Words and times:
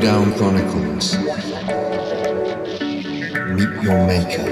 Lowdown 0.00 0.32
Chronicles. 0.32 1.14
Meet 3.52 3.82
your 3.82 4.06
maker. 4.06 4.49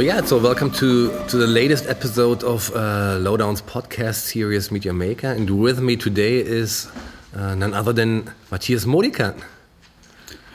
Yeah, 0.00 0.24
so 0.24 0.38
welcome 0.38 0.70
to 0.70 1.10
to 1.28 1.36
the 1.36 1.46
latest 1.46 1.86
episode 1.86 2.42
of 2.42 2.74
uh, 2.74 3.18
Lowdown's 3.20 3.60
podcast 3.60 4.14
series 4.14 4.70
Meet 4.70 4.86
Your 4.86 4.94
Maker, 4.94 5.26
and 5.26 5.60
with 5.60 5.80
me 5.80 5.96
today 5.96 6.38
is 6.38 6.90
uh, 7.36 7.54
none 7.54 7.74
other 7.74 7.92
than 7.92 8.32
Matthias 8.50 8.86
Modica. 8.86 9.34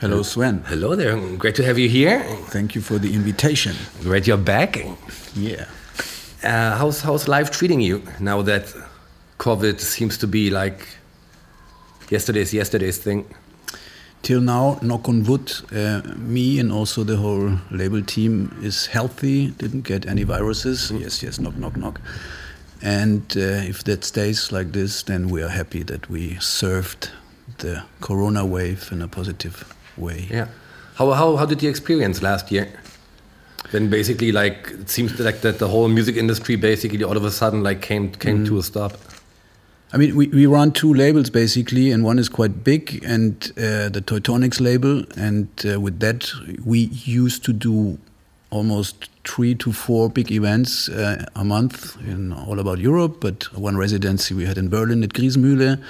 Hello, 0.00 0.22
Sven. 0.22 0.64
Hello 0.66 0.96
there, 0.96 1.16
great 1.36 1.54
to 1.54 1.62
have 1.62 1.78
you 1.78 1.88
here. 1.88 2.24
Thank 2.50 2.74
you 2.74 2.80
for 2.80 2.98
the 2.98 3.14
invitation. 3.14 3.76
Great 4.00 4.26
you're 4.26 4.36
back. 4.36 4.84
Yeah. 5.36 5.66
Uh, 6.42 6.76
how's 6.76 7.00
how's 7.00 7.28
life 7.28 7.50
treating 7.50 7.80
you 7.80 8.02
now 8.18 8.42
that 8.42 8.74
COVID 9.38 9.80
seems 9.80 10.18
to 10.18 10.26
be 10.26 10.50
like 10.50 10.88
yesterday's 12.10 12.52
yesterday's 12.52 12.98
thing? 12.98 13.24
Till 14.26 14.40
now, 14.40 14.76
knock 14.82 15.08
on 15.08 15.22
wood, 15.22 15.52
uh, 15.70 16.02
me 16.16 16.58
and 16.58 16.72
also 16.72 17.04
the 17.04 17.16
whole 17.16 17.60
label 17.70 18.02
team 18.02 18.52
is 18.60 18.86
healthy, 18.86 19.52
didn't 19.52 19.82
get 19.82 20.04
any 20.04 20.24
viruses. 20.24 20.90
Yes, 20.90 21.22
yes, 21.22 21.38
knock, 21.38 21.56
knock, 21.56 21.76
knock. 21.76 22.00
And 22.82 23.22
uh, 23.36 23.70
if 23.70 23.84
that 23.84 24.02
stays 24.02 24.50
like 24.50 24.72
this, 24.72 25.04
then 25.04 25.28
we 25.28 25.44
are 25.44 25.48
happy 25.48 25.84
that 25.84 26.10
we 26.10 26.38
served 26.40 27.12
the 27.58 27.84
corona 28.00 28.44
wave 28.44 28.88
in 28.90 29.00
a 29.00 29.06
positive 29.06 29.72
way. 29.96 30.26
Yeah. 30.28 30.48
How 30.96 31.12
how 31.12 31.36
how 31.36 31.46
did 31.46 31.62
you 31.62 31.70
experience 31.70 32.20
last 32.20 32.50
year? 32.50 32.66
Then 33.70 33.90
basically, 33.90 34.32
like 34.32 34.72
it 34.72 34.90
seems 34.90 35.20
like 35.20 35.42
that 35.42 35.60
the 35.60 35.68
whole 35.68 35.86
music 35.86 36.16
industry 36.16 36.56
basically 36.56 37.04
all 37.04 37.16
of 37.16 37.24
a 37.24 37.30
sudden 37.30 37.62
like 37.62 37.80
came 37.80 38.10
came 38.10 38.44
to 38.46 38.58
a 38.58 38.62
stop. 38.64 38.98
I 39.92 39.98
mean, 39.98 40.16
we, 40.16 40.26
we 40.28 40.46
run 40.46 40.72
two 40.72 40.92
labels 40.92 41.30
basically, 41.30 41.92
and 41.92 42.04
one 42.04 42.18
is 42.18 42.28
quite 42.28 42.64
big, 42.64 43.04
and 43.04 43.34
uh, 43.56 43.88
the 43.88 44.02
Toytonics 44.04 44.60
label. 44.60 45.04
And 45.16 45.48
uh, 45.64 45.80
with 45.80 46.00
that, 46.00 46.28
we 46.64 46.90
used 47.04 47.44
to 47.44 47.52
do 47.52 47.98
almost 48.50 49.08
three 49.24 49.54
to 49.56 49.72
four 49.72 50.08
big 50.10 50.32
events 50.32 50.88
uh, 50.88 51.24
a 51.34 51.44
month 51.44 51.96
in 52.00 52.32
all 52.32 52.58
about 52.58 52.78
Europe. 52.78 53.20
But 53.20 53.44
one 53.56 53.76
residency 53.76 54.34
we 54.34 54.44
had 54.44 54.58
in 54.58 54.68
Berlin 54.68 55.04
at 55.04 55.10
Griesmühle, 55.10 55.80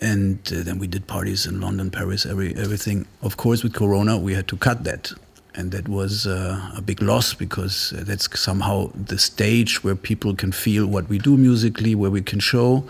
and 0.00 0.38
uh, 0.52 0.62
then 0.62 0.78
we 0.78 0.86
did 0.86 1.06
parties 1.06 1.46
in 1.46 1.60
London, 1.60 1.90
Paris, 1.90 2.24
every 2.24 2.54
everything. 2.56 3.06
Of 3.20 3.36
course, 3.36 3.62
with 3.62 3.74
Corona, 3.74 4.16
we 4.16 4.32
had 4.32 4.48
to 4.48 4.56
cut 4.56 4.84
that. 4.84 5.12
And 5.54 5.72
that 5.72 5.88
was 5.88 6.26
uh, 6.26 6.72
a 6.76 6.80
big 6.80 7.02
loss 7.02 7.34
because 7.34 7.92
uh, 7.92 8.04
that's 8.04 8.38
somehow 8.38 8.90
the 8.94 9.18
stage 9.18 9.82
where 9.82 9.96
people 9.96 10.34
can 10.34 10.52
feel 10.52 10.86
what 10.86 11.08
we 11.08 11.18
do 11.18 11.36
musically, 11.36 11.94
where 11.94 12.10
we 12.10 12.22
can 12.22 12.38
show 12.38 12.84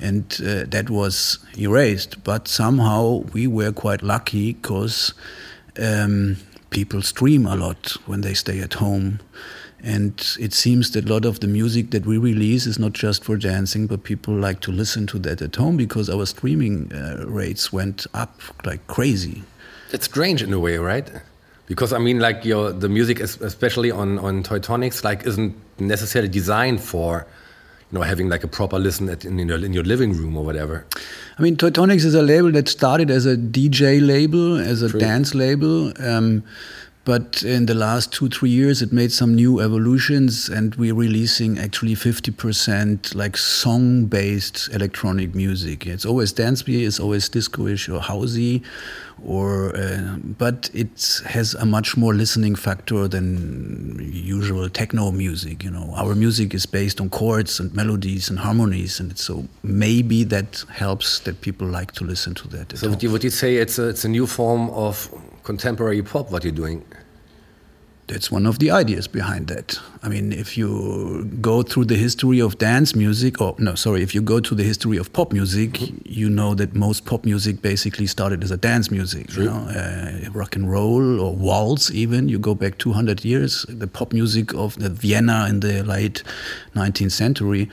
and 0.00 0.40
uh, 0.40 0.64
that 0.66 0.90
was 0.90 1.38
erased. 1.56 2.22
But 2.24 2.48
somehow 2.48 3.24
we 3.32 3.46
were 3.46 3.72
quite 3.72 4.02
lucky 4.02 4.54
because 4.54 5.14
um, 5.80 6.36
people 6.70 7.02
stream 7.02 7.46
a 7.46 7.56
lot 7.56 7.96
when 8.06 8.22
they 8.22 8.34
stay 8.34 8.60
at 8.60 8.74
home. 8.74 9.20
And 9.84 10.14
it 10.38 10.52
seems 10.52 10.92
that 10.92 11.06
a 11.06 11.12
lot 11.12 11.24
of 11.24 11.40
the 11.40 11.48
music 11.48 11.90
that 11.90 12.06
we 12.06 12.16
release 12.16 12.66
is 12.66 12.78
not 12.78 12.92
just 12.92 13.24
for 13.24 13.36
dancing, 13.36 13.88
but 13.88 14.04
people 14.04 14.32
like 14.32 14.60
to 14.60 14.70
listen 14.70 15.08
to 15.08 15.18
that 15.20 15.42
at 15.42 15.56
home 15.56 15.76
because 15.76 16.08
our 16.08 16.24
streaming 16.24 16.92
uh, 16.92 17.24
rates 17.26 17.72
went 17.72 18.06
up 18.14 18.40
like 18.64 18.86
crazy. 18.86 19.42
It's 19.90 20.04
strange 20.04 20.40
in 20.40 20.52
a 20.52 20.60
way, 20.60 20.78
right? 20.78 21.10
Because 21.72 21.94
I 21.94 21.98
mean, 21.98 22.18
like 22.18 22.44
your 22.44 22.70
the 22.70 22.90
music, 22.90 23.18
is, 23.18 23.40
especially 23.40 23.90
on 23.90 24.18
on 24.18 24.42
Toytonics, 24.42 25.04
like 25.04 25.24
isn't 25.24 25.54
necessarily 25.78 26.28
designed 26.28 26.82
for 26.82 27.26
you 27.90 27.98
know, 27.98 28.04
having 28.04 28.28
like 28.28 28.44
a 28.44 28.48
proper 28.48 28.78
listen 28.78 29.08
at, 29.08 29.24
in, 29.24 29.38
your, 29.38 29.64
in 29.64 29.72
your 29.72 29.84
living 29.84 30.12
room 30.12 30.36
or 30.36 30.44
whatever. 30.44 30.84
I 31.38 31.42
mean, 31.42 31.56
Toytonics 31.56 32.04
is 32.04 32.14
a 32.14 32.22
label 32.22 32.52
that 32.52 32.68
started 32.68 33.10
as 33.10 33.24
a 33.24 33.36
DJ 33.36 34.06
label, 34.06 34.58
as 34.58 34.82
a 34.82 34.90
True. 34.90 35.00
dance 35.00 35.34
label. 35.34 35.92
Um, 35.98 36.42
but 37.04 37.42
in 37.42 37.66
the 37.66 37.74
last 37.74 38.12
two, 38.12 38.28
three 38.28 38.50
years, 38.50 38.80
it 38.80 38.92
made 38.92 39.10
some 39.10 39.34
new 39.34 39.58
evolutions, 39.58 40.48
and 40.48 40.74
we're 40.76 40.94
releasing 40.94 41.58
actually 41.58 41.96
50% 41.96 43.14
like 43.16 43.36
song 43.36 44.04
based 44.04 44.68
electronic 44.72 45.34
music. 45.34 45.84
It's 45.84 46.06
always 46.06 46.32
dance 46.32 46.64
music, 46.66 46.86
it's 46.86 47.00
always 47.00 47.28
disco-ish 47.28 47.88
or 47.88 47.98
housey, 48.00 48.62
or, 49.24 49.76
uh, 49.76 50.16
but 50.38 50.70
it 50.74 51.20
has 51.26 51.54
a 51.54 51.66
much 51.66 51.96
more 51.96 52.14
listening 52.14 52.54
factor 52.54 53.08
than 53.08 53.98
usual 54.12 54.68
techno 54.68 55.10
music. 55.10 55.64
You 55.64 55.72
know, 55.72 55.92
our 55.96 56.14
music 56.14 56.54
is 56.54 56.66
based 56.66 57.00
on 57.00 57.10
chords 57.10 57.58
and 57.58 57.74
melodies 57.74 58.30
and 58.30 58.38
harmonies, 58.38 59.00
and 59.00 59.18
so 59.18 59.44
maybe 59.64 60.22
that 60.24 60.64
helps 60.70 61.18
that 61.20 61.40
people 61.40 61.66
like 61.66 61.90
to 61.92 62.04
listen 62.04 62.34
to 62.34 62.48
that. 62.48 62.78
So 62.78 62.90
would 62.90 63.02
you, 63.02 63.10
would 63.10 63.24
you 63.24 63.30
say 63.30 63.56
it's 63.56 63.80
a, 63.80 63.88
it's 63.88 64.04
a 64.04 64.08
new 64.08 64.28
form 64.28 64.70
of 64.70 65.10
contemporary 65.42 66.02
pop? 66.02 66.30
What 66.30 66.44
you're 66.44 66.52
doing? 66.52 66.84
That's 68.08 68.30
one 68.30 68.46
of 68.46 68.58
the 68.58 68.70
ideas 68.70 69.06
behind 69.08 69.46
that. 69.46 69.78
I 70.02 70.08
mean, 70.08 70.32
if 70.32 70.58
you 70.58 71.24
go 71.40 71.62
through 71.62 71.86
the 71.86 71.96
history 71.96 72.40
of 72.40 72.58
dance 72.58 72.96
music, 72.96 73.40
or 73.40 73.54
no, 73.58 73.74
sorry, 73.74 74.02
if 74.02 74.14
you 74.14 74.20
go 74.20 74.40
to 74.40 74.54
the 74.54 74.64
history 74.64 74.98
of 74.98 75.12
pop 75.12 75.32
music, 75.32 75.78
you 76.04 76.28
know 76.28 76.54
that 76.54 76.74
most 76.74 77.06
pop 77.06 77.24
music 77.24 77.62
basically 77.62 78.06
started 78.06 78.42
as 78.42 78.50
a 78.50 78.56
dance 78.56 78.90
music. 78.90 79.34
You 79.34 79.44
know, 79.44 79.66
uh, 79.68 80.30
rock 80.32 80.56
and 80.56 80.70
roll 80.70 81.20
or 81.20 81.34
waltz, 81.34 81.90
even. 81.92 82.28
You 82.28 82.38
go 82.38 82.54
back 82.54 82.76
200 82.78 83.24
years, 83.24 83.64
the 83.68 83.86
pop 83.86 84.12
music 84.12 84.52
of 84.52 84.78
the 84.78 84.90
Vienna 84.90 85.46
in 85.48 85.60
the 85.60 85.82
late 85.84 86.22
19th 86.74 87.12
century 87.12 87.70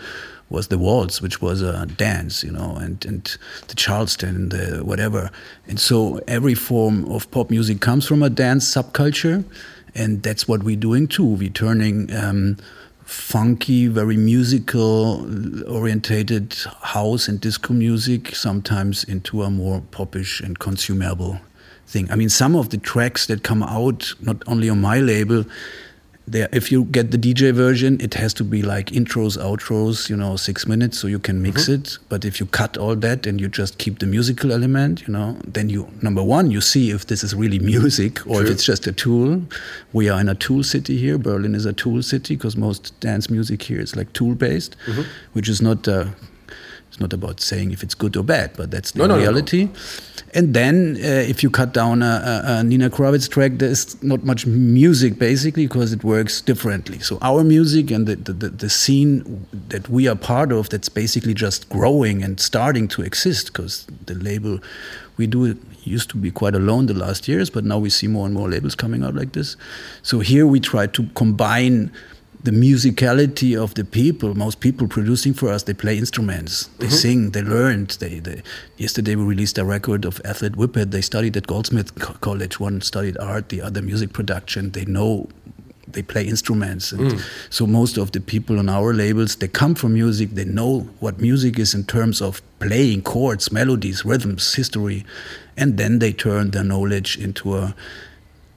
was 0.49 0.67
the 0.67 0.77
waltz, 0.77 1.21
which 1.21 1.41
was 1.41 1.61
a 1.61 1.85
dance, 1.85 2.43
you 2.43 2.51
know, 2.51 2.75
and, 2.75 3.05
and 3.05 3.37
the 3.67 3.75
Charleston, 3.75 4.49
the 4.49 4.81
whatever. 4.83 5.29
And 5.67 5.79
so 5.79 6.19
every 6.27 6.55
form 6.55 7.05
of 7.11 7.29
pop 7.31 7.49
music 7.49 7.81
comes 7.81 8.07
from 8.07 8.23
a 8.23 8.29
dance 8.29 8.65
subculture, 8.65 9.43
and 9.95 10.23
that's 10.23 10.47
what 10.47 10.63
we're 10.63 10.75
doing 10.75 11.07
too. 11.07 11.25
We're 11.25 11.49
turning 11.49 12.13
um, 12.15 12.57
funky, 13.03 13.87
very 13.87 14.17
musical 14.17 15.27
orientated 15.67 16.55
house 16.81 17.27
and 17.27 17.41
disco 17.41 17.73
music 17.73 18.35
sometimes 18.35 19.03
into 19.03 19.43
a 19.43 19.49
more 19.49 19.81
popish 19.91 20.41
and 20.41 20.57
consumable 20.59 21.39
thing. 21.87 22.09
I 22.11 22.15
mean, 22.15 22.29
some 22.29 22.55
of 22.55 22.69
the 22.69 22.77
tracks 22.77 23.25
that 23.25 23.43
come 23.43 23.63
out, 23.63 24.13
not 24.21 24.43
only 24.47 24.69
on 24.69 24.79
my 24.79 24.99
label, 24.99 25.45
there, 26.31 26.47
if 26.51 26.71
you 26.71 26.85
get 26.85 27.11
the 27.11 27.17
DJ 27.17 27.53
version, 27.53 27.99
it 27.99 28.13
has 28.13 28.33
to 28.35 28.43
be 28.43 28.61
like 28.61 28.87
intros, 28.87 29.37
outros, 29.37 30.09
you 30.09 30.15
know, 30.15 30.35
six 30.35 30.67
minutes, 30.67 30.99
so 30.99 31.07
you 31.07 31.19
can 31.19 31.41
mix 31.41 31.67
it. 31.67 31.97
But 32.07 32.25
if 32.25 32.39
you 32.39 32.45
cut 32.45 32.77
all 32.77 32.95
that 32.97 33.25
and 33.25 33.41
you 33.41 33.47
just 33.47 33.77
keep 33.77 33.99
the 33.99 34.05
musical 34.05 34.51
element, 34.51 35.07
you 35.07 35.13
know, 35.13 35.37
then 35.47 35.69
you 35.69 35.89
number 36.01 36.23
one, 36.23 36.51
you 36.51 36.61
see 36.61 36.91
if 36.91 37.07
this 37.07 37.23
is 37.23 37.33
really 37.33 37.59
music 37.73 38.25
or 38.27 38.43
if 38.43 38.49
it's 38.49 38.63
just 38.63 38.87
a 38.87 38.91
tool. 38.91 39.41
We 39.93 40.09
are 40.09 40.19
in 40.21 40.29
a 40.29 40.35
tool 40.35 40.63
city 40.63 40.97
here. 40.97 41.17
Berlin 41.17 41.55
is 41.55 41.65
a 41.65 41.73
tool 41.73 42.03
city 42.03 42.35
because 42.35 42.55
most 42.55 42.99
dance 42.99 43.29
music 43.29 43.63
here 43.63 43.79
is 43.79 43.95
like 43.95 44.13
tool 44.13 44.35
based, 44.35 44.75
which 45.33 45.49
is 45.49 45.61
not. 45.61 45.87
Uh, 45.87 46.05
it's 46.89 46.99
not 46.99 47.13
about 47.13 47.39
saying 47.39 47.71
if 47.71 47.83
it's 47.83 47.93
good 47.93 48.17
or 48.17 48.23
bad, 48.23 48.51
but 48.57 48.71
that's 48.71 48.91
the 48.91 48.99
No, 48.99 49.05
no, 49.05 49.13
no, 49.13 49.15
no. 49.15 49.21
reality. 49.21 49.69
And 50.33 50.53
then, 50.53 50.97
uh, 50.97 51.07
if 51.07 51.41
you 51.43 51.49
cut 51.49 51.73
down 51.73 52.01
a, 52.03 52.43
a, 52.45 52.63
Nina 52.63 52.89
Kraviz 52.89 53.29
track, 53.29 53.53
there's 53.55 54.01
not 54.03 54.23
much 54.23 54.45
music 54.45 55.17
basically 55.17 55.65
because 55.67 55.93
it 55.93 56.03
works 56.03 56.41
differently. 56.41 56.99
So 56.99 57.17
our 57.21 57.43
music 57.43 57.89
and 57.91 58.07
the, 58.07 58.15
the, 58.15 58.33
the, 58.33 58.49
the 58.49 58.69
scene 58.69 59.45
that 59.69 59.87
we 59.89 60.07
are 60.07 60.15
part 60.15 60.51
of, 60.51 60.69
that's 60.69 60.89
basically 60.89 61.33
just 61.33 61.69
growing 61.69 62.23
and 62.23 62.39
starting 62.39 62.87
to 62.89 63.01
exist 63.03 63.53
because 63.53 63.87
the 64.05 64.15
label 64.15 64.59
we 65.17 65.27
do 65.27 65.45
it 65.45 65.57
used 65.83 66.09
to 66.11 66.17
be 66.17 66.31
quite 66.31 66.55
alone 66.55 66.85
the 66.85 66.93
last 66.93 67.27
years, 67.27 67.49
but 67.49 67.63
now 67.65 67.77
we 67.77 67.89
see 67.89 68.07
more 68.07 68.25
and 68.25 68.33
more 68.33 68.49
labels 68.49 68.75
coming 68.75 69.03
out 69.03 69.15
like 69.15 69.33
this. 69.33 69.57
So 70.01 70.19
here 70.19 70.47
we 70.47 70.59
try 70.59 70.87
to 70.87 71.03
combine 71.15 71.91
the 72.41 72.51
musicality 72.51 73.61
of 73.61 73.73
the 73.73 73.83
people. 73.83 74.33
Most 74.33 74.59
people 74.59 74.87
producing 74.87 75.33
for 75.33 75.49
us, 75.49 75.63
they 75.63 75.73
play 75.73 75.97
instruments, 75.97 76.67
they 76.79 76.87
mm-hmm. 76.87 76.95
sing, 76.95 77.31
they 77.31 77.41
learned. 77.41 77.91
They, 77.99 78.19
they 78.19 78.43
yesterday 78.77 79.15
we 79.15 79.23
released 79.23 79.57
a 79.57 79.65
record 79.65 80.05
of 80.05 80.21
Athlete 80.23 80.53
Whippet. 80.53 80.91
They 80.91 81.01
studied 81.01 81.35
at 81.35 81.47
Goldsmith 81.47 81.93
College. 82.21 82.59
One 82.59 82.81
studied 82.81 83.17
art, 83.17 83.49
the 83.49 83.61
other 83.61 83.81
music 83.81 84.13
production. 84.13 84.71
They 84.71 84.85
know. 84.85 85.27
They 85.91 86.03
play 86.03 86.27
instruments, 86.27 86.91
and 86.91 87.13
mm. 87.13 87.21
so 87.49 87.65
most 87.65 87.97
of 87.97 88.11
the 88.11 88.19
people 88.21 88.59
on 88.59 88.69
our 88.69 88.93
labels 88.93 89.37
they 89.37 89.47
come 89.47 89.73
from 89.73 89.95
music. 89.95 90.29
They 90.35 90.45
know 90.45 90.81
what 90.99 91.19
music 91.19 91.57
is 91.57 91.73
in 91.73 91.83
terms 91.83 92.21
of 92.21 92.43
playing 92.59 93.01
chords, 93.01 93.51
melodies, 93.51 94.05
rhythms, 94.05 94.53
history, 94.53 95.03
and 95.57 95.77
then 95.77 95.97
they 95.97 96.13
turn 96.13 96.51
their 96.51 96.63
knowledge 96.63 97.17
into 97.17 97.57
a 97.57 97.73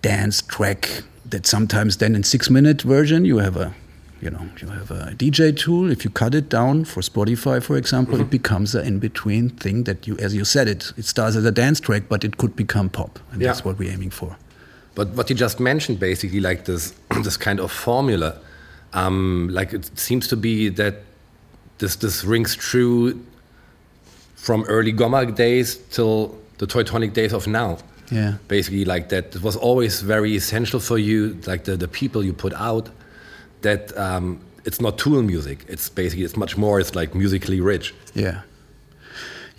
dance 0.02 0.42
track 0.42 1.04
that 1.26 1.46
sometimes 1.46 1.96
then 1.98 2.14
in 2.14 2.22
six 2.22 2.50
minute 2.50 2.82
version 2.82 3.24
you 3.24 3.38
have 3.38 3.56
a 3.56 3.72
you 4.20 4.30
know 4.30 4.48
you 4.60 4.68
have 4.68 4.90
a 4.90 5.14
DJ 5.16 5.56
tool. 5.56 5.90
If 5.90 6.04
you 6.04 6.10
cut 6.10 6.34
it 6.34 6.48
down 6.48 6.84
for 6.84 7.00
Spotify, 7.00 7.62
for 7.62 7.76
example, 7.76 8.14
Mm-hmm. 8.14 8.24
it 8.24 8.30
becomes 8.30 8.74
an 8.74 8.86
in 8.86 8.98
between 8.98 9.48
thing 9.50 9.84
that 9.84 10.06
you, 10.06 10.16
as 10.18 10.34
you 10.34 10.44
said 10.44 10.68
it, 10.68 10.92
it 10.96 11.04
starts 11.06 11.34
as 11.36 11.44
a 11.44 11.50
dance 11.50 11.80
track, 11.80 12.04
but 12.08 12.24
it 12.24 12.36
could 12.36 12.54
become 12.54 12.88
pop, 12.88 13.18
and 13.32 13.40
Yeah. 13.40 13.48
that's 13.48 13.64
what 13.64 13.78
we're 13.78 13.90
aiming 13.92 14.10
for. 14.10 14.36
But 14.94 15.08
what 15.16 15.28
you 15.30 15.34
just 15.36 15.58
mentioned, 15.58 15.98
basically, 15.98 16.40
like 16.40 16.64
this 16.66 16.94
this 17.24 17.36
kind 17.36 17.58
of 17.60 17.72
formula, 17.72 18.36
um, 18.92 19.48
like 19.50 19.72
it 19.72 19.90
seems 19.98 20.28
to 20.28 20.36
be 20.36 20.68
that 20.70 20.94
this 21.78 21.96
this 21.96 22.24
rings 22.24 22.54
true 22.54 23.18
from 24.36 24.64
early 24.68 24.92
Gomma 24.92 25.34
days 25.34 25.76
till 25.90 26.36
the 26.58 26.66
Toytonic 26.66 27.12
days 27.12 27.32
of 27.32 27.46
now. 27.46 27.78
Yeah. 28.12 28.34
Basically, 28.48 28.84
like 28.84 29.08
that, 29.08 29.34
it 29.34 29.42
was 29.42 29.56
always 29.56 30.02
very 30.02 30.36
essential 30.36 30.80
for 30.80 30.98
you, 30.98 31.38
like 31.46 31.64
the 31.64 31.76
the 31.76 31.88
people 31.88 32.22
you 32.22 32.32
put 32.32 32.52
out. 32.54 32.90
That 33.62 33.96
um, 33.96 34.40
it's 34.64 34.80
not 34.80 34.98
tool 34.98 35.22
music. 35.22 35.64
It's 35.68 35.88
basically 35.88 36.24
it's 36.24 36.36
much 36.36 36.56
more. 36.56 36.80
It's 36.80 36.94
like 36.94 37.14
musically 37.14 37.60
rich. 37.60 37.94
Yeah. 38.14 38.42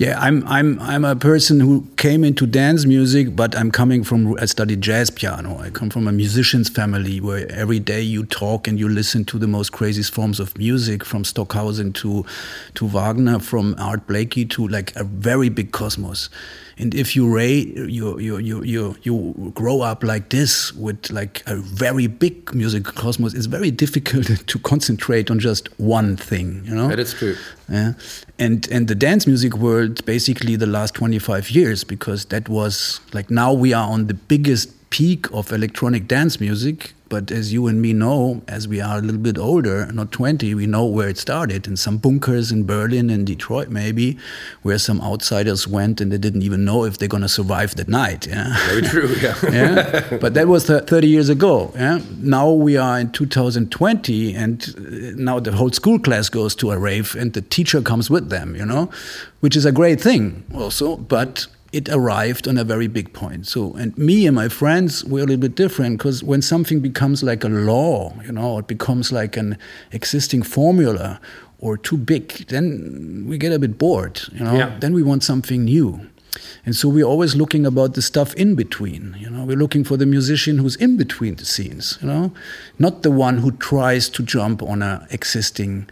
Yeah, 0.04 0.20
I'm 0.20 0.46
I'm 0.50 0.82
I'm 0.82 1.06
a 1.06 1.16
person 1.16 1.62
who 1.62 1.88
came 1.96 2.26
into 2.26 2.46
dance 2.46 2.86
music, 2.86 3.38
but 3.38 3.56
I'm 3.56 3.72
coming 3.72 4.04
from 4.04 4.38
I 4.38 4.44
studied 4.44 4.82
jazz 4.82 5.10
piano. 5.10 5.58
I 5.58 5.70
come 5.70 5.90
from 5.90 6.10
a 6.10 6.12
musician's 6.12 6.68
family 6.68 7.22
where 7.22 7.50
every 7.50 7.80
day 7.80 8.02
you 8.02 8.26
talk 8.26 8.68
and 8.68 8.78
you 8.78 8.90
listen 8.90 9.24
to 9.24 9.40
the 9.40 9.48
most 9.48 9.72
craziest 9.72 10.14
forms 10.14 10.42
of 10.42 10.58
music, 10.58 11.06
from 11.06 11.24
Stockhausen 11.24 11.94
to 11.94 12.26
to 12.74 12.86
Wagner, 12.86 13.40
from 13.40 13.76
Art 13.80 14.06
Blakey 14.06 14.44
to 14.48 14.68
like 14.68 14.94
a 14.98 15.06
very 15.06 15.48
big 15.48 15.72
cosmos. 15.72 16.30
And 16.78 16.94
if 16.96 17.16
you 17.16 17.40
you 17.40 18.20
you 18.20 18.38
you 18.40 18.64
you 18.64 18.96
you 19.04 19.52
grow 19.56 19.82
up 19.82 20.04
like 20.04 20.30
this 20.30 20.74
with 20.74 21.12
like 21.12 21.44
a 21.46 21.56
very 21.56 22.08
big 22.08 22.54
music 22.54 22.84
cosmos, 22.84 23.34
it's 23.34 23.46
very 23.46 23.72
difficult 23.72 24.26
to 24.48 24.60
concentrate 24.60 25.32
on 25.32 25.40
just 25.40 25.70
one 25.80 26.18
thing. 26.18 26.64
You 26.66 26.76
know, 26.76 26.88
That 26.90 27.00
is 27.00 27.14
true. 27.14 27.38
Yeah. 27.70 27.94
And 28.40 28.68
and 28.72 28.88
the 28.88 28.96
dance 28.96 29.26
music 29.26 29.56
world 29.56 30.04
basically 30.06 30.56
the 30.56 30.68
last 30.68 30.94
25 30.96 31.50
years 31.52 31.84
because 31.84 32.26
that 32.26 32.50
was 32.50 33.00
like 33.14 33.30
now 33.30 33.54
we 33.54 33.74
are 33.74 33.90
on 33.90 34.08
the 34.08 34.14
biggest 34.14 34.70
peak 34.90 35.32
of 35.32 35.52
electronic 35.52 36.08
dance 36.08 36.40
music 36.40 36.94
but 37.14 37.30
as 37.30 37.54
you 37.54 37.68
and 37.68 37.80
me 37.80 37.94
know 37.94 38.42
as 38.48 38.68
we 38.68 38.82
are 38.82 38.98
a 38.98 39.02
little 39.02 39.22
bit 39.22 39.38
older 39.38 39.86
not 39.94 40.12
20 40.12 40.56
we 40.56 40.66
know 40.66 40.84
where 40.84 41.10
it 41.10 41.18
started 41.20 41.68
in 41.68 41.78
some 41.78 41.98
bunkers 42.00 42.52
in 42.52 42.66
Berlin 42.66 43.12
and 43.12 43.28
Detroit 43.28 43.70
maybe 43.70 44.18
where 44.64 44.80
some 44.80 45.00
outsiders 45.02 45.68
went 45.68 46.02
and 46.02 46.12
they 46.12 46.18
didn't 46.18 46.42
even 46.42 46.66
know 46.66 46.86
if 46.86 46.98
they're 46.98 47.14
going 47.16 47.22
to 47.22 47.30
survive 47.30 47.76
that 47.76 47.88
night 47.88 48.26
yeah 48.26 48.56
Very 48.70 48.82
true. 48.82 49.10
Yeah. 49.22 49.36
yeah 49.52 50.18
but 50.18 50.34
that 50.34 50.48
was 50.48 50.66
30 50.66 51.08
years 51.08 51.30
ago 51.30 51.72
yeah 51.76 52.00
now 52.18 52.50
we 52.50 52.78
are 52.78 53.00
in 53.00 53.12
2020 53.12 54.34
and 54.34 54.74
uh, 54.76 54.82
now 55.16 55.40
the 55.40 55.52
whole 55.52 55.72
school 55.72 56.00
class 56.00 56.30
goes 56.30 56.56
to 56.56 56.72
a 56.72 56.80
rave 56.80 57.16
and 57.16 57.34
the 57.34 57.42
teacher 57.42 57.80
comes 57.80 58.10
with 58.10 58.30
them 58.30 58.56
you 58.56 58.66
know 58.66 58.90
which 59.42 59.56
is 59.56 59.66
a 59.66 59.72
great 59.72 60.02
thing 60.02 60.44
also 60.56 60.98
but 60.98 61.46
it 61.74 61.90
arrived 61.90 62.48
on 62.48 62.58
a 62.58 62.64
very 62.64 62.88
big 62.88 63.12
point 63.14 63.48
so 63.48 63.74
and 63.82 63.98
me 63.98 64.28
and 64.28 64.36
my 64.36 64.48
friends 64.48 65.04
we're 65.06 65.24
a 65.24 65.26
little 65.26 65.42
bit 65.48 65.56
different 65.56 65.98
because 65.98 66.24
when 66.24 66.42
something 66.42 66.80
becomes 66.80 67.24
like 67.24 67.44
a 67.44 67.50
law 67.50 68.14
you 68.26 68.32
know 68.32 68.60
it 68.60 68.68
becomes 68.68 69.12
like 69.12 69.36
an 69.36 69.58
existing 69.92 70.44
formula 70.44 71.20
or 71.60 71.78
too 71.78 71.98
big 71.98 72.26
then 72.48 73.26
we 73.28 73.38
get 73.38 73.52
a 73.52 73.60
bit 73.60 73.78
bored 73.78 74.22
you 74.32 74.44
know 74.46 74.56
Yeah. 74.56 74.78
then 74.80 74.94
we 74.94 75.04
want 75.04 75.24
something 75.24 75.66
new 75.66 76.00
and 76.66 76.76
so 76.76 76.88
we're 76.90 77.06
always 77.14 77.36
looking 77.36 77.66
about 77.66 77.94
the 77.94 78.02
stuff 78.02 78.34
in 78.36 78.56
between. 78.56 79.16
You 79.20 79.30
know, 79.30 79.44
we're 79.46 79.58
looking 79.64 79.84
for 79.84 79.98
the 79.98 80.06
musician 80.06 80.58
who's 80.58 80.76
in 80.78 80.98
between 80.98 81.36
the 81.36 81.46
scenes. 81.46 82.00
You 82.02 82.08
know, 82.08 82.32
not 82.80 83.04
the 83.04 83.12
one 83.12 83.38
who 83.40 83.52
tries 83.52 84.10
to 84.10 84.24
jump 84.24 84.64
on 84.64 84.82
an 84.82 85.06
existing 85.12 85.88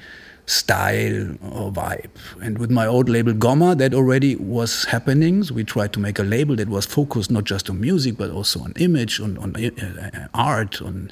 style 0.46 1.32
or 1.42 1.72
vibe. 1.72 2.10
And 2.42 2.58
with 2.58 2.70
my 2.72 2.86
old 2.86 3.08
label 3.10 3.34
Gomma, 3.34 3.78
that 3.78 3.94
already 3.94 4.36
was 4.36 4.86
happening. 4.86 5.44
So 5.44 5.54
we 5.56 5.64
tried 5.64 5.94
to 5.94 6.00
make 6.00 6.20
a 6.20 6.24
label 6.24 6.56
that 6.58 6.68
was 6.70 6.86
focused 6.86 7.32
not 7.32 7.44
just 7.46 7.70
on 7.70 7.80
music, 7.80 8.18
but 8.18 8.30
also 8.32 8.60
on 8.62 8.74
image, 8.78 9.20
on, 9.20 9.38
on 9.38 9.56
uh, 9.56 9.70
uh, 10.14 10.28
art, 10.34 10.82
on 10.82 11.10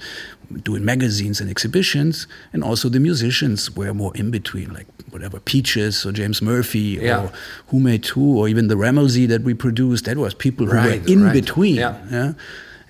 doing 0.64 0.84
magazines 0.84 1.40
and 1.40 1.50
exhibitions. 1.50 2.28
And 2.54 2.64
also 2.64 2.90
the 2.90 3.00
musicians 3.00 3.76
were 3.76 3.94
more 3.94 4.12
in 4.16 4.32
between, 4.32 4.74
like 4.74 4.88
whatever 5.12 5.40
Peaches 5.40 6.06
or 6.06 6.12
James 6.12 6.42
Murphy 6.42 7.00
Yeah. 7.02 7.24
or 7.26 7.32
Who 7.68 7.80
Made 7.80 8.06
Who, 8.08 8.38
or 8.40 8.48
even 8.48 8.68
the 8.68 8.76
Rammellzee 8.76 9.28
that 9.28 9.44
we 9.44 9.54
produced. 9.54 10.06
That 10.06 10.18
was 10.18 10.34
people 10.34 10.66
who 10.66 10.74
Right, 10.74 11.02
were 11.02 11.08
in 11.08 11.24
right. 11.24 11.34
between. 11.34 11.76
Yeah. 11.76 11.98
yeah? 12.12 12.34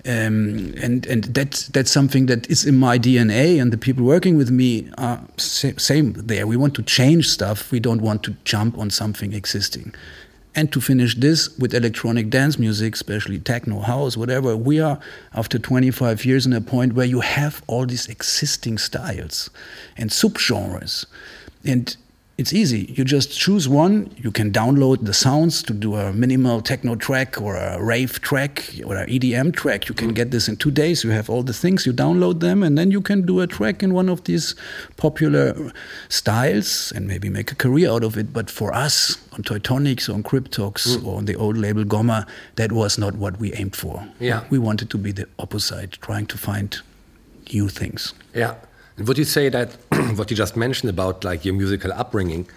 Um, 0.06 0.74
and 0.80 1.04
and 1.06 1.24
that's 1.24 1.68
that's 1.68 1.90
something 1.90 2.26
that 2.26 2.48
is 2.48 2.64
in 2.64 2.78
my 2.78 2.98
DNA, 2.98 3.60
and 3.60 3.70
the 3.70 3.76
people 3.76 4.04
working 4.04 4.36
with 4.36 4.50
me 4.50 4.88
are 4.96 5.20
sa- 5.36 5.76
same 5.76 6.14
there. 6.14 6.46
We 6.46 6.56
want 6.56 6.74
to 6.76 6.82
change 6.82 7.28
stuff. 7.28 7.70
We 7.70 7.80
don't 7.80 8.00
want 8.00 8.22
to 8.22 8.34
jump 8.44 8.78
on 8.78 8.90
something 8.90 9.34
existing. 9.34 9.94
And 10.54 10.72
to 10.72 10.80
finish 10.80 11.14
this 11.14 11.56
with 11.58 11.74
electronic 11.74 12.28
dance 12.28 12.58
music, 12.58 12.94
especially 12.94 13.38
techno, 13.38 13.80
house, 13.80 14.16
whatever, 14.16 14.56
we 14.56 14.80
are 14.80 14.98
after 15.32 15.58
25 15.58 16.24
years 16.24 16.44
in 16.44 16.52
a 16.52 16.60
point 16.60 16.94
where 16.94 17.06
you 17.06 17.20
have 17.20 17.62
all 17.68 17.86
these 17.86 18.08
existing 18.08 18.78
styles 18.78 19.48
and 19.96 20.10
subgenres. 20.10 21.06
And 21.64 21.96
it's 22.40 22.54
easy. 22.54 22.90
You 22.96 23.04
just 23.04 23.38
choose 23.38 23.68
one. 23.68 24.10
You 24.16 24.30
can 24.30 24.50
download 24.50 25.04
the 25.04 25.12
sounds 25.12 25.62
to 25.64 25.74
do 25.74 25.94
a 25.94 26.10
minimal 26.10 26.62
techno 26.62 26.96
track 26.96 27.38
or 27.38 27.54
a 27.54 27.78
rave 27.82 28.22
track 28.22 28.64
or 28.82 28.96
an 28.96 29.10
EDM 29.10 29.54
track. 29.54 29.90
You 29.90 29.94
can 29.94 30.14
get 30.14 30.30
this 30.30 30.48
in 30.48 30.56
two 30.56 30.70
days. 30.70 31.04
You 31.04 31.10
have 31.10 31.28
all 31.28 31.42
the 31.42 31.52
things. 31.52 31.84
You 31.84 31.92
download 31.92 32.40
them, 32.40 32.62
and 32.62 32.78
then 32.78 32.90
you 32.90 33.02
can 33.02 33.26
do 33.26 33.40
a 33.40 33.46
track 33.46 33.82
in 33.82 33.92
one 33.92 34.08
of 34.08 34.24
these 34.24 34.54
popular 34.96 35.70
styles 36.08 36.92
and 36.92 37.06
maybe 37.06 37.28
make 37.28 37.52
a 37.52 37.54
career 37.54 37.90
out 37.90 38.04
of 38.04 38.16
it. 38.16 38.32
But 38.32 38.48
for 38.48 38.72
us, 38.74 39.18
on 39.32 39.42
Toytonics, 39.42 40.12
on 40.12 40.22
Kryptox, 40.22 40.96
mm. 40.96 41.06
or 41.06 41.18
on 41.18 41.26
the 41.26 41.36
old 41.36 41.58
label 41.58 41.84
Gomma, 41.84 42.26
that 42.56 42.72
was 42.72 42.96
not 42.96 43.16
what 43.16 43.38
we 43.38 43.52
aimed 43.52 43.76
for. 43.76 44.08
Yeah. 44.18 44.44
We 44.48 44.58
wanted 44.58 44.88
to 44.90 44.96
be 44.96 45.12
the 45.12 45.28
opposite, 45.38 45.92
trying 46.00 46.24
to 46.28 46.38
find 46.38 46.74
new 47.52 47.68
things. 47.68 48.14
Yeah. 48.34 48.54
And 48.96 49.08
would 49.08 49.18
you 49.18 49.24
say 49.24 49.50
that 49.50 49.76
what 50.16 50.30
you 50.30 50.36
just 50.36 50.56
mentioned 50.56 50.90
about 50.90 51.24
like 51.24 51.44
your 51.44 51.54
musical 51.54 51.92
upbringing, 51.92 52.48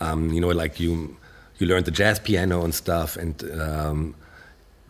um, 0.00 0.32
you 0.32 0.40
know, 0.40 0.48
like 0.48 0.80
you 0.80 1.16
you 1.58 1.66
learned 1.66 1.84
the 1.84 1.90
jazz 1.90 2.18
piano 2.18 2.64
and 2.64 2.74
stuff, 2.74 3.16
and 3.16 3.44
um, 3.60 4.14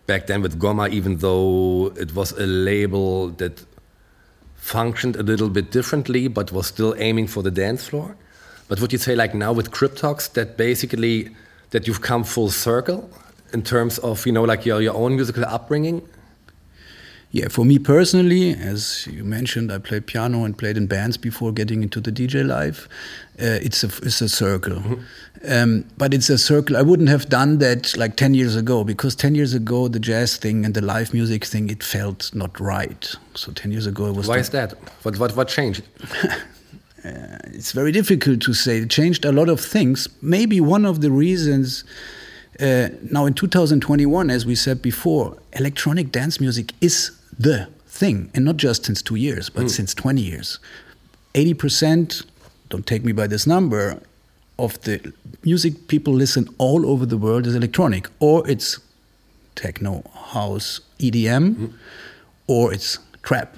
back 0.07 0.27
then 0.27 0.43
with 0.43 0.59
Gomma, 0.59 0.89
even 0.91 1.17
though 1.19 1.93
it 1.97 2.15
was 2.15 2.33
a 2.33 2.47
label 2.47 3.29
that 3.31 3.65
functioned 4.57 5.17
a 5.17 5.23
little 5.23 5.49
bit 5.49 5.71
differently, 5.71 6.29
but 6.29 6.53
was 6.53 6.67
still 6.67 6.95
aiming 6.99 7.27
for 7.27 7.43
the 7.43 7.51
dance 7.51 7.85
floor. 7.89 8.17
But 8.69 8.81
would 8.81 8.93
you 8.93 8.99
say 8.99 9.17
like 9.17 9.35
now 9.35 9.53
with 9.53 9.71
Kryptox 9.73 10.33
that 10.35 10.57
basically 10.57 11.35
that 11.71 11.87
you've 11.87 12.03
come 12.03 12.25
full 12.25 12.51
circle 12.51 13.11
in 13.53 13.63
terms 13.63 13.99
of 13.99 14.25
you 14.27 14.33
know 14.33 14.45
like 14.45 14.65
your 14.65 14.81
your 14.81 14.95
own 14.95 15.17
musical 15.17 15.45
upbringing? 15.45 16.03
Yeah, 17.33 17.47
for 17.47 17.65
me 17.65 17.79
personally, 17.79 18.55
as 18.55 19.07
you 19.07 19.23
mentioned, 19.23 19.71
I 19.71 19.79
played 19.79 20.07
piano 20.07 20.43
and 20.43 20.59
played 20.59 20.77
in 20.77 20.89
bands 20.89 21.17
before 21.17 21.53
getting 21.53 21.85
into 21.85 22.01
the 22.01 22.11
DJ 22.11 22.45
life. 22.45 22.89
Uh, 23.41 23.63
it's 23.63 23.85
a 23.85 23.87
it's 24.03 24.21
a 24.21 24.29
circle, 24.29 24.83
um, 25.49 25.85
but 25.97 26.13
it's 26.13 26.29
a 26.29 26.37
circle. 26.37 26.77
I 26.77 26.83
wouldn't 26.83 27.09
have 27.09 27.29
done 27.29 27.59
that 27.59 27.97
like 27.97 28.17
ten 28.17 28.35
years 28.35 28.57
ago 28.57 28.83
because 28.83 29.15
ten 29.15 29.37
years 29.37 29.55
ago 29.55 29.87
the 29.87 30.01
jazz 30.01 30.39
thing 30.39 30.65
and 30.65 30.75
the 30.75 30.81
live 30.81 31.15
music 31.15 31.45
thing 31.45 31.71
it 31.71 31.85
felt 31.85 32.35
not 32.35 32.59
right. 32.59 33.15
So 33.35 33.53
ten 33.53 33.71
years 33.71 33.87
ago 33.87 34.07
it 34.07 34.17
was. 34.17 34.27
Why 34.27 34.39
is 34.39 34.51
that? 34.51 34.73
What 35.05 35.17
what 35.19 35.37
what 35.37 35.47
changed? 35.47 35.85
it's 37.05 37.71
very 37.71 37.93
difficult 37.93 38.43
to 38.43 38.53
say. 38.53 38.79
It 38.79 38.91
changed 38.91 39.25
a 39.25 39.31
lot 39.31 39.49
of 39.49 39.61
things. 39.61 40.09
Maybe 40.21 40.61
one 40.61 40.85
of 40.85 41.01
the 41.01 41.13
reasons 41.13 41.85
uh, 42.61 42.89
now 43.11 43.25
in 43.25 43.35
2021, 43.35 44.29
as 44.31 44.45
we 44.45 44.55
said 44.55 44.83
before, 44.83 45.39
electronic 45.53 46.13
dance 46.13 46.41
music 46.41 46.75
is 46.81 47.13
the 47.41 47.69
thing, 47.87 48.31
and 48.35 48.45
not 48.45 48.57
just 48.59 48.85
since 48.85 49.01
two 49.03 49.17
years, 49.17 49.49
but 49.49 49.63
hmm. 49.63 49.69
since 49.69 49.95
20 49.95 50.21
years. 50.21 50.59
80%, 51.35 52.25
don't 52.69 52.87
take 52.87 53.05
me 53.05 53.13
by 53.13 53.27
this 53.27 53.47
number, 53.47 54.01
of 54.59 54.79
the 54.83 55.13
music 55.43 55.89
people 55.89 56.13
listen 56.13 56.47
all 56.59 56.85
over 56.85 57.07
the 57.07 57.17
world 57.17 57.47
is 57.47 57.55
electronic, 57.55 58.09
or 58.19 58.47
it's 58.49 58.79
techno, 59.55 60.03
house, 60.15 60.81
EDM, 60.99 61.57
hmm. 61.57 61.67
or 62.47 62.75
it's 62.75 62.99
trap. 63.23 63.57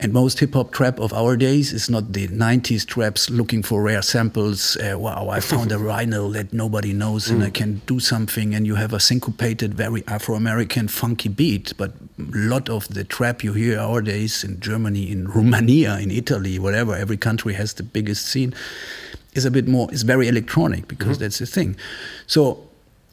And 0.00 0.12
most 0.12 0.38
hip 0.38 0.54
hop 0.54 0.70
trap 0.70 1.00
of 1.00 1.12
our 1.12 1.36
days 1.36 1.72
is 1.72 1.90
not 1.90 2.12
the 2.12 2.28
90s 2.28 2.86
traps 2.86 3.30
looking 3.30 3.64
for 3.64 3.82
rare 3.82 4.02
samples. 4.02 4.76
Uh, 4.76 4.96
wow, 4.96 5.28
I 5.28 5.40
found 5.40 5.72
a 5.72 5.76
vinyl 5.92 6.32
that 6.34 6.52
nobody 6.52 6.92
knows 6.92 7.28
and 7.28 7.42
I 7.42 7.50
can 7.50 7.82
do 7.86 7.98
something. 7.98 8.54
And 8.54 8.64
you 8.64 8.76
have 8.76 8.92
a 8.92 9.00
syncopated, 9.00 9.74
very 9.74 10.04
Afro 10.06 10.36
American 10.36 10.86
funky 10.86 11.28
beat. 11.28 11.72
But 11.76 11.94
a 12.16 12.22
lot 12.36 12.68
of 12.68 12.86
the 12.88 13.02
trap 13.02 13.42
you 13.42 13.54
hear 13.54 13.76
nowadays 13.76 14.44
in 14.44 14.60
Germany, 14.60 15.10
in 15.10 15.26
Romania, 15.26 15.98
in 15.98 16.12
Italy, 16.12 16.60
whatever, 16.60 16.94
every 16.94 17.16
country 17.16 17.54
has 17.54 17.74
the 17.74 17.82
biggest 17.82 18.26
scene, 18.26 18.54
is 19.34 19.44
a 19.44 19.50
bit 19.50 19.66
more, 19.66 19.92
is 19.92 20.02
very 20.02 20.28
electronic 20.28 20.86
because 20.86 21.18
that's 21.18 21.40
the 21.40 21.46
thing. 21.46 21.76
So 22.28 22.67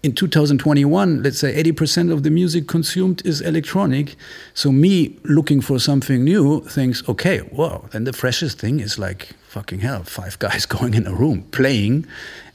in 0.05 0.13
2021, 0.13 1.23
let's 1.23 1.39
say 1.39 1.51
80% 1.63 2.13
of 2.13 2.21
the 2.21 2.29
music 2.29 2.67
consumed 2.67 3.25
is 3.25 3.41
electronic. 3.41 4.15
So 4.53 4.71
me 4.71 5.17
looking 5.23 5.61
for 5.61 5.79
something 5.79 6.23
new 6.23 6.61
thinks, 6.61 7.01
okay, 7.09 7.41
well, 7.51 7.89
then 7.91 8.03
the 8.03 8.13
freshest 8.13 8.59
thing 8.59 8.79
is 8.81 8.99
like 8.99 9.29
fucking 9.47 9.79
hell, 9.79 10.03
five 10.03 10.37
guys 10.37 10.65
going 10.77 10.93
in 10.93 11.07
a 11.07 11.11
room 11.11 11.41
playing 11.49 12.05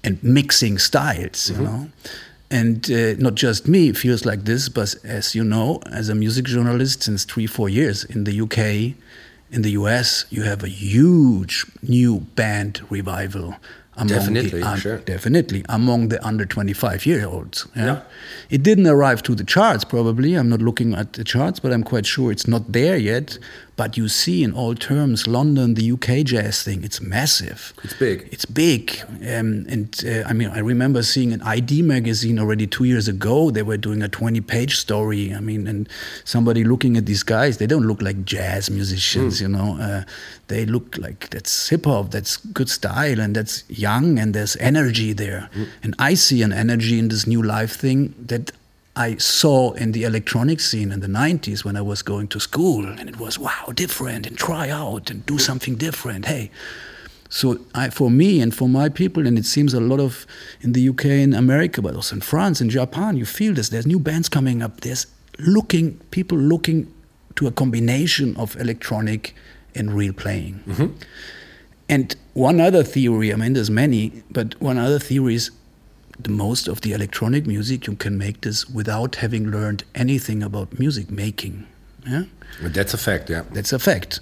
and 0.04 0.22
mixing 0.22 0.78
styles, 0.78 1.50
you 1.50 1.58
know. 1.58 1.90
And 2.52 2.88
uh, 2.88 3.14
not 3.14 3.34
just 3.34 3.66
me 3.66 3.92
feels 3.94 4.24
like 4.24 4.44
this, 4.44 4.68
but 4.68 4.94
as 5.02 5.34
you 5.34 5.42
know, 5.42 5.80
as 5.90 6.08
a 6.08 6.14
music 6.14 6.44
journalist 6.44 7.02
since 7.02 7.24
three, 7.24 7.48
four 7.48 7.68
years 7.68 8.04
in 8.04 8.22
the 8.24 8.40
UK, 8.42 8.94
in 9.50 9.62
the 9.62 9.72
US, 9.72 10.24
you 10.30 10.42
have 10.44 10.62
a 10.62 10.68
huge 10.68 11.66
new 11.82 12.20
band 12.20 12.80
revival. 12.90 13.56
Definitely, 14.08 14.60
the, 14.60 14.76
sure. 14.76 14.98
definitely 14.98 15.64
among 15.68 16.08
the 16.08 16.24
under 16.26 16.44
25 16.44 17.06
year 17.06 17.26
olds. 17.26 17.66
Yeah? 17.76 17.84
Yeah. 17.84 18.02
It 18.50 18.62
didn't 18.62 18.86
arrive 18.86 19.22
to 19.24 19.34
the 19.34 19.44
charts, 19.44 19.84
probably. 19.84 20.34
I'm 20.34 20.48
not 20.48 20.60
looking 20.60 20.94
at 20.94 21.12
the 21.14 21.24
charts, 21.24 21.60
but 21.60 21.72
I'm 21.72 21.82
quite 21.82 22.06
sure 22.06 22.32
it's 22.32 22.48
not 22.48 22.72
there 22.72 22.96
yet. 22.96 23.38
But 23.80 23.96
you 23.96 24.08
see, 24.08 24.44
in 24.44 24.52
all 24.52 24.74
terms, 24.74 25.26
London, 25.26 25.72
the 25.72 25.92
UK 25.92 26.22
jazz 26.22 26.62
thing, 26.62 26.84
it's 26.84 27.00
massive. 27.00 27.72
It's 27.82 27.94
big. 27.94 28.28
It's 28.30 28.44
big. 28.44 29.00
Um, 29.22 29.64
and 29.70 29.98
uh, 30.06 30.22
I 30.28 30.34
mean, 30.34 30.50
I 30.50 30.58
remember 30.58 31.02
seeing 31.02 31.32
an 31.32 31.40
ID 31.40 31.80
magazine 31.80 32.38
already 32.38 32.66
two 32.66 32.84
years 32.84 33.08
ago. 33.08 33.50
They 33.50 33.62
were 33.62 33.78
doing 33.78 34.02
a 34.02 34.08
20 34.10 34.42
page 34.42 34.76
story. 34.76 35.32
I 35.32 35.40
mean, 35.40 35.66
and 35.66 35.88
somebody 36.24 36.62
looking 36.62 36.98
at 36.98 37.06
these 37.06 37.22
guys, 37.22 37.56
they 37.56 37.66
don't 37.66 37.86
look 37.86 38.02
like 38.02 38.26
jazz 38.26 38.68
musicians, 38.68 39.40
you 39.40 39.48
know. 39.48 39.78
Uh, 39.80 40.02
they 40.48 40.66
look 40.66 40.98
like 40.98 41.30
that's 41.30 41.70
hip 41.70 41.86
hop, 41.86 42.10
that's 42.10 42.36
good 42.36 42.68
style, 42.68 43.18
and 43.18 43.34
that's 43.34 43.64
young, 43.70 44.18
and 44.18 44.34
there's 44.34 44.56
energy 44.56 45.14
there. 45.14 45.48
And 45.82 45.94
I 45.98 46.12
see 46.14 46.42
an 46.42 46.52
energy 46.52 46.98
in 46.98 47.08
this 47.08 47.26
new 47.26 47.42
life 47.42 47.76
thing 47.76 48.14
that 48.26 48.52
I 49.00 49.16
saw 49.16 49.72
in 49.72 49.92
the 49.92 50.04
electronic 50.04 50.60
scene 50.60 50.92
in 50.92 51.00
the 51.00 51.06
90s 51.06 51.64
when 51.64 51.74
I 51.74 51.80
was 51.80 52.02
going 52.02 52.28
to 52.28 52.38
school. 52.38 52.84
And 52.84 53.08
it 53.08 53.18
was, 53.18 53.38
wow, 53.38 53.72
different, 53.74 54.26
and 54.26 54.36
try 54.36 54.68
out 54.68 55.10
and 55.10 55.24
do 55.24 55.38
something 55.38 55.76
different. 55.76 56.26
Hey. 56.26 56.50
So 57.30 57.58
I, 57.74 57.88
for 57.88 58.10
me 58.10 58.42
and 58.42 58.54
for 58.54 58.68
my 58.68 58.90
people, 58.90 59.26
and 59.26 59.38
it 59.38 59.46
seems 59.46 59.72
a 59.72 59.80
lot 59.80 60.00
of 60.00 60.26
in 60.60 60.72
the 60.72 60.86
UK 60.90 61.04
and 61.24 61.34
America, 61.34 61.80
but 61.80 61.94
also 61.94 62.16
in 62.16 62.20
France 62.20 62.60
and 62.60 62.70
Japan, 62.70 63.16
you 63.16 63.24
feel 63.24 63.54
this. 63.54 63.70
There's 63.70 63.86
new 63.86 64.00
bands 64.00 64.28
coming 64.28 64.60
up. 64.60 64.82
There's 64.82 65.06
looking 65.38 65.94
people 66.10 66.36
looking 66.36 66.92
to 67.36 67.46
a 67.46 67.52
combination 67.52 68.36
of 68.36 68.54
electronic 68.56 69.34
and 69.74 69.94
real 69.94 70.12
playing. 70.12 70.62
Mm-hmm. 70.66 70.88
And 71.88 72.16
one 72.34 72.60
other 72.60 72.82
theory, 72.82 73.32
I 73.32 73.36
mean, 73.36 73.54
there's 73.54 73.70
many, 73.70 74.22
but 74.30 74.60
one 74.60 74.76
other 74.76 74.98
theory 74.98 75.36
is 75.36 75.50
the 76.24 76.30
most 76.30 76.68
of 76.68 76.80
the 76.80 76.92
electronic 76.92 77.46
music 77.46 77.86
you 77.86 77.96
can 77.96 78.16
make 78.18 78.42
this 78.42 78.68
without 78.68 79.16
having 79.16 79.50
learned 79.50 79.84
anything 79.94 80.42
about 80.42 80.78
music 80.78 81.10
making. 81.10 81.66
Yeah? 82.06 82.24
But 82.62 82.74
that's 82.74 82.94
a 82.94 82.98
fact, 82.98 83.30
yeah. 83.30 83.42
That's 83.52 83.72
a 83.72 83.78
fact. 83.78 84.20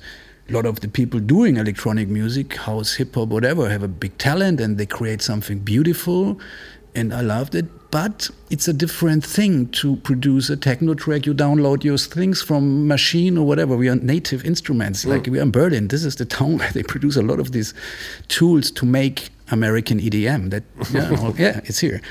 A 0.49 0.53
lot 0.53 0.67
of 0.67 0.81
the 0.81 0.89
people 0.89 1.21
doing 1.21 1.57
electronic 1.57 2.09
music, 2.09 2.55
house, 2.55 2.95
hip 2.95 3.15
hop, 3.15 3.29
whatever, 3.29 3.69
have 3.69 3.83
a 3.83 3.89
big 3.89 4.17
talent 4.19 4.61
and 4.61 4.79
they 4.79 4.87
create 4.87 5.23
something 5.23 5.59
beautiful. 5.59 6.41
And 6.95 7.13
I 7.13 7.21
loved 7.21 7.55
it. 7.55 7.67
But 7.91 8.29
it's 8.51 8.69
a 8.69 8.73
different 8.73 9.25
thing 9.25 9.69
to 9.69 9.97
produce 9.97 10.51
a 10.51 10.57
techno 10.57 10.93
track. 10.95 11.25
You 11.25 11.33
download 11.33 11.85
your 11.85 11.97
things 11.97 12.43
from 12.43 12.87
machine 12.87 13.39
or 13.39 13.47
whatever. 13.47 13.77
We 13.77 13.89
are 13.89 13.97
native 13.97 14.45
instruments. 14.45 15.07
Like 15.07 15.23
mm. 15.23 15.33
we 15.33 15.39
are 15.39 15.43
in 15.43 15.51
Berlin. 15.51 15.89
This 15.89 16.05
is 16.05 16.17
the 16.17 16.27
town 16.27 16.59
where 16.59 16.71
they 16.73 16.83
produce 16.83 17.17
a 17.17 17.23
lot 17.23 17.41
of 17.41 17.53
these 17.53 17.73
tools 18.29 18.71
to 18.73 18.85
make 18.85 19.31
American 19.51 20.01
EDM. 20.01 20.51
That 20.51 20.65
yeah, 20.93 21.33
yeah 21.39 21.61
it's 21.65 21.79
here. 21.79 22.03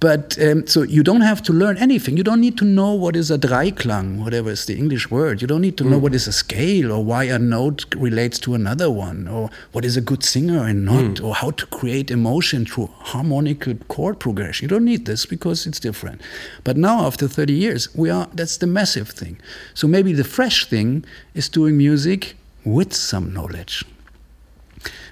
But 0.00 0.38
um, 0.40 0.66
so 0.66 0.82
you 0.82 1.02
don't 1.02 1.22
have 1.22 1.42
to 1.44 1.52
learn 1.52 1.76
anything. 1.78 2.16
You 2.16 2.22
don't 2.22 2.40
need 2.40 2.56
to 2.58 2.64
know 2.64 2.94
what 2.94 3.16
is 3.16 3.32
a 3.32 3.38
Dreiklang, 3.38 4.22
whatever 4.22 4.50
is 4.50 4.66
the 4.66 4.78
English 4.78 5.10
word. 5.10 5.42
You 5.42 5.48
don't 5.48 5.60
need 5.60 5.76
to 5.78 5.84
know 5.84 5.98
what 5.98 6.14
is 6.14 6.28
a 6.28 6.32
scale 6.32 6.92
or 6.92 7.04
why 7.04 7.24
a 7.24 7.38
note 7.38 7.84
relates 7.96 8.38
to 8.40 8.54
another 8.54 8.88
one 8.90 9.26
or 9.26 9.50
what 9.72 9.84
is 9.84 9.96
a 9.96 10.00
good 10.00 10.22
singer 10.22 10.64
and 10.64 10.84
not 10.84 11.20
or 11.20 11.34
how 11.34 11.50
to 11.50 11.66
create 11.66 12.12
emotion 12.12 12.64
through 12.64 12.90
harmonical 12.98 13.74
chord 13.88 14.20
progression. 14.20 14.64
You 14.64 14.68
don't 14.68 14.84
need 14.84 15.04
this 15.04 15.26
because 15.26 15.66
it's 15.66 15.80
different. 15.80 16.20
But 16.62 16.76
now 16.76 17.04
after 17.04 17.26
30 17.26 17.52
years, 17.52 17.92
we 17.96 18.08
are 18.08 18.28
that's 18.32 18.58
the 18.58 18.68
massive 18.68 19.08
thing. 19.08 19.40
So 19.74 19.88
maybe 19.88 20.12
the 20.12 20.24
fresh 20.24 20.66
thing 20.66 21.04
is 21.34 21.48
doing 21.48 21.76
music 21.76 22.36
with 22.64 22.94
some 22.94 23.32
knowledge. 23.32 23.84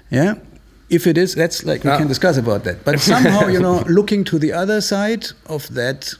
Yeah. 0.09 0.35
If 0.89 1.05
it 1.05 1.17
is, 1.17 1.35
that's 1.35 1.65
like 1.65 1.83
we 1.83 1.89
Ah. 1.91 1.97
can 1.97 2.07
discuss 2.07 2.37
about 2.37 2.63
that. 2.63 2.85
But 2.85 2.99
somehow, 2.99 3.47
you 3.47 3.59
know, 3.59 3.83
looking 3.87 4.23
to 4.25 4.39
the 4.39 4.53
other 4.53 4.79
side 4.81 5.25
of 5.47 5.67
that, 5.73 6.13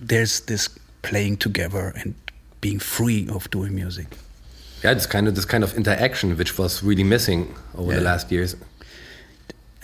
there's 0.00 0.40
this 0.40 0.68
playing 1.02 1.36
together 1.38 1.92
and 1.96 2.14
being 2.60 2.78
free 2.80 3.28
of 3.30 3.50
doing 3.50 3.74
music. 3.74 4.06
Yeah, 4.82 4.92
it's 4.92 5.06
kind 5.06 5.28
of 5.28 5.34
this 5.34 5.44
kind 5.44 5.64
of 5.64 5.74
interaction 5.74 6.36
which 6.36 6.58
was 6.58 6.82
really 6.82 7.04
missing 7.04 7.54
over 7.76 7.92
the 7.94 8.00
last 8.00 8.30
years. 8.32 8.56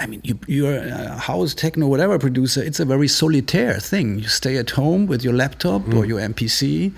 I 0.01 0.07
mean, 0.07 0.21
you, 0.25 0.39
you're 0.49 0.79
a 0.79 1.17
house, 1.17 1.55
techno, 1.55 1.87
whatever 1.87 2.19
producer, 2.19 2.63
it's 2.63 2.81
a 2.81 2.85
very 2.85 3.09
solitaire 3.09 3.79
thing. 3.81 4.19
You 4.19 4.29
stay 4.29 4.57
at 4.57 4.71
home 4.71 5.07
with 5.07 5.23
your 5.23 5.33
laptop 5.35 5.83
Mm. 5.83 5.97
or 5.97 6.07
your 6.07 6.21
MPC. 6.21 6.93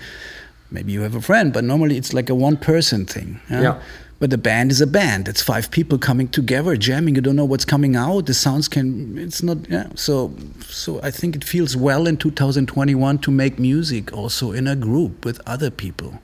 Maybe 0.71 0.91
you 0.93 1.01
have 1.01 1.15
a 1.15 1.21
friend, 1.21 1.53
but 1.53 1.63
normally 1.63 1.97
it's 1.97 2.13
like 2.13 2.29
a 2.29 2.35
one 2.35 2.57
person 2.57 3.05
thing. 3.05 3.39
Yeah. 3.49 3.79
But 4.25 4.31
the 4.31 4.39
band 4.39 4.71
is 4.71 4.81
a 4.81 4.87
band. 4.87 5.27
It's 5.27 5.43
five 5.43 5.69
people 5.69 5.99
coming 5.99 6.27
together, 6.27 6.75
jamming. 6.75 7.13
You 7.13 7.21
don't 7.21 7.35
know 7.35 7.45
what's 7.45 7.63
coming 7.63 7.95
out. 7.95 8.25
The 8.25 8.33
sounds 8.33 8.67
can. 8.67 9.19
It's 9.19 9.43
not. 9.43 9.57
Yeah. 9.69 9.89
So, 9.93 10.33
so 10.67 10.99
I 11.03 11.11
think 11.11 11.35
it 11.35 11.43
feels 11.43 11.77
well 11.77 12.07
in 12.07 12.17
2021 12.17 13.19
to 13.19 13.29
make 13.29 13.59
music 13.59 14.11
also 14.13 14.51
in 14.51 14.65
a 14.67 14.75
group 14.75 15.23
with 15.25 15.39
other 15.45 15.69
people, 15.69 16.19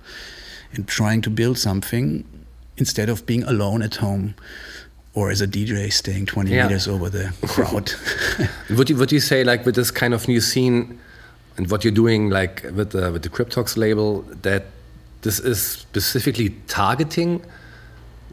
and 0.74 0.88
trying 0.88 1.22
to 1.22 1.30
build 1.30 1.60
something 1.60 2.24
instead 2.78 3.08
of 3.08 3.28
being 3.28 3.44
alone 3.44 3.84
at 3.84 3.98
home, 3.98 4.34
or 5.14 5.30
as 5.30 5.40
a 5.40 5.48
DJ 5.48 5.94
staying 5.94 6.26
20 6.26 6.50
Yeah. 6.50 6.64
meters 6.66 6.88
over 6.88 7.08
the 7.08 7.32
crowd. 7.46 7.92
Would 8.76 8.90
you 8.90 8.98
would 8.98 9.12
you 9.12 9.20
say 9.20 9.44
like 9.44 9.64
with 9.64 9.76
this 9.76 9.92
kind 9.92 10.16
of 10.16 10.28
new 10.28 10.42
scene 10.42 10.98
and 11.58 11.70
what 11.70 11.84
you're 11.84 11.94
doing 11.94 12.32
like 12.32 12.64
with 12.76 12.94
the 12.94 13.12
with 13.12 13.22
the 13.22 13.30
Kryptox 13.30 13.78
label 13.78 14.24
that 14.42 14.64
this 15.22 15.40
is 15.40 15.62
specifically 15.62 16.50
targeting 16.68 17.44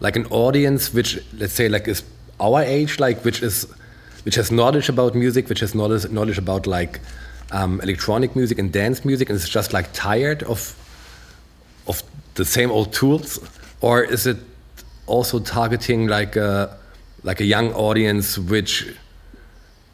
like 0.00 0.17
an 0.17 0.26
audience 0.26 0.93
which 0.95 1.19
let's 1.35 1.52
say 1.52 1.69
like 1.69 1.88
is 1.88 2.02
our 2.40 2.62
age 2.62 3.00
like 3.00 3.25
which 3.25 3.43
is 3.43 3.67
which 4.25 4.35
has 4.35 4.50
knowledge 4.50 4.88
about 4.88 5.14
music 5.14 5.49
which 5.49 5.61
has 5.61 5.75
knowledge 5.75 6.09
knowledge 6.11 6.38
about 6.38 6.67
like 6.67 7.00
um, 7.50 7.81
electronic 7.81 8.37
music 8.37 8.59
and 8.59 8.73
dance 8.73 9.05
music 9.05 9.31
and 9.31 9.37
is 9.37 9.49
just 9.49 9.73
like 9.73 9.93
tired 9.93 10.43
of 10.45 10.75
of 11.87 12.02
the 12.35 12.45
same 12.45 12.71
old 12.71 12.93
tools? 12.93 13.38
Or 13.81 14.02
is 14.02 14.26
it 14.26 14.37
also 15.07 15.38
targeting 15.38 16.07
like 16.07 16.37
a 16.37 16.76
like 17.23 17.40
a 17.40 17.45
young 17.45 17.73
audience 17.73 18.38
which 18.38 18.95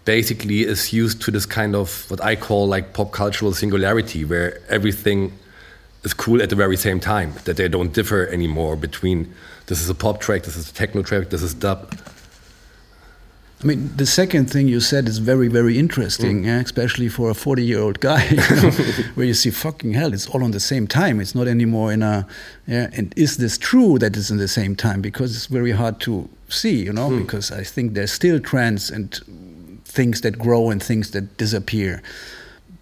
basically 0.05 0.61
is 0.61 0.93
used 0.93 1.23
to 1.23 1.31
this 1.31 1.47
kind 1.47 1.75
of 1.75 2.11
what 2.11 2.23
I 2.23 2.37
call 2.37 2.67
like 2.67 2.93
pop 2.93 3.13
cultural 3.13 3.55
singularity, 3.55 4.25
where 4.25 4.61
everything 4.69 5.33
is 6.03 6.13
cool 6.13 6.43
at 6.43 6.51
the 6.51 6.57
very 6.57 6.77
same 6.77 7.01
time, 7.01 7.33
that 7.45 7.57
they 7.57 7.69
don't 7.69 7.93
differ 7.93 8.27
anymore 8.27 8.77
between 8.77 9.33
this 9.67 9.81
is 9.81 9.89
a 9.89 9.95
pop 9.95 10.21
track, 10.21 10.43
this 10.43 10.57
is 10.57 10.71
a 10.71 10.75
techno 10.75 11.03
track, 11.03 11.31
this 11.31 11.43
is 11.43 11.55
dub. 11.55 11.97
I 13.63 13.67
mean, 13.67 13.91
the 13.97 14.05
second 14.05 14.51
thing 14.51 14.69
you 14.69 14.79
said 14.79 15.09
is 15.09 15.17
very, 15.17 15.49
very 15.49 15.79
interesting, 15.79 16.45
yeah, 16.45 16.61
especially 16.61 17.09
for 17.09 17.31
a 17.31 17.35
40 17.35 17.65
year 17.65 17.81
old 17.81 17.99
guy, 18.01 18.25
you 18.31 18.37
know, 18.37 18.71
where 19.15 19.27
you 19.27 19.33
see, 19.33 19.51
fucking 19.51 19.95
hell, 19.95 20.13
it's 20.13 20.29
all 20.29 20.45
on 20.45 20.51
the 20.51 20.61
same 20.61 20.87
time. 20.87 21.19
It's 21.19 21.35
not 21.35 21.49
anymore 21.49 21.91
in 21.91 22.03
a, 22.03 22.27
yeah, 22.67 22.91
and 22.93 23.15
is 23.17 23.39
this 23.39 23.57
true 23.57 23.99
that 24.01 24.19
it's 24.19 24.31
in 24.31 24.37
the 24.37 24.49
same 24.49 24.77
time? 24.77 25.01
Because 25.01 25.35
it's 25.35 25.47
very 25.47 25.71
hard 25.71 25.99
to 26.01 26.29
see, 26.51 26.85
you 26.85 26.93
know, 26.93 27.09
because 27.17 27.51
I 27.51 27.65
think 27.65 27.95
there's 27.95 28.13
still 28.13 28.39
trends 28.39 28.91
and 28.91 29.19
things 29.87 30.21
that 30.21 30.39
grow 30.39 30.69
and 30.69 30.83
things 30.83 31.13
that 31.13 31.39
disappear. 31.39 32.03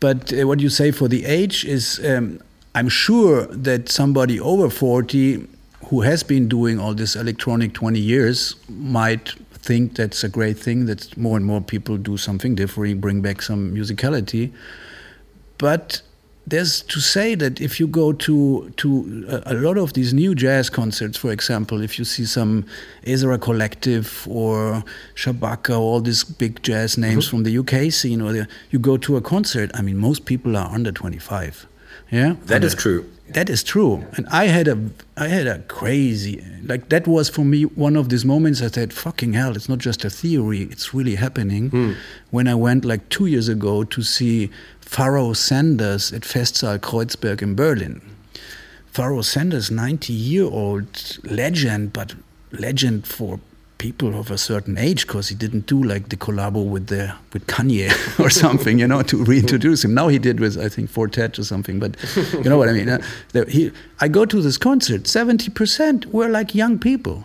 But 0.00 0.32
uh, 0.32 0.48
what 0.48 0.58
you 0.58 0.68
say 0.68 0.90
for 0.90 1.06
the 1.06 1.26
age 1.26 1.64
is, 1.64 2.04
um, 2.04 2.40
I'm 2.74 2.88
sure 2.88 3.46
that 3.46 3.88
somebody 3.88 4.40
over 4.40 4.68
40 4.68 5.46
who 5.92 6.00
has 6.00 6.22
been 6.22 6.48
doing 6.48 6.80
all 6.80 6.94
this 6.94 7.14
electronic 7.14 7.74
20 7.74 7.98
years 7.98 8.56
might 8.70 9.34
think 9.52 9.94
that's 9.94 10.24
a 10.24 10.28
great 10.28 10.58
thing 10.58 10.86
that 10.86 11.14
more 11.18 11.36
and 11.36 11.44
more 11.44 11.60
people 11.60 11.98
do 11.98 12.16
something 12.16 12.54
different, 12.54 12.98
bring 12.98 13.20
back 13.20 13.42
some 13.42 13.74
musicality. 13.74 14.50
But 15.58 16.00
there's 16.46 16.80
to 16.84 16.98
say 16.98 17.34
that 17.34 17.60
if 17.60 17.78
you 17.78 17.86
go 17.86 18.14
to 18.14 18.72
to 18.78 18.88
a, 19.28 19.52
a 19.52 19.54
lot 19.54 19.76
of 19.76 19.92
these 19.92 20.14
new 20.14 20.34
jazz 20.34 20.70
concerts, 20.70 21.18
for 21.18 21.30
example, 21.30 21.82
if 21.82 21.98
you 21.98 22.06
see 22.06 22.24
some 22.24 22.64
Ezra 23.06 23.36
Collective 23.38 24.26
or 24.30 24.82
Shabaka, 25.14 25.78
all 25.78 26.00
these 26.00 26.24
big 26.24 26.62
jazz 26.62 26.96
names 26.96 27.26
mm-hmm. 27.26 27.36
from 27.36 27.42
the 27.42 27.58
UK 27.58 27.92
scene, 27.92 28.22
or 28.22 28.32
the, 28.32 28.48
you 28.70 28.78
go 28.78 28.96
to 28.96 29.18
a 29.18 29.20
concert, 29.20 29.70
I 29.74 29.82
mean, 29.82 29.98
most 29.98 30.24
people 30.24 30.56
are 30.56 30.70
under 30.72 30.90
25. 30.90 31.66
Yeah, 32.10 32.36
That 32.46 32.64
is 32.64 32.72
Under- 32.72 32.82
true. 32.82 33.10
That 33.34 33.48
is 33.48 33.62
true, 33.64 34.04
and 34.16 34.26
I 34.28 34.44
had 34.46 34.68
a 34.68 34.78
I 35.16 35.28
had 35.28 35.46
a 35.46 35.60
crazy 35.60 36.44
like 36.64 36.90
that 36.90 37.06
was 37.06 37.28
for 37.28 37.44
me 37.44 37.62
one 37.64 37.96
of 37.96 38.08
these 38.08 38.24
moments. 38.24 38.60
I 38.60 38.68
said, 38.68 38.92
"Fucking 38.92 39.32
hell! 39.32 39.56
It's 39.56 39.68
not 39.68 39.78
just 39.78 40.04
a 40.04 40.10
theory; 40.10 40.62
it's 40.70 40.92
really 40.92 41.14
happening." 41.14 41.70
Hmm. 41.70 41.92
When 42.30 42.46
I 42.46 42.54
went 42.54 42.84
like 42.84 43.08
two 43.08 43.26
years 43.26 43.48
ago 43.48 43.84
to 43.84 44.02
see 44.02 44.50
Pharoah 44.80 45.34
Sanders 45.34 46.12
at 46.12 46.22
Festsaal 46.22 46.78
Kreuzberg 46.78 47.40
in 47.42 47.54
Berlin. 47.54 48.02
Pharoah 48.92 49.24
Sanders, 49.24 49.70
ninety-year-old 49.70 51.18
legend, 51.24 51.92
but 51.94 52.14
legend 52.52 53.06
for 53.06 53.40
people 53.82 54.14
of 54.20 54.30
a 54.30 54.38
certain 54.38 54.76
age 54.78 55.06
because 55.06 55.28
he 55.28 55.34
didn't 55.34 55.66
do 55.66 55.82
like 55.92 56.08
the 56.08 56.16
collabo 56.16 56.62
with 56.74 56.86
the 56.86 57.04
with 57.32 57.44
Kanye 57.46 57.90
or 58.24 58.30
something, 58.30 58.78
you 58.78 58.86
know, 58.86 59.02
to 59.02 59.16
reintroduce 59.24 59.84
him. 59.84 59.92
Now 59.94 60.08
he 60.08 60.18
did 60.18 60.38
with 60.40 60.56
I 60.66 60.68
think 60.68 60.88
Four 60.90 61.08
Tet 61.08 61.38
or 61.38 61.44
something, 61.44 61.80
but 61.80 61.96
you 62.44 62.48
know 62.50 62.58
what 62.58 62.68
I 62.68 62.72
mean. 62.72 62.88
Uh, 62.88 62.98
the- 63.32 63.44
he, 63.56 63.70
I 64.04 64.08
go 64.08 64.24
to 64.24 64.40
this 64.42 64.58
concert, 64.58 65.06
seventy 65.08 65.50
percent 65.50 66.06
were 66.14 66.28
like 66.38 66.54
young 66.54 66.78
people, 66.78 67.24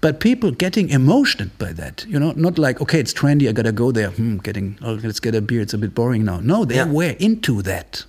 but 0.00 0.20
people 0.20 0.50
getting 0.52 0.88
emotional 0.90 1.50
by 1.58 1.72
that. 1.72 2.04
You 2.08 2.18
know, 2.20 2.32
not 2.36 2.58
like 2.58 2.80
okay, 2.80 3.00
it's 3.00 3.12
trendy, 3.12 3.48
I 3.48 3.52
gotta 3.52 3.72
go 3.72 3.90
there. 3.92 4.10
Hmm, 4.10 4.36
getting 4.38 4.78
oh, 4.82 4.94
let's 5.02 5.20
get 5.20 5.34
a 5.34 5.40
beer. 5.40 5.60
It's 5.62 5.74
a 5.74 5.78
bit 5.78 5.94
boring 5.94 6.24
now. 6.24 6.38
No, 6.40 6.64
they 6.64 6.76
Yeah. 6.76 6.92
were 7.00 7.14
into 7.18 7.62
that. 7.62 8.04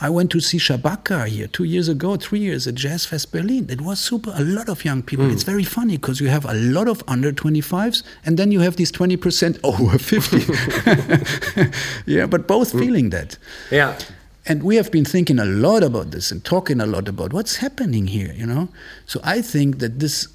I 0.00 0.10
went 0.10 0.30
to 0.30 0.40
see 0.40 0.58
Shabaka 0.58 1.26
here 1.26 1.48
two 1.48 1.64
years 1.64 1.88
ago, 1.88 2.16
three 2.16 2.38
years 2.38 2.68
at 2.68 2.76
Jazz 2.76 3.04
Fest 3.04 3.32
Berlin. 3.32 3.66
It 3.68 3.80
was 3.80 3.98
super. 3.98 4.32
A 4.34 4.44
lot 4.44 4.68
of 4.68 4.84
young 4.84 5.02
people. 5.02 5.28
It's 5.30 5.42
mm. 5.42 5.46
very 5.46 5.64
funny 5.64 5.96
because 5.96 6.20
you 6.20 6.28
have 6.28 6.44
a 6.44 6.54
lot 6.54 6.86
of 6.86 7.02
under 7.08 7.32
25s 7.32 8.04
and 8.24 8.38
then 8.38 8.52
you 8.52 8.60
have 8.60 8.76
these 8.76 8.92
20% 8.92 9.58
over 9.64 9.98
50. 9.98 11.72
yeah, 12.06 12.26
but 12.26 12.46
both 12.46 12.72
mm. 12.72 12.78
feeling 12.78 13.10
that. 13.10 13.36
Yeah. 13.72 13.98
And 14.46 14.62
we 14.62 14.76
have 14.76 14.92
been 14.92 15.04
thinking 15.04 15.38
a 15.40 15.44
lot 15.44 15.82
about 15.82 16.12
this 16.12 16.30
and 16.30 16.44
talking 16.44 16.80
a 16.80 16.86
lot 16.86 17.08
about 17.08 17.32
what's 17.32 17.56
happening 17.56 18.06
here, 18.06 18.32
you 18.34 18.46
know? 18.46 18.68
So 19.04 19.20
I 19.24 19.42
think 19.42 19.78
that 19.80 19.98
this 19.98 20.28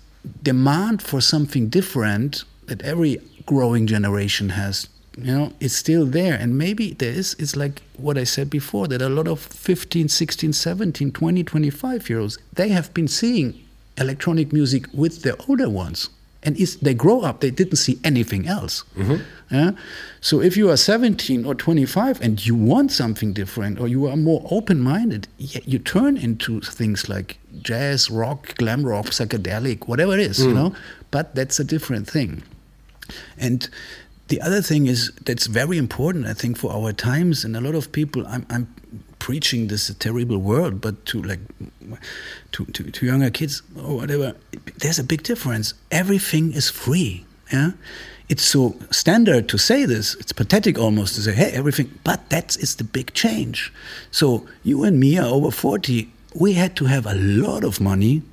demand 0.43 1.01
for 1.01 1.21
something 1.21 1.69
different 1.69 2.43
that 2.67 2.81
every 2.81 3.19
growing 3.45 3.87
generation 3.87 4.49
has, 4.49 4.87
you 5.17 5.25
know, 5.25 5.53
it's 5.59 5.75
still 5.75 6.05
there. 6.05 6.35
And 6.35 6.57
maybe 6.57 6.93
there 6.93 7.11
is, 7.11 7.35
it's 7.39 7.55
like 7.55 7.81
what 7.97 8.17
I 8.17 8.23
said 8.23 8.49
before, 8.49 8.87
that 8.87 9.01
a 9.01 9.09
lot 9.09 9.27
of 9.27 9.39
15, 9.39 10.09
16, 10.09 10.53
17, 10.53 11.11
20, 11.11 11.43
25 11.43 12.09
year 12.09 12.19
olds, 12.19 12.37
they 12.53 12.69
have 12.69 12.93
been 12.93 13.07
seeing 13.07 13.59
electronic 13.97 14.51
music 14.51 14.85
with 14.93 15.21
the 15.21 15.37
older 15.47 15.69
ones. 15.69 16.09
And 16.45 16.57
is, 16.57 16.75
they 16.77 16.93
grow 16.93 17.21
up, 17.21 17.39
they 17.39 17.51
didn't 17.51 17.77
see 17.77 17.99
anything 18.03 18.47
else. 18.47 18.83
Mm-hmm. 18.97 19.23
Yeah? 19.55 19.71
So 20.19 20.41
if 20.41 20.57
you 20.57 20.69
are 20.71 20.75
17 20.75 21.45
or 21.45 21.55
25 21.55 22.19
and 22.19 22.45
you 22.45 22.53
want 22.53 22.91
something 22.91 23.31
different 23.31 23.79
or 23.79 23.87
you 23.87 24.07
are 24.07 24.17
more 24.17 24.45
open 24.51 24.81
minded, 24.81 25.29
you 25.37 25.79
turn 25.79 26.17
into 26.17 26.59
things 26.59 27.07
like 27.07 27.37
jazz, 27.61 28.09
rock, 28.11 28.55
glam 28.55 28.83
rock, 28.85 29.05
psychedelic, 29.05 29.87
whatever 29.87 30.15
it 30.15 30.19
is, 30.19 30.39
you 30.43 30.51
mm. 30.51 30.55
know? 30.55 30.75
But 31.11 31.33
that's 31.33 31.61
a 31.61 31.63
different 31.63 32.09
thing. 32.09 32.43
And 33.37 33.69
the 34.27 34.41
other 34.41 34.61
thing 34.61 34.87
is 34.87 35.11
that's 35.25 35.47
very 35.47 35.77
important, 35.77 36.27
I 36.27 36.33
think, 36.33 36.57
for 36.57 36.71
our 36.71 36.93
times. 36.93 37.43
And 37.43 37.55
a 37.55 37.61
lot 37.61 37.75
of 37.75 37.91
people, 37.91 38.25
I'm, 38.27 38.45
I'm 38.49 38.73
preaching 39.19 39.67
this 39.67 39.93
terrible 39.99 40.37
world, 40.37 40.81
but 40.81 41.05
to 41.07 41.21
like 41.21 41.39
to, 42.53 42.65
to, 42.65 42.91
to 42.91 43.05
younger 43.05 43.29
kids 43.29 43.61
or 43.77 43.95
whatever, 43.97 44.35
there's 44.77 44.99
a 44.99 45.03
big 45.03 45.23
difference. 45.23 45.73
Everything 45.91 46.53
is 46.53 46.69
free. 46.69 47.25
Yeah, 47.51 47.71
it's 48.29 48.43
so 48.43 48.75
standard 48.91 49.49
to 49.49 49.57
say 49.57 49.85
this. 49.85 50.15
It's 50.15 50.31
pathetic 50.31 50.79
almost 50.79 51.15
to 51.15 51.21
say, 51.21 51.33
"Hey, 51.33 51.51
everything," 51.51 51.99
but 52.03 52.29
that 52.29 52.55
is 52.57 52.75
the 52.75 52.83
big 52.83 53.13
change. 53.13 53.71
So 54.11 54.47
you 54.63 54.83
and 54.83 54.99
me 54.99 55.17
are 55.17 55.27
over 55.27 55.51
forty. 55.51 56.11
We 56.33 56.53
had 56.53 56.75
to 56.77 56.85
have 56.85 57.05
a 57.05 57.13
lot 57.15 57.63
of 57.63 57.79
money 57.79 58.23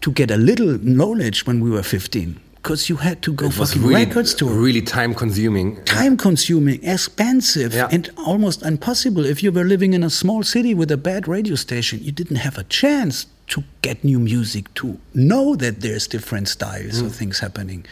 to 0.00 0.12
get 0.12 0.30
a 0.30 0.36
little 0.36 0.78
knowledge 0.78 1.46
when 1.46 1.60
we 1.60 1.70
were 1.70 1.82
15 1.82 2.40
because 2.62 2.88
you 2.88 2.96
had 2.96 3.22
to 3.22 3.32
go 3.32 3.46
It 3.46 3.52
fucking 3.54 3.82
really, 3.82 4.04
record 4.04 4.26
store 4.28 4.50
really 4.50 4.82
time 4.82 5.14
consuming. 5.14 5.82
time 5.84 6.16
consuming 6.16 6.82
expensive 6.82 7.72
Yeah. 7.74 7.88
and 7.90 8.10
almost 8.16 8.62
impossible 8.62 9.24
if 9.24 9.42
you 9.42 9.50
were 9.52 9.64
living 9.64 9.92
in 9.94 10.02
a 10.02 10.10
small 10.10 10.42
city 10.42 10.74
with 10.74 10.90
a 10.90 10.96
bad 10.96 11.28
radio 11.28 11.54
station 11.54 12.00
you 12.02 12.12
didn't 12.12 12.36
have 12.36 12.58
a 12.58 12.64
chance 12.64 13.26
to 13.48 13.64
get 13.82 14.04
new 14.04 14.18
music 14.18 14.72
to 14.74 14.98
know 15.14 15.56
that 15.56 15.80
there's 15.80 16.06
different 16.06 16.48
styles 16.48 17.00
of 17.00 17.12
mm. 17.12 17.14
things 17.18 17.38
happening 17.38 17.84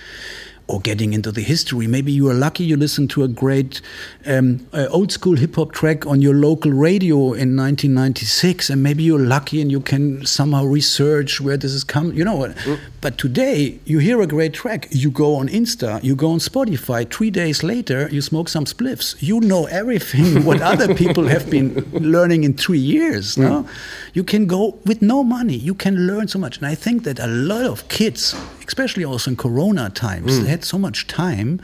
or 0.68 0.81
getting 0.81 1.12
into 1.12 1.31
the 1.31 1.42
history. 1.42 1.87
Maybe 1.87 2.12
you 2.12 2.29
are 2.29 2.35
lucky 2.35 2.64
you 2.64 2.76
listened 2.76 3.11
to 3.11 3.22
a 3.22 3.29
great 3.29 3.81
um, 4.26 4.66
uh, 4.72 4.87
old 4.90 5.12
school 5.12 5.37
hip 5.37 5.55
hop 5.57 5.72
track 5.72 6.07
on 6.07 6.20
your 6.20 6.35
local 6.35 6.72
radio 6.72 7.16
in 7.16 7.57
1996, 7.57 8.70
and 8.70 8.83
maybe 8.83 9.02
you're 9.02 9.18
lucky 9.18 9.61
and 9.61 9.70
you 9.70 9.81
can 9.81 10.26
somehow 10.26 10.64
research 10.64 11.40
where 11.40 11.57
this 11.57 11.72
is 11.72 11.85
coming. 11.85 12.16
You 12.16 12.24
know 12.24 12.37
what? 12.37 12.57
But 13.00 13.18
today, 13.18 13.79
you 13.85 13.98
hear 13.98 14.20
a 14.20 14.26
great 14.26 14.52
track, 14.55 14.88
you 14.90 15.11
go 15.11 15.37
on 15.37 15.48
Insta, 15.48 16.02
you 16.02 16.16
go 16.16 16.31
on 16.31 16.38
Spotify. 16.38 17.09
Three 17.09 17.31
days 17.31 17.62
later, 17.62 18.09
you 18.11 18.20
smoke 18.20 18.48
some 18.48 18.64
spliffs. 18.64 19.14
You 19.20 19.40
know 19.40 19.66
everything 19.66 20.44
what 20.48 20.61
other 20.61 20.94
people 20.94 21.29
have 21.29 21.48
been 21.48 21.74
learning 21.92 22.44
in 22.44 22.55
three 22.55 22.79
years. 22.79 23.38
No, 23.38 23.68
you 24.12 24.24
can 24.24 24.46
go 24.46 24.79
with 24.85 25.02
no 25.02 25.22
money. 25.22 25.55
You 25.55 25.74
can 25.74 26.07
learn 26.07 26.26
so 26.26 26.38
much, 26.38 26.59
and 26.59 26.66
I 26.66 26.74
think 26.74 27.05
that 27.05 27.20
a 27.20 27.29
lot 27.29 27.66
of 27.66 27.88
kids, 27.88 28.35
especially 28.66 29.05
also 29.05 29.31
in 29.31 29.37
Corona 29.37 29.90
times, 29.90 30.42
they 30.42 30.48
had 30.48 30.64
so 30.64 30.79
much 30.79 31.07
time 31.07 31.61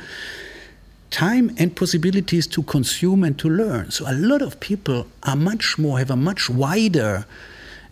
time 1.10 1.54
and 1.58 1.76
possibilities 1.76 2.46
to 2.46 2.62
consume 2.62 3.22
and 3.22 3.38
to 3.38 3.48
learn. 3.48 3.90
So 3.90 4.10
a 4.10 4.14
lot 4.14 4.40
of 4.40 4.58
people 4.60 5.06
are 5.24 5.36
much 5.36 5.78
more 5.78 5.98
have 5.98 6.10
a 6.10 6.16
much 6.16 6.48
wider 6.48 7.26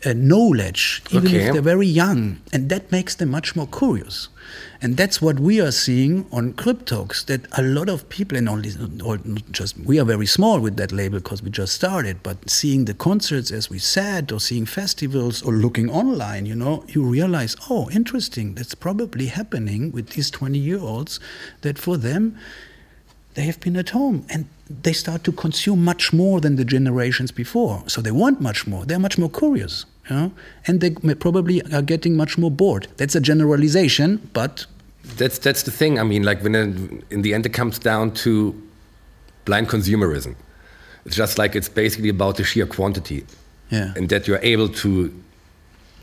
uh, 0.04 0.12
knowledge, 0.14 1.02
even 1.10 1.28
Okay. 1.28 1.46
if 1.46 1.52
they're 1.52 1.62
very 1.62 1.86
young, 1.86 2.38
and 2.52 2.68
that 2.70 2.90
makes 2.90 3.14
them 3.14 3.30
much 3.30 3.54
more 3.54 3.66
curious. 3.66 4.28
And 4.82 4.96
that's 4.96 5.20
what 5.20 5.38
we 5.38 5.60
are 5.60 5.70
seeing 5.70 6.26
on 6.32 6.54
Kryptox. 6.54 7.26
That 7.26 7.42
a 7.52 7.62
lot 7.62 7.88
of 7.88 8.08
people, 8.08 8.38
and 8.38 8.48
only 8.48 8.70
or 9.04 9.18
just 9.50 9.78
we 9.78 10.00
are 10.00 10.04
very 10.06 10.26
small 10.26 10.58
with 10.58 10.76
that 10.76 10.90
label 10.90 11.18
because 11.18 11.42
we 11.42 11.50
just 11.50 11.74
started. 11.74 12.22
But 12.22 12.48
seeing 12.48 12.86
the 12.86 12.94
concerts, 12.94 13.50
as 13.52 13.68
we 13.70 13.78
said, 13.78 14.32
or 14.32 14.40
seeing 14.40 14.66
festivals, 14.66 15.42
or 15.42 15.52
looking 15.52 15.90
online, 15.90 16.46
you 16.46 16.54
know, 16.54 16.84
you 16.88 17.02
realize, 17.04 17.56
oh, 17.68 17.90
interesting. 17.90 18.54
That's 18.54 18.74
probably 18.74 19.26
happening 19.26 19.92
with 19.92 20.10
these 20.10 20.30
twenty-year-olds. 20.30 21.20
That 21.60 21.78
for 21.78 21.96
them, 21.98 22.36
they 23.34 23.42
have 23.42 23.60
been 23.60 23.76
at 23.76 23.90
home 23.90 24.24
and 24.30 24.46
they 24.82 24.92
start 24.92 25.24
to 25.24 25.32
consume 25.32 25.84
much 25.84 26.12
more 26.12 26.40
than 26.40 26.56
the 26.56 26.64
generations 26.64 27.32
before. 27.32 27.82
So 27.88 28.00
they 28.00 28.12
want 28.12 28.40
much 28.40 28.66
more. 28.66 28.84
They're 28.86 29.00
much 29.00 29.18
more 29.18 29.30
curious, 29.30 29.84
you 30.08 30.16
know? 30.16 30.30
and 30.66 30.80
they 30.80 30.90
probably 31.14 31.60
are 31.72 31.82
getting 31.82 32.16
much 32.16 32.38
more 32.38 32.50
bored. 32.50 32.86
That's 32.96 33.16
a 33.16 33.20
generalization, 33.20 34.20
but 34.32 34.66
That's 35.16 35.38
that's 35.38 35.62
the 35.64 35.70
thing. 35.72 35.98
I 35.98 36.04
mean, 36.04 36.22
like 36.22 36.42
when 36.42 36.54
it, 36.54 37.04
in 37.10 37.22
the 37.22 37.34
end 37.34 37.46
it 37.46 37.52
comes 37.52 37.78
down 37.80 38.12
to 38.24 38.54
blind 39.44 39.68
consumerism. 39.68 40.34
It's 41.04 41.16
just 41.16 41.38
like 41.38 41.58
it's 41.58 41.68
basically 41.68 42.10
about 42.10 42.36
the 42.36 42.44
sheer 42.44 42.66
quantity, 42.66 43.24
Yeah. 43.70 43.96
and 43.96 44.08
that 44.08 44.26
you're 44.28 44.44
able 44.54 44.68
to 44.68 44.90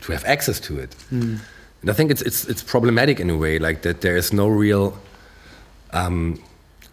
to 0.02 0.12
have 0.12 0.24
access 0.26 0.60
to 0.60 0.78
it. 0.78 0.94
Hmm. 1.10 1.36
And 1.82 1.90
I 1.90 1.94
think 1.94 2.10
it's 2.10 2.22
it's 2.22 2.44
it's 2.50 2.62
problematic 2.62 3.20
in 3.20 3.30
a 3.30 3.36
way, 3.36 3.58
like 3.58 3.80
that 3.82 4.00
there 4.00 4.16
is 4.18 4.32
no 4.32 4.48
real 4.48 4.92
um, 5.92 6.38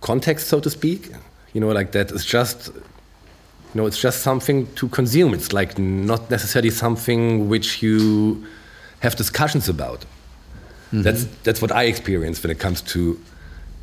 context, 0.02 0.48
so 0.48 0.60
to 0.60 0.70
speak. 0.70 1.10
You 1.56 1.62
know, 1.62 1.70
like 1.70 1.92
that 1.94 2.12
it's 2.12 2.26
just 2.26 2.68
you 2.68 3.82
know 3.82 3.88
it's 3.88 4.02
just 4.02 4.22
something 4.22 4.68
to 4.76 4.88
consume. 4.90 5.34
It's 5.34 5.52
like 5.54 5.80
not 5.80 6.30
necessarily 6.30 6.70
something 6.70 7.50
which 7.50 7.82
you 7.82 8.46
have 9.00 9.16
discussions 9.16 9.70
about. 9.70 10.06
That's 10.92 11.26
that's 11.44 11.62
what 11.62 11.72
I 11.72 11.84
experience 11.84 12.44
when 12.44 12.52
it 12.52 12.60
comes 12.60 12.82
to 12.82 13.18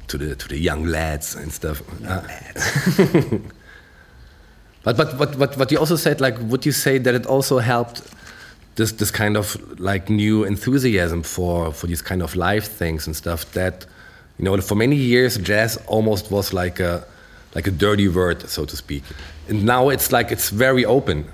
to 0.09 0.19
the 0.19 0.35
to 0.37 0.49
the 0.49 0.59
young 0.59 0.85
lads 0.85 1.35
and 1.35 1.53
stuff. 1.53 1.83
Uh, 2.07 2.23
but 4.85 4.97
but 4.97 5.19
what 5.19 5.37
what 5.37 5.57
what 5.57 5.73
you 5.73 5.79
also 5.79 5.97
said, 5.97 6.21
like, 6.21 6.39
would 6.41 6.65
you 6.67 6.73
say 6.73 6.99
that 6.99 7.15
it 7.15 7.27
also 7.27 7.59
helped 7.59 8.03
this 8.77 8.93
this 8.93 9.11
kind 9.11 9.37
of 9.37 9.57
like 9.81 10.09
new 10.11 10.45
enthusiasm 10.45 11.23
for 11.23 11.73
for 11.73 11.87
these 11.87 12.03
kind 12.03 12.23
of 12.23 12.35
live 12.37 12.65
things 12.65 13.07
and 13.07 13.17
stuff 13.17 13.51
that 13.53 13.87
you 14.39 14.45
know 14.45 14.61
for 14.61 14.75
many 14.75 14.97
years 14.97 15.37
jazz 15.39 15.79
almost 15.87 16.31
was 16.31 16.53
like 16.53 16.81
a 16.81 17.05
like 17.55 17.67
a 17.67 17.71
dirty 17.71 18.09
word 18.09 18.49
so 18.49 18.65
to 18.65 18.77
speak 18.77 19.03
and 19.49 19.65
now 19.65 19.89
it's 19.91 20.11
like 20.13 20.33
it's 20.33 20.51
very 20.51 20.85
open 20.85 21.25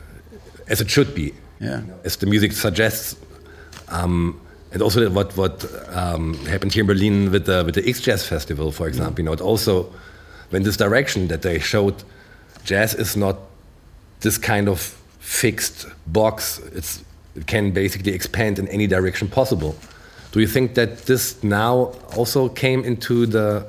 as 0.68 0.80
it 0.80 0.90
should 0.90 1.14
be 1.14 1.32
Yeah. 1.60 1.82
as 2.04 2.16
the 2.16 2.26
music 2.26 2.52
suggests 2.52 3.16
um, 3.88 4.40
and 4.72 4.82
also 4.82 5.08
what 5.10 5.36
what 5.36 5.64
um, 5.96 6.34
happened 6.46 6.72
here 6.74 6.82
in 6.82 6.86
Berlin 6.86 7.30
with 7.32 7.46
the 7.46 7.62
with 7.64 7.74
the 7.74 7.88
X 7.88 8.00
Jazz 8.00 8.26
Festival, 8.26 8.70
for 8.70 8.86
example, 8.86 9.20
you 9.20 9.24
know, 9.24 9.32
it 9.32 9.40
also 9.40 9.86
went 10.52 10.64
this 10.64 10.76
direction 10.76 11.28
that 11.28 11.40
they 11.42 11.58
showed 11.58 11.94
jazz 12.64 12.94
is 12.94 13.16
not 13.16 13.36
this 14.20 14.38
kind 14.38 14.68
of 14.68 14.80
fixed 15.20 15.86
box. 16.06 16.60
It's 16.74 17.02
it 17.34 17.46
can 17.46 17.70
basically 17.72 18.12
expand 18.12 18.58
in 18.58 18.68
any 18.68 18.86
direction 18.86 19.28
possible. 19.28 19.74
Do 20.32 20.40
you 20.40 20.46
think 20.46 20.74
that 20.74 21.06
this 21.06 21.42
now 21.42 21.94
also 22.16 22.48
came 22.48 22.84
into 22.84 23.24
the 23.26 23.64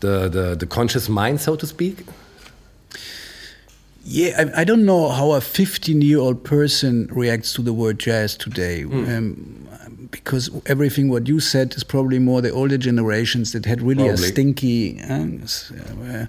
the 0.00 0.28
the, 0.28 0.54
the 0.54 0.66
conscious 0.66 1.08
mind, 1.08 1.40
so 1.40 1.56
to 1.56 1.66
speak? 1.66 2.04
Yeah, 4.04 4.50
I, 4.56 4.62
I, 4.62 4.64
don't 4.64 4.86
know 4.86 5.10
how 5.10 5.32
a 5.32 5.40
15 5.42 6.00
year 6.00 6.18
old 6.18 6.42
person 6.42 7.08
reacts 7.12 7.52
to 7.54 7.62
the 7.62 7.74
word 7.74 7.98
jazz 7.98 8.38
today. 8.38 8.84
Mm. 8.84 9.16
Um, 9.18 9.68
because 10.10 10.50
everything 10.66 11.08
what 11.08 11.28
you 11.28 11.40
said 11.40 11.74
is 11.74 11.84
probably 11.84 12.18
more 12.18 12.40
the 12.40 12.50
older 12.50 12.78
generations 12.78 13.52
that 13.52 13.66
had 13.66 13.82
really 13.82 14.04
probably. 14.04 14.24
a 14.24 14.28
stinky 14.28 15.00
uh, 15.02 15.26
uh, 16.10 16.26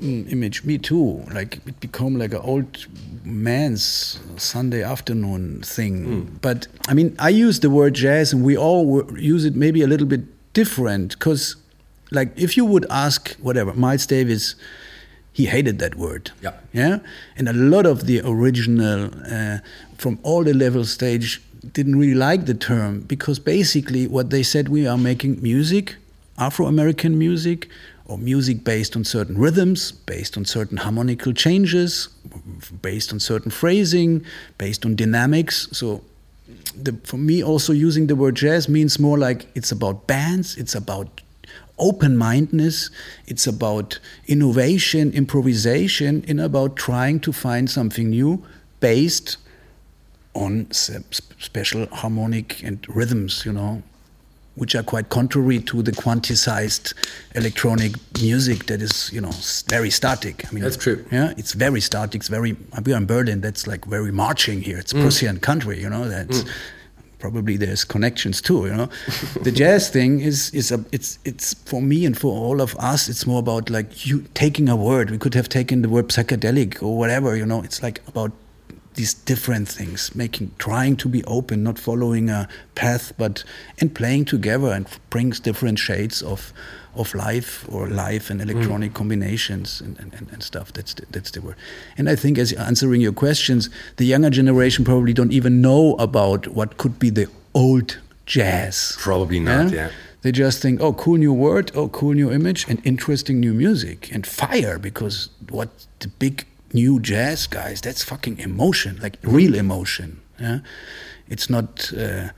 image. 0.00 0.64
Me 0.64 0.78
too. 0.78 1.24
Like 1.32 1.60
it 1.66 1.80
became 1.80 2.18
like 2.18 2.32
an 2.32 2.40
old 2.40 2.86
man's 3.24 4.18
Sunday 4.36 4.82
afternoon 4.82 5.62
thing. 5.62 6.06
Mm. 6.06 6.40
But 6.40 6.66
I 6.88 6.94
mean, 6.94 7.14
I 7.18 7.28
use 7.28 7.60
the 7.60 7.70
word 7.70 7.94
jazz, 7.94 8.32
and 8.32 8.44
we 8.44 8.56
all 8.56 9.10
use 9.18 9.44
it 9.44 9.54
maybe 9.54 9.82
a 9.82 9.86
little 9.86 10.06
bit 10.06 10.22
different. 10.52 11.18
Because, 11.18 11.56
like, 12.12 12.32
if 12.36 12.56
you 12.56 12.64
would 12.64 12.86
ask 12.90 13.34
whatever 13.36 13.72
Miles 13.74 14.06
Davis 14.06 14.54
he 15.32 15.46
hated 15.46 15.78
that 15.78 15.94
word. 15.94 16.30
Yeah. 16.42 16.52
Yeah. 16.72 16.98
And 17.36 17.48
a 17.48 17.52
lot 17.52 17.86
of 17.86 18.06
the 18.06 18.20
original, 18.24 19.10
uh, 19.30 19.58
from 19.96 20.18
all 20.22 20.44
the 20.44 20.52
level 20.52 20.84
stage, 20.84 21.40
didn't 21.72 21.96
really 21.96 22.14
like 22.14 22.46
the 22.46 22.54
term 22.54 23.00
because 23.00 23.38
basically 23.38 24.06
what 24.06 24.30
they 24.30 24.42
said 24.42 24.68
we 24.68 24.86
are 24.86 24.98
making 24.98 25.40
music, 25.40 25.96
Afro 26.36 26.66
American 26.66 27.18
music, 27.18 27.68
or 28.04 28.18
music 28.18 28.64
based 28.64 28.96
on 28.96 29.04
certain 29.04 29.38
rhythms, 29.38 29.92
based 29.92 30.36
on 30.36 30.44
certain 30.44 30.76
harmonical 30.76 31.32
changes, 31.32 32.08
based 32.82 33.12
on 33.12 33.20
certain 33.20 33.50
phrasing, 33.50 34.24
based 34.58 34.84
on 34.84 34.96
dynamics. 34.96 35.68
So 35.72 36.02
the, 36.76 36.92
for 37.04 37.16
me, 37.16 37.42
also 37.42 37.72
using 37.72 38.08
the 38.08 38.16
word 38.16 38.34
jazz 38.34 38.68
means 38.68 38.98
more 38.98 39.16
like 39.16 39.46
it's 39.54 39.72
about 39.72 40.06
bands, 40.06 40.56
it's 40.56 40.74
about 40.74 41.21
open 41.78 42.16
mindedness, 42.16 42.90
it's 43.26 43.46
about 43.46 43.98
innovation, 44.26 45.12
improvisation, 45.12 46.24
and 46.28 46.40
about 46.40 46.76
trying 46.76 47.20
to 47.20 47.32
find 47.32 47.70
something 47.70 48.10
new 48.10 48.42
based 48.80 49.36
on 50.34 50.70
special 50.70 51.86
harmonic 51.86 52.62
and 52.62 52.86
rhythms, 52.88 53.44
you 53.44 53.52
know, 53.52 53.82
which 54.54 54.74
are 54.74 54.82
quite 54.82 55.08
contrary 55.08 55.58
to 55.60 55.82
the 55.82 55.92
quantized 55.92 56.94
electronic 57.34 57.92
music 58.20 58.66
that 58.66 58.80
is, 58.82 59.10
you 59.12 59.20
know, 59.20 59.32
very 59.68 59.90
static. 59.90 60.44
I 60.48 60.52
mean, 60.52 60.62
that's 60.62 60.76
true. 60.76 61.04
Yeah, 61.10 61.34
it's 61.36 61.52
very 61.52 61.80
static. 61.80 62.16
It's 62.16 62.28
very. 62.28 62.56
We 62.84 62.92
are 62.92 62.96
in 62.96 63.06
Berlin. 63.06 63.40
That's 63.40 63.66
like 63.66 63.84
very 63.84 64.12
marching 64.12 64.62
here. 64.62 64.78
It's 64.78 64.92
mm. 64.92 65.02
Prussian 65.02 65.40
country. 65.40 65.80
You 65.80 65.90
know, 65.90 66.08
that's. 66.08 66.42
Mm 66.42 66.50
probably 67.22 67.56
there's 67.56 67.84
connections 67.84 68.42
too 68.42 68.66
you 68.66 68.74
know? 68.74 68.88
The 69.42 69.52
jazz 69.62 69.88
thing 69.90 70.20
is 70.20 70.52
is 70.52 70.72
a, 70.72 70.84
it's 70.90 71.20
it's 71.24 71.54
for 71.70 71.80
me 71.80 72.04
and 72.04 72.18
for 72.18 72.32
all 72.44 72.60
of 72.60 72.74
us 72.76 73.08
it's 73.08 73.24
more 73.26 73.38
about 73.38 73.70
like 73.70 74.04
you 74.04 74.24
taking 74.34 74.68
a 74.68 74.74
word. 74.74 75.10
We 75.10 75.18
could 75.18 75.34
have 75.34 75.48
taken 75.48 75.82
the 75.82 75.88
word 75.88 76.08
psychedelic 76.08 76.82
or 76.82 76.98
whatever 76.98 77.36
you 77.36 77.46
know? 77.46 77.62
It's 77.62 77.80
like 77.80 78.00
about 78.08 78.32
these 78.94 79.14
different 79.14 79.68
things 79.68 80.14
making 80.14 80.50
trying 80.58 80.96
to 80.96 81.08
be 81.08 81.22
open 81.24 81.62
not 81.62 81.78
following 81.78 82.28
a 82.28 82.48
path 82.74 83.12
but 83.16 83.44
and 83.80 83.94
playing 83.94 84.24
together 84.24 84.70
and 84.76 84.84
brings 85.08 85.38
different 85.40 85.78
shades 85.78 86.22
of 86.22 86.52
of 86.94 87.14
life 87.14 87.66
or 87.68 87.88
life 87.88 88.30
and 88.30 88.40
electronic 88.40 88.92
mm. 88.92 88.94
combinations 88.94 89.80
and, 89.80 89.98
and, 89.98 90.28
and, 90.30 90.42
stuff. 90.42 90.72
That's 90.72 90.94
the, 90.94 91.06
that's 91.10 91.30
the 91.30 91.40
word. 91.40 91.56
And 91.96 92.08
I 92.08 92.16
think, 92.16 92.38
as 92.38 92.52
answering 92.52 93.00
your 93.00 93.12
questions, 93.12 93.70
the 93.96 94.04
younger 94.04 94.30
generation 94.30 94.84
probably 94.84 95.12
don't 95.12 95.32
even 95.32 95.60
know 95.60 95.94
about 95.94 96.48
what 96.48 96.76
could 96.76 96.98
be 96.98 97.10
the 97.10 97.28
old 97.54 97.98
jazz. 98.26 98.96
Probably 98.98 99.40
not, 99.40 99.70
yeah. 99.70 99.86
yeah. 99.86 99.90
They 100.22 100.32
just 100.32 100.62
think, 100.62 100.80
oh, 100.80 100.92
cool 100.92 101.16
new 101.16 101.32
word, 101.32 101.72
oh, 101.74 101.88
cool 101.88 102.12
new 102.12 102.30
image, 102.30 102.68
and 102.68 102.80
interesting 102.86 103.40
new 103.40 103.52
music 103.52 104.12
and 104.12 104.26
fire 104.26 104.78
because 104.78 105.30
what 105.50 105.70
the 105.98 106.08
big 106.08 106.46
new 106.72 107.00
jazz 107.00 107.46
guys, 107.46 107.80
that's 107.80 108.04
fucking 108.04 108.38
emotion, 108.38 108.98
like 109.02 109.16
real 109.22 109.54
emotion. 109.54 110.20
Yeah, 110.38 110.60
it's 111.28 111.48
not. 111.50 111.92
Uh, 111.92 112.28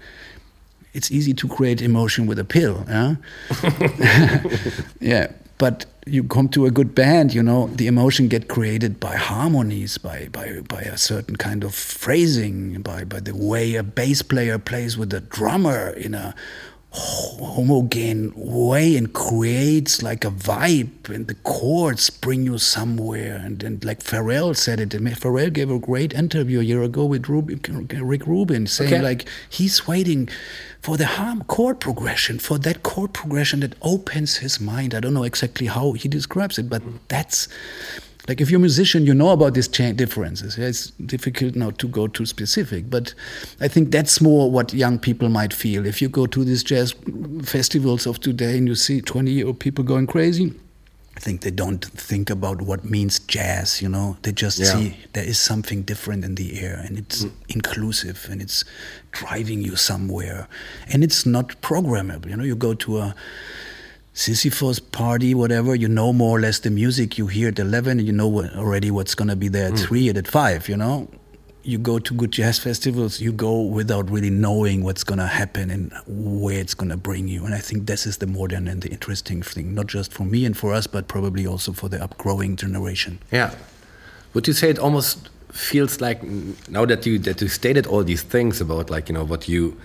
it's 0.94 1.10
easy 1.10 1.34
to 1.34 1.48
create 1.48 1.82
emotion 1.82 2.26
with 2.26 2.38
a 2.38 2.44
pill. 2.44 2.84
Yeah, 2.88 3.16
yeah. 5.00 5.32
But 5.58 5.86
you 6.06 6.24
come 6.24 6.48
to 6.50 6.66
a 6.66 6.70
good 6.70 6.94
band, 6.94 7.32
you 7.32 7.42
know, 7.42 7.68
the 7.68 7.86
emotion 7.86 8.28
get 8.28 8.48
created 8.48 8.98
by 8.98 9.16
harmonies, 9.16 9.98
by 9.98 10.28
by 10.32 10.60
by 10.68 10.82
a 10.82 10.96
certain 10.96 11.36
kind 11.36 11.64
of 11.64 11.74
phrasing, 11.74 12.82
by 12.82 13.04
by 13.04 13.20
the 13.20 13.34
way 13.34 13.74
a 13.76 13.82
bass 13.82 14.22
player 14.22 14.58
plays 14.58 14.96
with 14.96 15.12
a 15.12 15.20
drummer 15.20 15.90
in 15.90 16.14
a 16.14 16.34
homogene 16.94 18.32
way 18.36 18.96
and 18.96 19.12
creates 19.12 20.02
like 20.02 20.24
a 20.24 20.30
vibe 20.30 21.08
and 21.08 21.26
the 21.26 21.34
chords 21.34 22.08
bring 22.08 22.44
you 22.44 22.56
somewhere 22.56 23.36
and, 23.36 23.64
and 23.64 23.84
like 23.84 24.00
Pharrell 24.00 24.56
said 24.56 24.78
it 24.78 24.90
Pharrell 24.90 25.52
gave 25.52 25.70
a 25.70 25.78
great 25.78 26.14
interview 26.14 26.60
a 26.60 26.62
year 26.62 26.82
ago 26.82 27.04
with 27.04 27.28
Rubin, 27.28 27.88
Rick 27.88 28.26
Rubin 28.26 28.68
saying 28.68 28.94
okay. 28.94 29.02
like 29.02 29.28
he's 29.50 29.88
waiting 29.88 30.28
for 30.80 30.96
the 30.96 31.06
harm 31.06 31.42
chord 31.44 31.80
progression 31.80 32.38
for 32.38 32.58
that 32.58 32.84
chord 32.84 33.12
progression 33.12 33.60
that 33.60 33.74
opens 33.82 34.36
his 34.36 34.60
mind 34.60 34.94
I 34.94 35.00
don't 35.00 35.14
know 35.14 35.24
exactly 35.24 35.66
how 35.66 35.92
he 35.92 36.08
describes 36.08 36.58
it 36.58 36.68
but 36.68 36.82
that's 37.08 37.48
like 38.26 38.40
if 38.40 38.50
you're 38.50 38.58
a 38.58 38.60
musician, 38.60 39.04
you 39.04 39.12
know 39.12 39.30
about 39.30 39.54
these 39.54 39.68
differences. 39.68 40.56
It's 40.56 40.90
difficult 40.92 41.54
now 41.54 41.70
to 41.72 41.88
go 41.88 42.06
too 42.06 42.24
specific, 42.24 42.88
but 42.88 43.12
I 43.60 43.68
think 43.68 43.90
that's 43.90 44.20
more 44.20 44.50
what 44.50 44.72
young 44.72 44.98
people 44.98 45.28
might 45.28 45.52
feel. 45.52 45.84
If 45.84 46.00
you 46.00 46.08
go 46.08 46.26
to 46.26 46.44
these 46.44 46.62
jazz 46.62 46.94
festivals 47.42 48.06
of 48.06 48.20
today 48.20 48.56
and 48.56 48.66
you 48.66 48.76
see 48.76 49.02
20 49.02 49.30
year 49.30 49.46
old 49.46 49.60
people 49.60 49.84
going 49.84 50.06
crazy, 50.06 50.54
I 51.16 51.20
think 51.20 51.42
they 51.42 51.50
don't 51.50 51.84
think 51.84 52.30
about 52.30 52.62
what 52.62 52.84
means 52.84 53.20
jazz, 53.20 53.80
you 53.80 53.88
know. 53.88 54.16
They 54.22 54.32
just 54.32 54.58
yeah. 54.58 54.72
see 54.72 54.96
there 55.12 55.24
is 55.24 55.38
something 55.38 55.82
different 55.82 56.24
in 56.24 56.34
the 56.34 56.60
air 56.60 56.82
and 56.84 56.98
it's 56.98 57.24
mm. 57.24 57.32
inclusive 57.50 58.26
and 58.30 58.42
it's 58.42 58.64
driving 59.12 59.62
you 59.62 59.76
somewhere. 59.76 60.48
And 60.88 61.04
it's 61.04 61.24
not 61.24 61.60
programmable. 61.60 62.30
You 62.30 62.36
know, 62.36 62.44
you 62.44 62.56
go 62.56 62.74
to 62.74 62.98
a 62.98 63.14
Sisyphos 64.14 64.80
party, 64.92 65.34
whatever, 65.34 65.74
you 65.74 65.88
know 65.88 66.12
more 66.12 66.38
or 66.38 66.40
less 66.40 66.60
the 66.60 66.70
music 66.70 67.18
you 67.18 67.26
hear 67.26 67.48
at 67.48 67.58
11 67.58 67.98
and 67.98 68.06
you 68.06 68.12
know 68.12 68.44
already 68.54 68.90
what's 68.90 69.14
going 69.14 69.28
to 69.28 69.34
be 69.34 69.48
there 69.48 69.66
at 69.66 69.72
mm. 69.74 69.86
3 69.86 70.08
and 70.10 70.18
at 70.18 70.28
5, 70.28 70.68
you 70.68 70.76
know? 70.76 71.08
You 71.64 71.78
go 71.78 71.98
to 71.98 72.14
good 72.14 72.30
jazz 72.30 72.58
festivals, 72.60 73.20
you 73.20 73.32
go 73.32 73.62
without 73.62 74.08
really 74.08 74.30
knowing 74.30 74.84
what's 74.84 75.02
going 75.02 75.18
to 75.18 75.26
happen 75.26 75.68
and 75.68 75.92
where 76.06 76.60
it's 76.60 76.74
going 76.74 76.90
to 76.90 76.96
bring 76.96 77.26
you. 77.26 77.44
And 77.44 77.54
I 77.54 77.58
think 77.58 77.86
this 77.86 78.06
is 78.06 78.18
the 78.18 78.26
modern 78.28 78.68
and 78.68 78.82
the 78.82 78.90
interesting 78.90 79.42
thing, 79.42 79.74
not 79.74 79.86
just 79.86 80.12
for 80.12 80.24
me 80.24 80.44
and 80.44 80.56
for 80.56 80.72
us, 80.72 80.86
but 80.86 81.08
probably 81.08 81.44
also 81.44 81.72
for 81.72 81.88
the 81.88 81.98
upgrowing 81.98 82.56
generation. 82.56 83.18
Yeah. 83.32 83.52
Would 84.34 84.46
you 84.46 84.52
say 84.52 84.70
it 84.70 84.78
almost 84.78 85.30
feels 85.50 86.00
like 86.00 86.22
now 86.68 86.84
that 86.84 87.06
you 87.06 87.18
that 87.20 87.40
you 87.40 87.48
stated 87.48 87.86
all 87.86 88.02
these 88.02 88.22
things 88.22 88.60
about 88.60 88.90
like 88.90 89.08
you 89.08 89.14
know 89.14 89.24
what 89.24 89.48
you 89.48 89.80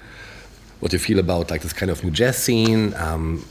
what 0.80 0.92
you 0.92 0.98
feel 0.98 1.20
about 1.20 1.52
like 1.52 1.62
this 1.62 1.74
kind 1.74 1.92
of 1.92 2.04
new 2.04 2.10
jazz 2.10 2.38
scene 2.38 2.92
um, 2.96 3.46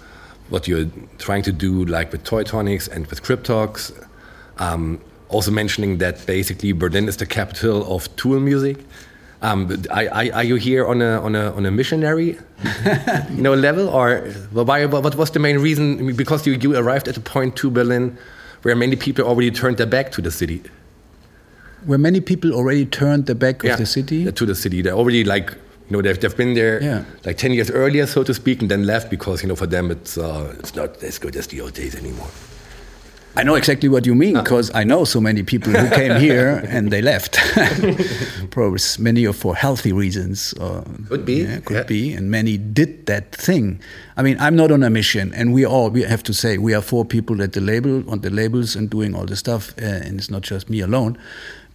what 0.49 0.67
you're 0.69 0.87
trying 1.19 1.43
to 1.43 1.53
do, 1.53 1.85
like 1.85 2.13
with 2.13 2.25
Toytonics 2.25 2.89
and 2.89 3.07
with 3.07 3.23
Kryptox. 3.23 3.93
Um, 4.59 5.01
also 5.29 5.51
mentioning 5.51 5.99
that 5.99 6.25
basically 6.27 6.73
Berlin 6.73 7.09
is 7.09 7.17
the 7.17 7.27
capital 7.27 7.95
of 7.95 8.15
Tool 8.17 8.41
music. 8.41 8.79
Um, 9.41 9.85
are, 9.91 10.09
are, 10.11 10.43
you 10.43 10.57
here 10.57 10.85
on 10.85 11.01
a 11.01 11.23
on 11.23 11.37
a 11.37 11.53
on 11.53 11.65
a 11.65 11.71
missionary, 11.71 12.37
you 13.31 13.43
know, 13.43 13.55
level, 13.55 13.89
or 13.89 14.23
why, 14.51 14.85
what 14.87 15.15
was 15.15 15.31
the 15.31 15.39
main 15.39 15.59
reason? 15.59 16.17
Because 16.17 16.45
you 16.45 16.55
you 16.55 16.77
arrived 16.77 17.07
at 17.07 17.17
a 17.17 17.21
point 17.21 17.55
to 17.57 17.71
Berlin 17.71 18.19
where 18.63 18.75
many 18.75 18.97
people 18.97 19.25
already 19.25 19.53
turned 19.53 19.77
their 19.77 19.87
back 19.87 20.11
to 20.13 20.23
the 20.23 20.33
city. 20.33 20.63
Where 21.85 21.99
many 21.99 22.21
people 22.21 22.53
already 22.53 22.87
turned 22.87 23.27
their 23.27 23.37
back 23.37 23.63
yeah, 23.63 23.73
of 23.73 23.79
the 23.79 23.87
city 23.87 24.31
to 24.31 24.47
the 24.47 24.57
city. 24.57 24.83
They 24.83 24.91
already 24.91 25.23
like 25.23 25.55
you 25.89 25.97
know 25.97 26.03
they've, 26.03 26.21
they've 26.21 26.37
been 26.37 26.55
there 26.55 26.83
yeah. 26.83 27.05
like 27.25 27.39
10 27.39 27.53
years 27.53 27.71
earlier 27.71 28.07
so 28.07 28.23
to 28.23 28.35
speak 28.35 28.61
and 28.61 28.71
then 28.71 28.85
left 28.85 29.11
because 29.11 29.43
you 29.43 29.49
know 29.49 29.57
for 29.57 29.67
them 29.67 29.91
it's 29.91 30.19
uh, 30.19 30.55
it's 30.59 30.75
not 30.75 31.03
as 31.03 31.19
good 31.19 31.37
as 31.37 31.47
the 31.47 31.61
old 31.61 31.75
days 31.75 31.95
anymore 31.95 32.29
I 33.37 33.45
know 33.45 33.55
exactly 33.55 33.89
what 33.89 34.05
you 34.05 34.17
mean 34.17 34.35
because 34.35 34.75
I 34.75 34.83
know 34.83 35.05
so 35.05 35.21
many 35.21 35.45
people 35.45 35.73
who 35.73 35.95
came 35.95 36.21
here 36.21 36.65
and 36.67 36.91
they 36.91 37.01
left. 37.01 37.39
Probably 38.51 38.81
many 38.99 39.27
are 39.27 39.33
for 39.33 39.55
healthy 39.55 39.93
reasons. 39.93 40.55
Or, 40.55 40.85
could 41.09 41.25
be. 41.25 41.43
Yeah, 41.43 41.61
could 41.61 41.77
yeah. 41.77 41.83
be. 41.85 42.13
And 42.15 42.33
many 42.33 42.59
did 42.59 43.07
that 43.07 43.31
thing. 43.31 43.81
I 44.17 44.23
mean, 44.23 44.37
I'm 44.41 44.57
not 44.57 44.73
on 44.73 44.83
a 44.83 44.91
mission, 44.91 45.33
and 45.35 45.53
we 45.53 45.65
all 45.65 45.89
we 45.89 46.03
have 46.03 46.25
to 46.25 46.35
say 46.35 46.59
we 46.59 46.75
are 46.75 46.83
four 46.83 47.05
people 47.05 47.41
at 47.41 47.53
the 47.53 47.61
label 47.61 48.03
on 48.11 48.23
the 48.23 48.31
labels 48.31 48.75
and 48.75 48.91
doing 48.91 49.15
all 49.15 49.25
the 49.25 49.37
stuff, 49.37 49.73
uh, 49.81 49.85
and 49.85 50.19
it's 50.19 50.31
not 50.31 50.43
just 50.43 50.69
me 50.69 50.81
alone. 50.81 51.17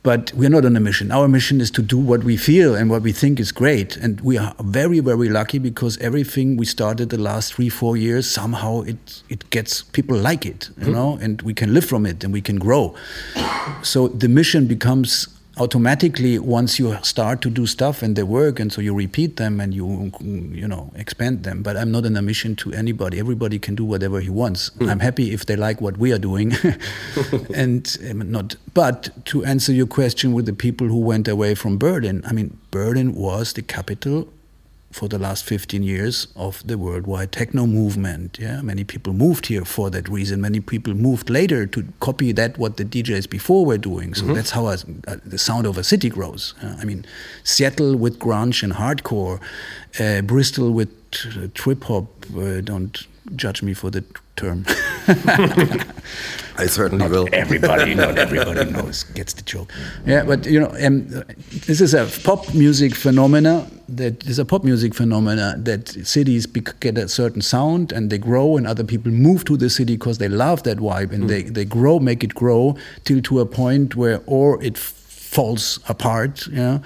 But 0.04 0.34
we're 0.34 0.50
not 0.50 0.66
on 0.66 0.76
a 0.76 0.82
mission. 0.82 1.12
Our 1.12 1.30
mission 1.30 1.62
is 1.62 1.72
to 1.72 1.82
do 1.82 1.98
what 1.98 2.26
we 2.26 2.36
feel 2.36 2.76
and 2.76 2.90
what 2.90 3.02
we 3.04 3.14
think 3.14 3.40
is 3.40 3.54
great. 3.54 3.96
And 3.96 4.20
we 4.20 4.38
are 4.38 4.54
very, 4.60 5.00
very 5.00 5.30
lucky 5.30 5.60
because 5.60 5.98
everything 6.00 6.58
we 6.58 6.66
started 6.66 7.10
the 7.10 7.18
last 7.18 7.54
three, 7.54 7.70
four 7.70 7.96
years, 7.96 8.30
somehow 8.30 8.82
it, 8.82 9.24
it 9.30 9.50
gets 9.50 9.82
people 9.82 10.18
like 10.18 10.46
it, 10.46 10.70
you 10.78 10.88
mm. 10.88 10.94
know, 10.94 11.18
and 11.22 11.42
we 11.44 11.54
can 11.54 11.74
live 11.74 11.86
from 11.86 12.06
it 12.06 12.24
and 12.24 12.34
we 12.34 12.42
can 12.42 12.60
grow. 12.60 12.94
So 13.82 14.10
the 14.10 14.28
mission 14.28 14.68
becomes 14.68 15.28
automatically 15.58 16.40
once 16.40 16.80
you 16.80 16.98
start 17.04 17.42
to 17.42 17.50
do 17.50 17.68
stuff 17.68 18.02
and 18.02 18.16
they 18.16 18.24
work 18.24 18.60
and 18.60 18.74
so 18.74 18.82
you 18.82 18.94
repeat 18.94 19.38
them 19.38 19.60
and 19.60 19.74
you 19.74 20.12
you 20.52 20.68
know 20.68 20.92
expand 20.96 21.44
them. 21.44 21.62
But 21.62 21.78
i'm 21.78 21.92
not 21.92 22.06
on 22.06 22.16
a 22.18 22.22
mission 22.22 22.56
to 22.58 22.74
anybody. 22.74 23.20
Everybody 23.20 23.60
can 23.60 23.76
do 23.76 23.86
whatever 23.86 24.20
he 24.20 24.30
wants. 24.30 24.70
Hmm. 24.80 24.90
i'm 24.90 25.00
happy 25.00 25.32
if 25.32 25.46
they 25.46 25.56
like 25.56 25.82
what 25.82 25.98
we 25.98 26.12
are 26.12 26.20
doing. 26.20 26.54
And 27.54 27.98
um, 28.10 28.32
not 28.32 28.56
but 28.74 29.10
to 29.26 29.46
answer 29.46 29.72
your 29.72 29.86
question 29.88 30.34
with 30.34 30.46
the 30.46 30.54
people 30.54 30.88
who 30.88 31.00
went 31.00 31.28
away 31.28 31.56
from 31.56 31.78
berlin 31.78 32.24
i 32.26 32.32
mean 32.34 32.58
berlin 32.72 33.14
was 33.14 33.54
the 33.54 33.62
capital 33.62 34.28
for 34.94 35.08
the 35.08 35.18
last 35.18 35.44
15 35.44 35.84
years 35.84 36.28
of 36.36 36.66
the 36.66 36.78
worldwide 36.78 37.32
techno 37.32 37.66
movement. 37.66 38.38
Yeah, 38.40 38.62
many 38.62 38.84
people 38.84 39.12
moved 39.14 39.48
here 39.48 39.66
for 39.66 39.90
that 39.90 40.08
reason. 40.08 40.40
Many 40.40 40.60
people 40.60 40.94
moved 40.94 41.30
later 41.30 41.66
to 41.66 41.84
copy 42.00 42.32
that 42.34 42.58
what 42.58 42.78
the 42.78 42.86
DJs 42.86 43.30
before 43.30 43.66
were 43.66 43.80
doing. 43.80 44.14
So 44.14 44.26
that's 44.34 44.52
how 44.52 44.68
I, 44.68 44.76
uh, 45.08 45.18
the 45.26 45.38
sound 45.38 45.66
of 45.66 45.78
a 45.78 45.84
city 45.84 46.10
grows. 46.10 46.54
Uh, 46.62 46.76
I 46.80 46.86
mean, 46.86 47.06
Seattle 47.44 47.96
with 47.96 48.20
grunge 48.20 48.64
and 48.64 48.74
hardcore, 48.74 49.42
uh, 50.00 50.22
Bristol 50.22 50.72
with 50.72 50.90
uh, 51.26 51.48
trip 51.54 51.84
hop. 51.86 52.08
Uh, 52.38 52.62
don't 52.62 53.08
judge 53.36 53.64
me 53.64 53.74
for 53.74 53.90
the 53.90 54.04
term. 54.44 54.66
I 56.58 56.68
certainly 56.68 57.08
will. 57.08 57.28
everybody, 57.34 57.96
not 57.96 58.18
everybody 58.18 58.70
knows, 58.70 59.04
gets 59.16 59.34
the 59.34 59.42
joke. 59.42 59.72
Yeah, 60.06 60.24
but 60.24 60.46
you 60.46 60.60
know, 60.60 60.72
um, 60.86 61.08
this 61.66 61.82
is 61.82 61.94
a 61.94 62.06
pop 62.24 62.54
music 62.54 62.94
phenomena. 62.96 63.68
That 63.90 64.26
is 64.26 64.40
a 64.40 64.46
pop 64.46 64.64
music 64.64 64.94
phenomena 64.94 65.56
that 65.58 65.90
cities 66.06 66.46
bec- 66.46 66.80
get 66.80 66.98
a 66.98 67.08
certain 67.08 67.42
sound 67.42 67.92
and 67.92 68.10
they 68.10 68.18
grow, 68.20 68.58
and 68.58 68.68
other 68.68 68.84
people 68.84 69.12
move 69.12 69.46
to 69.46 69.58
the 69.58 69.70
city 69.70 69.96
because 69.98 70.20
they 70.20 70.30
love 70.30 70.64
that 70.64 70.78
vibe 70.78 71.12
and 71.12 71.30
they 71.30 71.44
they 71.44 71.66
grow, 71.66 72.00
make 72.00 72.24
it 72.24 72.34
grow 72.36 72.76
till 73.04 73.22
to 73.22 73.40
a 73.40 73.46
point 73.46 73.96
where 73.96 74.22
or 74.26 74.64
it 74.64 74.78
falls 74.78 75.80
apart, 75.90 76.48
yeah, 76.48 76.80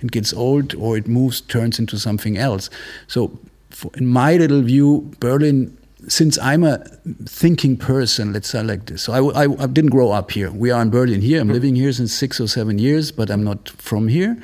and 0.00 0.12
gets 0.12 0.34
old, 0.34 0.74
or 0.74 0.98
it 0.98 1.08
moves, 1.08 1.40
turns 1.40 1.78
into 1.78 1.98
something 1.98 2.36
else. 2.36 2.68
So, 3.06 3.38
for, 3.70 3.90
in 3.94 4.06
my 4.06 4.36
little 4.36 4.62
view, 4.62 5.10
Berlin 5.18 5.76
since 6.08 6.38
I'm 6.38 6.64
a 6.64 6.78
thinking 7.26 7.76
person, 7.76 8.32
let's 8.32 8.48
say 8.48 8.62
like 8.62 8.86
this. 8.86 9.02
So 9.02 9.12
I, 9.12 9.44
I, 9.44 9.62
I 9.62 9.66
didn't 9.66 9.90
grow 9.90 10.10
up 10.12 10.30
here. 10.30 10.50
We 10.50 10.70
are 10.70 10.82
in 10.82 10.90
Berlin 10.90 11.20
here. 11.20 11.40
I'm 11.40 11.48
living 11.48 11.76
here 11.76 11.92
since 11.92 12.12
six 12.12 12.40
or 12.40 12.48
seven 12.48 12.78
years, 12.78 13.10
but 13.12 13.30
I'm 13.30 13.44
not 13.44 13.68
from 13.70 14.08
here. 14.08 14.36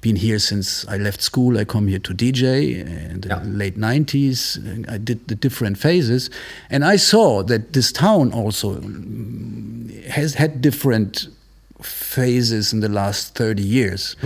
Been 0.00 0.16
here 0.16 0.38
since 0.38 0.86
I 0.86 0.98
left 0.98 1.22
school. 1.22 1.56
I 1.58 1.64
come 1.64 1.88
here 1.88 1.98
to 2.00 2.12
DJ 2.14 2.84
in 3.10 3.20
the 3.22 3.28
Yeah. 3.28 3.40
late 3.44 3.78
90s. 3.78 4.58
I 4.88 4.98
did 4.98 5.28
the 5.28 5.34
different 5.34 5.78
phases. 5.78 6.30
And 6.68 6.84
I 6.84 6.96
saw 6.96 7.42
that 7.44 7.72
this 7.72 7.90
town 7.92 8.32
also 8.32 8.74
mm, 8.80 10.04
has 10.06 10.34
had 10.34 10.60
different 10.60 11.28
phases 11.82 12.72
in 12.72 12.80
the 12.80 12.88
last 12.88 13.34
30 13.34 13.62
years. 13.62 14.16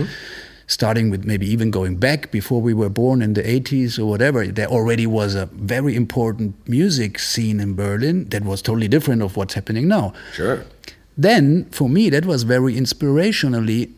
Starting 0.69 1.09
with 1.09 1.25
maybe 1.25 1.47
even 1.47 1.71
going 1.71 1.95
back 1.95 2.29
before 2.29 2.61
we 2.61 2.75
were 2.75 2.89
born 2.89 3.23
in 3.23 3.33
the 3.33 3.41
80s 3.41 3.97
or 3.97 4.05
whatever, 4.05 4.45
there 4.45 4.67
already 4.67 5.07
was 5.07 5.33
a 5.33 5.47
very 5.47 5.95
important 5.95 6.53
music 6.69 7.17
scene 7.17 7.59
in 7.59 7.73
Berlin 7.73 8.25
that 8.29 8.43
was 8.43 8.61
totally 8.61 8.87
different 8.87 9.23
of 9.23 9.35
what's 9.35 9.55
happening 9.55 9.87
now. 9.87 10.13
Sure. 10.31 10.63
Then, 11.17 11.65
for 11.71 11.89
me, 11.89 12.11
that 12.11 12.23
was 12.23 12.43
very 12.43 12.75
inspirationally 12.75 13.89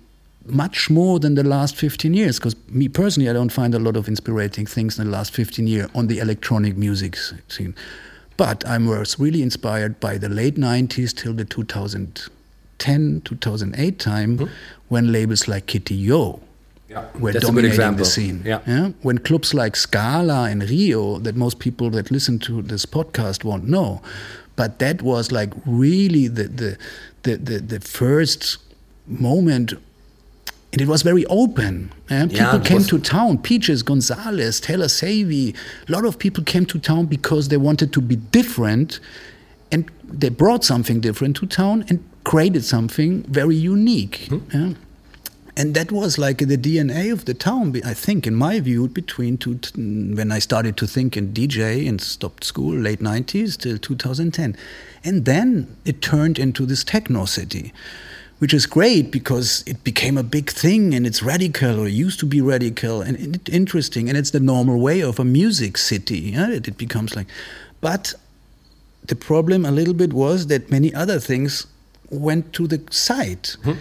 much 0.46 0.90
more 0.90 1.20
than 1.20 1.36
the 1.36 1.44
last 1.44 1.76
15 1.76 2.14
years 2.14 2.40
because 2.40 2.56
me 2.68 2.88
personally 2.88 3.30
i 3.30 3.34
don't 3.34 3.52
find 3.52 3.76
a 3.76 3.80
lot 3.80 3.96
of 3.96 4.08
inspirating 4.08 4.66
things 4.66 4.98
in 4.98 5.06
the 5.06 5.12
last 5.12 5.32
15 5.36 5.68
years 5.68 5.88
on 5.94 6.08
the 6.08 6.18
electronic 6.18 6.76
music 6.76 7.16
scene 7.48 7.76
but 8.38 8.66
i 8.66 8.76
was 8.78 9.20
really 9.20 9.44
inspired 9.44 10.00
by 10.00 10.18
the 10.18 10.30
late 10.30 10.56
90s 10.56 11.16
till 11.16 11.34
the 11.34 11.46
2010 11.46 13.22
2008 13.22 14.00
time 14.00 14.38
mm-hmm. 14.38 14.54
when 14.90 15.12
labels 15.12 15.48
like 15.48 15.68
kitty 15.68 15.94
yo 15.94 16.40
Yeah, 16.92 17.06
were 17.24 17.32
that's 17.32 17.46
a 17.46 17.48
good 17.48 17.56
dominating 17.56 17.72
example. 17.80 18.04
the 18.04 18.10
scene. 18.16 18.42
Yeah. 18.46 18.92
When 19.08 19.18
clubs 19.28 19.54
like 19.54 19.76
Scala 19.78 20.50
and 20.52 20.60
Rio, 20.70 21.20
that 21.26 21.36
most 21.46 21.58
people 21.60 21.90
that 21.92 22.12
listen 22.12 22.38
to 22.48 22.62
this 22.72 22.86
podcast 22.86 23.44
won't 23.46 23.66
know, 23.76 24.02
but 24.56 24.80
that 24.80 25.02
was 25.02 25.32
like 25.32 25.52
really 25.66 26.28
the 26.38 26.46
the 26.62 26.72
the 27.24 27.34
the, 27.38 27.58
the 27.74 27.80
first 27.80 28.58
moment. 29.08 29.74
And 30.74 30.80
it 30.82 30.88
was 30.88 31.02
very 31.02 31.26
open. 31.26 31.92
yeah? 32.10 32.28
People 32.28 32.38
Yeah, 32.60 32.60
came 32.72 32.84
to 32.94 32.98
town. 33.00 33.38
Peaches, 33.40 33.84
Gonzales, 33.84 34.62
Taylor 34.62 34.88
Savvy. 34.88 35.54
A 35.90 35.92
lot 35.92 36.06
of 36.06 36.18
people 36.18 36.44
came 36.46 36.66
to 36.68 36.80
town 36.80 37.08
because 37.08 37.50
they 37.50 37.58
wanted 37.58 37.92
to 37.92 38.02
be 38.02 38.16
different, 38.40 39.00
and 39.72 39.82
they 40.22 40.30
brought 40.30 40.64
something 40.64 41.02
different 41.02 41.36
to 41.38 41.46
town 41.46 41.84
and 41.90 41.98
created 42.24 42.64
something 42.64 43.24
very 43.24 43.56
unique. 43.58 44.28
Hmm. 44.30 44.40
yeah? 44.54 44.74
And 45.58 45.74
that 45.76 45.92
was 45.92 46.18
like 46.18 46.38
the 46.38 46.58
DNA 46.58 47.12
of 47.12 47.26
the 47.26 47.34
town. 47.34 47.76
I 47.84 47.94
think, 47.94 48.26
in 48.26 48.36
my 48.36 48.60
view, 48.60 48.88
between 48.88 49.38
two, 49.38 49.60
when 49.76 50.32
I 50.32 50.40
started 50.40 50.78
to 50.78 50.88
think 50.88 51.18
in 51.18 51.34
DJ 51.34 51.88
and 51.88 52.00
stopped 52.00 52.44
school, 52.44 52.74
late 52.74 53.00
'90s 53.00 53.58
till 53.58 53.78
2010, 53.78 54.56
and 55.04 55.26
then 55.26 55.76
it 55.86 56.02
turned 56.02 56.40
into 56.40 56.66
this 56.66 56.84
techno 56.84 57.26
city, 57.26 57.74
which 58.40 58.54
is 58.54 58.66
great 58.66 59.12
because 59.12 59.64
it 59.68 59.84
became 59.84 60.18
a 60.18 60.24
big 60.24 60.50
thing 60.50 60.94
and 60.94 61.06
it's 61.06 61.22
radical 61.22 61.80
or 61.80 61.88
used 61.88 62.20
to 62.22 62.26
be 62.26 62.42
radical 62.42 63.02
and 63.02 63.50
interesting, 63.50 64.08
and 64.08 64.18
it's 64.18 64.32
the 64.32 64.40
normal 64.40 64.80
way 64.80 65.02
of 65.02 65.20
a 65.20 65.26
music 65.26 65.78
city. 65.78 66.20
Yeah? 66.20 66.50
It, 66.50 66.68
it 66.68 66.78
becomes 66.78 67.16
like, 67.16 67.28
but 67.82 68.14
the 69.06 69.16
problem 69.16 69.66
a 69.66 69.72
little 69.72 69.94
bit 69.94 70.14
was 70.14 70.48
that 70.48 70.72
many 70.72 70.94
other 70.94 71.20
things 71.20 71.68
went 72.10 72.54
to 72.54 72.68
the 72.68 72.82
side 72.90 73.48
hmm. 73.64 73.74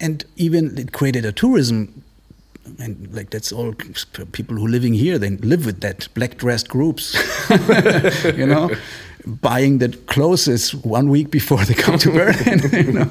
And 0.00 0.24
even 0.36 0.76
it 0.78 0.92
created 0.92 1.24
a 1.24 1.32
tourism 1.32 2.02
and 2.78 3.08
like 3.14 3.30
that's 3.30 3.52
all 3.52 3.72
people 4.32 4.56
who 4.56 4.66
living 4.66 4.94
here 4.94 5.18
they 5.18 5.30
live 5.30 5.64
with 5.64 5.80
that 5.80 6.08
black 6.14 6.36
dressed 6.36 6.68
groups 6.68 7.14
you 8.36 8.46
know 8.46 8.70
buying 9.26 9.78
the 9.78 9.88
clothes 10.06 10.74
one 10.74 11.08
week 11.08 11.30
before 11.30 11.64
they 11.64 11.74
come 11.74 11.98
to 11.98 12.10
Berlin, 12.18 12.60
you 12.86 12.92
know, 12.92 13.10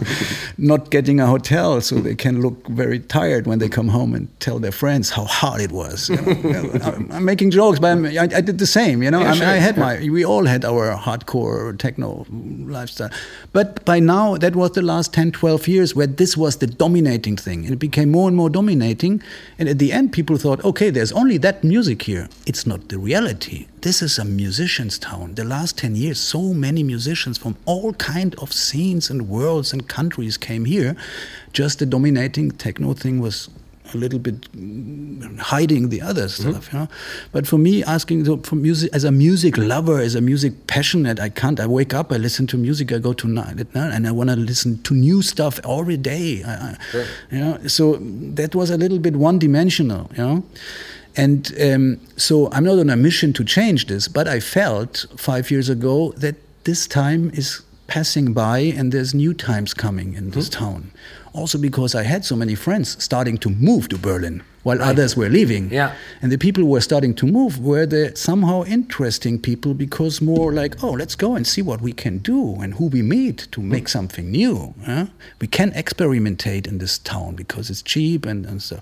not 0.58 0.90
getting 0.90 1.20
a 1.20 1.28
hotel 1.28 1.82
so 1.82 1.96
they 1.96 2.16
can 2.16 2.42
look 2.42 2.68
very 2.68 3.00
tired 3.00 3.46
when 3.46 3.60
they 3.60 3.68
come 3.68 3.90
home 3.90 4.14
and 4.16 4.28
tell 4.40 4.58
their 4.60 4.72
friends 4.72 5.10
how 5.10 5.26
hard 5.26 5.62
it 5.62 5.72
was. 5.72 6.10
You 6.10 6.16
know. 6.18 6.72
I'm, 6.84 7.12
I'm 7.12 7.26
making 7.26 7.52
jokes, 7.52 7.80
but 7.80 7.92
I'm, 7.92 8.06
I, 8.06 8.30
I 8.36 8.42
did 8.42 8.60
the 8.60 8.68
same. 8.68 9.04
You 9.04 9.12
know, 9.12 9.20
Yeah, 9.20 9.28
I, 9.28 9.32
mean, 9.32 9.40
sure. 9.40 9.48
I 9.48 9.56
had 9.56 9.78
my, 9.78 10.10
we 10.10 10.24
all 10.24 10.46
had 10.46 10.64
our 10.64 10.96
hardcore 10.96 11.78
techno 11.78 12.26
lifestyle, 12.30 13.12
but 13.52 13.84
by 13.86 14.00
now 14.00 14.38
that 14.38 14.56
was 14.56 14.72
the 14.72 14.82
last 14.82 15.14
10, 15.14 15.34
12 15.34 15.68
years 15.68 15.96
where 15.96 16.08
this 16.08 16.38
was 16.38 16.58
the 16.58 16.68
dominating 16.68 17.36
thing, 17.36 17.66
and 17.66 17.74
it 17.74 17.80
became 17.80 18.12
more 18.12 18.28
and 18.28 18.38
more 18.38 18.50
dominating. 18.50 19.22
And 19.60 19.68
at 19.68 19.80
the 19.80 19.92
end, 19.92 20.14
people 20.14 20.38
thought, 20.38 20.64
okay, 20.64 20.90
there's 20.90 21.12
only 21.12 21.38
that 21.40 21.64
music 21.64 22.04
here. 22.04 22.30
It's 22.46 22.66
not 22.66 22.88
the 22.90 22.98
reality 22.98 23.68
this 23.86 24.02
is 24.02 24.18
a 24.18 24.26
musician's 24.26 24.98
town. 24.98 25.36
The 25.36 25.44
last 25.44 25.78
10 25.78 25.96
years, 25.96 26.20
so 26.20 26.42
many 26.56 26.82
musicians 26.82 27.38
from 27.38 27.56
all 27.66 27.94
kind 27.94 28.34
of 28.40 28.52
scenes 28.52 29.12
and 29.12 29.30
worlds 29.30 29.74
and 29.74 29.88
countries 29.88 30.38
came 30.38 30.66
here. 30.66 30.98
Just 31.54 31.78
the 31.78 31.86
dominating 31.86 32.50
techno 32.50 32.96
thing 32.96 33.20
was 33.20 33.48
a 33.94 33.98
little 33.98 34.18
bit 34.18 34.42
mm, 34.54 35.38
hiding 35.38 35.90
the 35.90 36.02
other 36.02 36.28
stuff, 36.30 36.74
you 36.74 36.80
know. 36.80 36.88
But 37.32 37.46
for 37.46 37.60
me, 37.60 37.84
asking 37.84 38.26
so 38.26 38.38
for 38.38 38.56
music 38.56 38.90
as 38.92 39.04
a 39.04 39.12
music 39.12 39.56
lover, 39.56 40.00
as 40.00 40.16
a 40.16 40.22
music 40.22 40.66
passionate, 40.66 41.20
I 41.20 41.30
can't. 41.30 41.60
I 41.60 41.68
wake 41.68 41.94
up, 41.94 42.12
I 42.12 42.18
listen 42.18 42.48
to 42.48 42.58
music, 42.58 42.92
I 42.92 42.98
go 42.98 43.14
to 43.14 43.28
night 43.28 43.60
at 43.60 43.76
night, 43.76 43.94
and 43.94 44.08
I 44.08 44.12
want 44.12 44.32
to 44.32 44.36
listen 44.36 44.82
to 44.82 44.96
new 44.96 45.22
stuff 45.22 45.60
every 45.64 45.98
day. 45.98 46.42
I, 46.44 46.54
I, 46.54 46.78
You 47.30 47.40
know, 47.40 47.68
so 47.68 47.98
that 48.02 48.56
was 48.56 48.72
a 48.72 48.78
little 48.78 48.98
bit 48.98 49.16
one-dimensional, 49.16 50.10
you 50.18 50.24
know. 50.24 50.44
And 51.18 51.54
um, 51.62 52.00
so 52.18 52.50
I'm 52.52 52.64
not 52.64 52.80
on 52.80 52.90
a 52.90 52.96
mission 52.96 53.34
to 53.34 53.44
change 53.44 53.88
this, 53.88 54.08
but 54.08 54.28
I 54.28 54.40
felt 54.40 55.06
five 55.16 55.50
years 55.50 55.70
ago 55.70 56.12
that 56.18 56.36
this 56.66 56.88
time 56.88 57.32
is 57.34 57.62
passing 57.88 58.34
by 58.34 58.60
and 58.60 58.92
there's 58.92 59.14
new 59.14 59.34
times 59.34 59.74
coming 59.74 60.16
in 60.16 60.32
this 60.32 60.50
town. 60.50 60.92
Also 61.34 61.58
because 61.58 61.96
I 61.96 62.04
had 62.04 62.26
so 62.26 62.36
many 62.36 62.56
friends 62.56 63.02
starting 63.04 63.38
to 63.40 63.50
move 63.50 63.88
to 63.90 63.98
Berlin 63.98 64.44
while 64.66 64.82
others 64.82 65.16
were 65.16 65.30
leaving. 65.30 65.70
Yeah. 65.70 65.94
And 66.24 66.32
the 66.32 66.40
people 66.40 66.64
who 66.64 66.70
were 66.72 66.82
starting 66.82 67.14
to 67.16 67.28
move 67.28 67.60
were 67.60 67.86
the 67.86 68.16
somehow 68.16 68.64
interesting 68.64 69.38
people 69.38 69.76
because 69.76 70.22
more 70.22 70.52
like, 70.52 70.84
oh, 70.84 70.90
let's 70.90 71.14
go 71.14 71.36
and 71.36 71.46
see 71.46 71.62
what 71.62 71.82
we 71.82 71.94
can 71.94 72.18
do 72.18 72.56
and 72.60 72.74
who 72.74 72.88
we 72.88 73.04
meet 73.04 73.48
to 73.52 73.62
hmm. 73.62 73.70
make 73.70 73.88
something 73.88 74.32
new. 74.32 74.74
huh? 74.84 75.06
We 75.40 75.48
can 75.48 75.70
experimentate 75.74 76.66
in 76.66 76.80
this 76.80 76.98
town 76.98 77.36
because 77.36 77.70
it's 77.70 77.84
cheap 77.84 78.26
and, 78.26 78.44
and 78.48 78.60
so. 78.60 78.80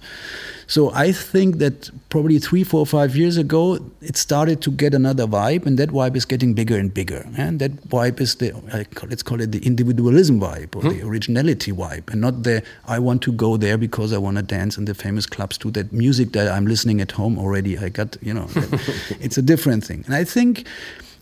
So 0.68 0.92
I 0.94 1.12
think 1.12 1.58
that 1.58 1.90
probably 2.08 2.40
three, 2.40 2.64
four, 2.64 2.86
five 2.86 3.18
years 3.18 3.36
ago, 3.36 3.78
it 4.02 4.16
started 4.16 4.62
to 4.62 4.72
get 4.72 4.94
another 4.94 5.28
vibe, 5.28 5.66
and 5.66 5.78
that 5.80 5.90
vibe 5.90 6.16
is 6.16 6.24
getting 6.24 6.54
bigger 6.54 6.78
and 6.78 6.94
bigger. 6.94 7.28
And 7.38 7.60
that 7.60 7.90
vibe 7.90 8.22
is 8.22 8.36
the 8.36 8.52
call, 8.96 9.10
let's 9.10 9.22
call 9.22 9.42
it 9.42 9.52
the 9.52 9.60
individualism 9.66 10.40
vibe 10.40 10.78
or 10.78 10.82
hmm. 10.82 10.90
the 10.90 11.02
originality 11.06 11.74
vibe, 11.74 12.10
and 12.10 12.22
not 12.22 12.44
the 12.44 12.64
I 12.88 13.00
want 13.00 13.22
to 13.24 13.34
go 13.34 13.58
there 13.58 13.78
because 13.78 14.14
I 14.14 14.18
want 14.18 14.38
to 14.38 14.44
dance 14.44 14.78
in 14.78 14.86
the 14.86 14.94
famous 14.94 15.26
clubs 15.26 15.58
to 15.58 15.73
that 15.74 15.92
music 15.92 16.32
that 16.34 16.48
I'm 16.48 16.66
listening 16.66 17.02
at 17.02 17.12
home 17.12 17.38
already. 17.38 17.78
I 17.78 17.90
got 17.90 18.18
you 18.22 18.34
know, 18.34 18.48
it's 19.20 19.38
a 19.38 19.42
different 19.42 19.84
thing. 19.84 20.04
And 20.06 20.16
I 20.16 20.24
think 20.24 20.68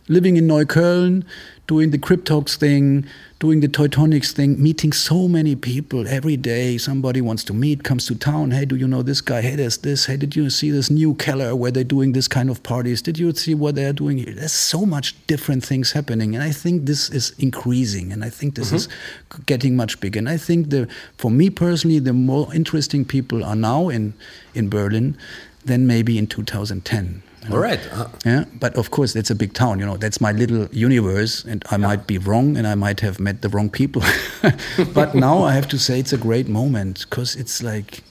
living 0.07 0.37
in 0.37 0.47
Neukölln, 0.47 1.23
doing 1.71 1.91
the 1.91 1.97
Kryptox 1.97 2.57
thing, 2.57 3.05
doing 3.39 3.61
the 3.61 3.67
Toytonics 3.69 4.33
thing, 4.33 4.61
meeting 4.61 4.91
so 4.91 5.29
many 5.29 5.55
people 5.55 6.05
every 6.05 6.35
day. 6.35 6.77
Somebody 6.77 7.21
wants 7.21 7.45
to 7.45 7.53
meet, 7.53 7.85
comes 7.85 8.05
to 8.07 8.15
town. 8.15 8.51
Hey, 8.51 8.65
do 8.65 8.75
you 8.75 8.89
know 8.89 9.01
this 9.01 9.21
guy? 9.21 9.41
Hey, 9.41 9.55
there's 9.55 9.77
this. 9.77 10.05
Hey, 10.05 10.17
did 10.17 10.35
you 10.35 10.49
see 10.49 10.69
this 10.69 10.91
new 10.91 11.15
Keller 11.15 11.55
where 11.55 11.71
they're 11.71 11.85
doing 11.85 12.11
this 12.11 12.27
kind 12.27 12.49
of 12.49 12.61
parties? 12.61 13.01
Did 13.01 13.17
you 13.17 13.31
see 13.31 13.55
what 13.55 13.75
they're 13.75 13.93
doing 13.93 14.17
here? 14.17 14.33
There's 14.33 14.51
so 14.51 14.85
much 14.85 15.15
different 15.27 15.63
things 15.63 15.93
happening, 15.93 16.35
and 16.35 16.43
I 16.43 16.51
think 16.51 16.87
this 16.87 17.09
is 17.09 17.33
increasing, 17.39 18.11
and 18.11 18.25
I 18.25 18.29
think 18.29 18.55
this 18.55 18.73
is 18.73 18.89
mm-hmm. 18.89 19.43
getting 19.43 19.77
much 19.77 20.01
bigger. 20.01 20.19
And 20.19 20.27
I 20.27 20.35
think 20.35 20.71
the, 20.71 20.89
for 21.17 21.31
me 21.31 21.49
personally, 21.49 21.99
the 21.99 22.11
more 22.11 22.53
interesting 22.53 23.05
people 23.05 23.45
are 23.45 23.55
now 23.55 23.87
in 23.87 24.13
in 24.53 24.67
Berlin 24.67 25.15
than 25.65 25.87
maybe 25.87 26.17
in 26.17 26.27
2010. 26.27 27.23
you 27.43 27.49
know? 27.49 27.55
All 27.55 27.61
right. 27.61 27.79
Uh, 27.93 28.07
Yeah, 28.25 28.45
but 28.59 28.75
of 28.75 28.89
course, 28.91 29.13
that's 29.13 29.29
a 29.31 29.35
big 29.35 29.53
town. 29.53 29.79
You 29.79 29.85
know, 29.85 29.97
that's 29.97 30.19
my 30.21 30.31
little 30.31 30.67
universe, 30.71 31.43
and 31.45 31.63
I 31.71 31.77
might 31.77 32.05
be 32.07 32.17
wrong, 32.17 32.57
and 32.57 32.65
I 32.67 32.75
might 32.75 32.99
have 33.01 33.19
met 33.19 33.41
the 33.41 33.49
wrong 33.49 33.69
people. 33.69 34.01
but 34.93 35.15
now 35.27 35.43
I 35.43 35.53
have 35.53 35.67
to 35.69 35.77
say 35.77 35.99
it's 35.99 36.13
a 36.13 36.17
great 36.17 36.47
moment 36.47 37.05
because 37.09 37.35
it's 37.35 37.61
like, 37.63 38.03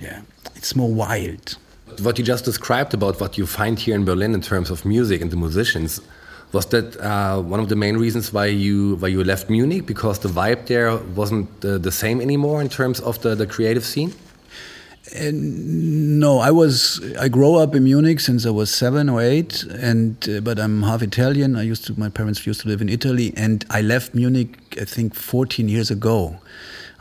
yeah, 0.00 0.20
it's 0.56 0.74
more 0.76 0.92
wild. 0.92 1.56
what 2.02 2.18
you 2.18 2.24
just 2.24 2.44
described 2.44 2.94
about 2.94 3.20
what 3.20 3.36
you 3.38 3.46
find 3.46 3.78
here 3.78 3.94
in 3.94 4.04
Berlin 4.04 4.34
in 4.34 4.40
terms 4.40 4.70
of 4.70 4.84
music 4.84 5.20
and 5.22 5.30
the 5.30 5.36
musicians, 5.36 6.00
was 6.52 6.66
that 6.66 6.96
uh, 7.00 7.40
one 7.40 7.60
of 7.60 7.68
the 7.68 7.76
main 7.76 7.96
reasons 7.96 8.32
why 8.32 8.46
you 8.46 8.96
why 9.00 9.08
you 9.08 9.24
left 9.24 9.48
Munich 9.50 9.84
because 9.86 10.18
the 10.20 10.28
vibe 10.28 10.66
there 10.66 10.96
wasn't 11.16 11.48
uh, 11.64 11.78
the 11.78 11.90
same 11.90 12.20
anymore 12.20 12.60
in 12.62 12.68
terms 12.68 13.00
of 13.00 13.18
the, 13.22 13.34
the 13.34 13.46
creative 13.46 13.84
scene? 13.84 14.12
No, 15.14 16.38
I 16.38 16.50
was 16.50 17.00
I 17.18 17.28
grew 17.28 17.56
up 17.56 17.74
in 17.74 17.84
Munich 17.84 18.20
since 18.20 18.46
I 18.46 18.50
was 18.50 18.70
seven 18.70 19.08
or 19.08 19.20
eight, 19.20 19.64
and 19.64 20.16
uh, 20.28 20.40
but 20.40 20.58
I'm 20.58 20.82
half 20.82 21.02
Italian. 21.02 21.56
I 21.56 21.62
used 21.62 21.84
to 21.86 21.98
my 21.98 22.08
parents 22.08 22.46
used 22.46 22.62
to 22.62 22.68
live 22.68 22.80
in 22.80 22.88
Italy, 22.88 23.32
and 23.36 23.64
I 23.70 23.82
left 23.82 24.14
Munich 24.14 24.56
I 24.80 24.84
think 24.84 25.14
14 25.14 25.68
years 25.68 25.90
ago. 25.90 26.38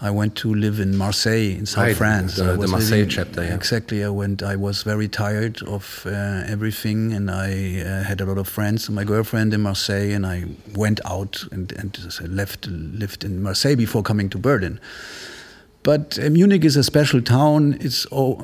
I 0.04 0.10
went 0.10 0.36
to 0.38 0.52
live 0.56 0.80
in 0.80 0.97
Marseille 0.97 1.56
in 1.56 1.67
South 1.67 1.84
Right, 1.84 1.95
France. 1.95 2.36
the- 2.36 2.58
the 2.58 2.67
Marseille 2.67 3.06
chapter, 3.06 3.43
yeah. 3.43 3.54
Exactly. 3.54 4.04
I 4.04 4.10
went. 4.10 4.41
I 4.41 4.56
was 4.56 4.82
very 4.82 5.08
tired 5.08 5.62
of 5.67 6.04
uh, 6.08 6.10
everything, 6.47 7.13
and 7.13 7.30
I 7.30 7.82
uh, 7.86 8.04
had 8.04 8.19
a 8.19 8.26
lot 8.26 8.39
of 8.39 8.47
friends. 8.47 8.89
My 8.89 9.04
girlfriend 9.04 9.54
in 9.54 9.62
Marseille, 9.62 10.12
and 10.15 10.26
I 10.26 10.45
went 10.76 11.00
out 11.06 11.43
and 11.52 11.71
and 11.74 11.97
left 12.28 12.67
lived 12.67 13.24
in 13.24 13.43
Marseille 13.43 13.76
before 13.76 14.02
coming 14.02 14.28
to 14.32 14.39
Berlin. 14.39 14.80
But 15.84 16.20
uh, 16.20 16.30
Munich 16.30 16.63
is 16.63 16.76
a 16.76 16.84
special 16.84 17.22
town. 17.22 17.78
It's 17.82 18.06
oh, 18.12 18.39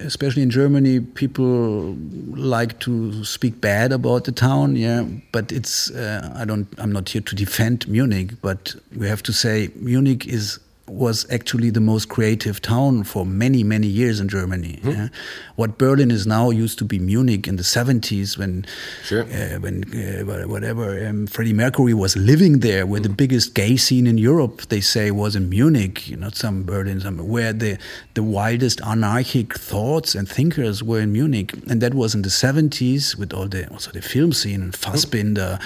especially 0.00 0.42
in 0.42 0.50
Germany, 0.50 1.00
people 1.00 1.96
like 2.34 2.78
to 2.80 3.24
speak 3.24 3.60
bad 3.60 3.92
about 3.92 4.24
the 4.24 4.32
town. 4.32 4.76
Yeah, 4.76 5.04
but 5.32 5.50
it's 5.50 5.90
uh, 5.90 6.32
I 6.36 6.44
don't. 6.44 6.68
I'm 6.78 6.92
not 6.92 7.08
here 7.08 7.22
to 7.22 7.34
defend 7.34 7.88
Munich, 7.88 8.40
but 8.42 8.76
we 8.96 9.08
have 9.08 9.22
to 9.24 9.32
say 9.32 9.70
Munich 9.74 10.26
is 10.26 10.60
was 10.88 11.26
actually 11.30 11.70
the 11.70 11.80
most 11.80 12.08
creative 12.08 12.60
town 12.60 13.04
for 13.04 13.24
many 13.26 13.62
many 13.64 13.86
years 13.86 14.20
in 14.20 14.28
Germany. 14.28 14.80
yeah. 14.84 15.08
What 15.56 15.76
Berlin 15.78 16.10
is 16.10 16.26
now 16.26 16.50
used 16.50 16.78
to 16.78 16.84
be 16.84 16.98
Munich 16.98 17.48
in 17.48 17.56
the 17.56 17.62
70s 17.64 18.38
when 18.38 18.64
Sure. 19.04 19.22
uh, 19.24 19.58
when 19.60 19.84
uh, 19.92 20.46
whatever 20.46 21.06
um, 21.06 21.26
Freddie 21.26 21.52
Mercury 21.52 21.94
was 21.94 22.16
living 22.16 22.60
there, 22.60 22.86
where 22.86 23.00
the 23.00 23.08
biggest 23.08 23.54
gay 23.54 23.76
scene 23.76 24.06
in 24.06 24.18
Europe, 24.18 24.62
they 24.68 24.80
say, 24.80 25.10
was 25.10 25.34
in 25.36 25.48
Munich, 25.48 26.16
not 26.18 26.34
some 26.36 26.64
Berlin, 26.64 27.00
some, 27.00 27.18
where 27.28 27.52
the 27.52 27.76
the 28.14 28.22
wildest 28.22 28.80
anarchic 28.82 29.54
thoughts 29.58 30.14
and 30.14 30.28
thinkers 30.28 30.82
were 30.82 31.00
in 31.00 31.12
Munich, 31.12 31.52
and 31.70 31.80
that 31.82 31.94
was 31.94 32.14
in 32.14 32.22
the 32.22 32.28
70s 32.30 33.16
with 33.18 33.32
all 33.32 33.48
the 33.48 33.68
also 33.70 33.90
the 33.90 34.02
film 34.02 34.32
scene 34.32 34.62
and 34.62 34.72
Fassbinder, 34.72 35.60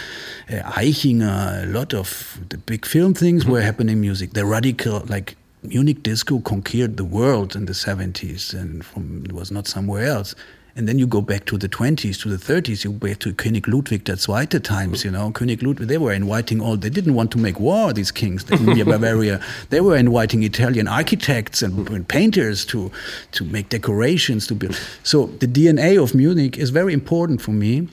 uh, 0.50 0.72
Eichinger, 0.80 1.64
a 1.64 1.66
lot 1.66 1.94
of 1.94 2.38
the 2.48 2.58
big 2.58 2.86
film 2.86 3.14
things 3.14 3.44
were 3.46 3.60
happening 3.62 3.92
in 3.94 4.00
music. 4.00 4.32
The 4.32 4.44
radical 4.44 5.00
like 5.12 5.36
Munich 5.62 6.02
disco 6.02 6.40
conquered 6.40 6.96
the 6.96 7.04
world 7.04 7.54
in 7.54 7.66
the 7.66 7.72
70s 7.72 8.52
and 8.52 8.84
from, 8.84 9.24
it 9.24 9.32
was 9.32 9.50
not 9.52 9.66
somewhere 9.68 10.06
else. 10.06 10.34
And 10.74 10.88
then 10.88 10.98
you 10.98 11.06
go 11.06 11.20
back 11.20 11.44
to 11.46 11.58
the 11.58 11.68
20s, 11.68 12.18
to 12.22 12.30
the 12.34 12.42
30s, 12.52 12.82
you 12.82 12.92
go 12.92 13.06
back 13.08 13.18
to 13.18 13.34
König 13.34 13.68
Ludwig 13.68 14.08
II 14.08 14.60
times, 14.60 15.04
you 15.04 15.10
know. 15.10 15.30
König 15.30 15.62
Ludwig, 15.62 15.86
they 15.86 15.98
were 15.98 16.14
inviting 16.14 16.62
all, 16.62 16.78
they 16.78 16.88
didn't 16.88 17.12
want 17.12 17.30
to 17.32 17.38
make 17.38 17.60
war, 17.60 17.92
these 17.92 18.10
kings 18.10 18.48
in 18.50 18.64
Bavaria. 18.84 19.38
They 19.68 19.82
were 19.82 19.96
inviting 19.96 20.42
Italian 20.42 20.88
architects 20.88 21.60
and, 21.60 21.86
and 21.90 22.08
painters 22.08 22.64
to, 22.66 22.90
to 23.32 23.44
make 23.44 23.68
decorations, 23.68 24.46
to 24.46 24.54
build. 24.54 24.80
So 25.02 25.26
the 25.26 25.46
DNA 25.46 26.02
of 26.02 26.14
Munich 26.14 26.56
is 26.56 26.70
very 26.70 26.94
important 26.94 27.42
for 27.42 27.52
me. 27.52 27.88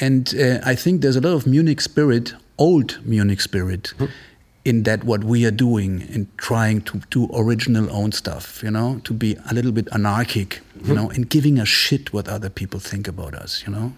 And 0.00 0.34
uh, 0.34 0.60
I 0.64 0.74
think 0.74 1.02
there's 1.02 1.16
a 1.16 1.20
lot 1.20 1.34
of 1.34 1.46
Munich 1.46 1.82
spirit, 1.82 2.32
old 2.56 2.98
Munich 3.04 3.42
spirit 3.42 3.92
in 4.64 4.84
that 4.84 5.04
what 5.04 5.24
we 5.24 5.44
are 5.44 5.50
doing 5.50 6.00
in 6.02 6.26
trying 6.38 6.80
to 6.82 6.98
do 7.10 7.28
original 7.34 7.90
own 7.90 8.12
stuff, 8.12 8.62
you 8.62 8.70
know, 8.70 9.00
to 9.04 9.12
be 9.12 9.36
a 9.50 9.54
little 9.54 9.72
bit 9.72 9.86
anarchic, 9.92 10.60
you 10.76 10.82
mm-hmm. 10.82 10.94
know, 10.94 11.10
and 11.10 11.28
giving 11.28 11.58
a 11.58 11.66
shit 11.66 12.12
what 12.12 12.28
other 12.28 12.48
people 12.48 12.80
think 12.80 13.06
about 13.06 13.34
us, 13.34 13.62
you 13.66 13.72
know. 13.72 13.92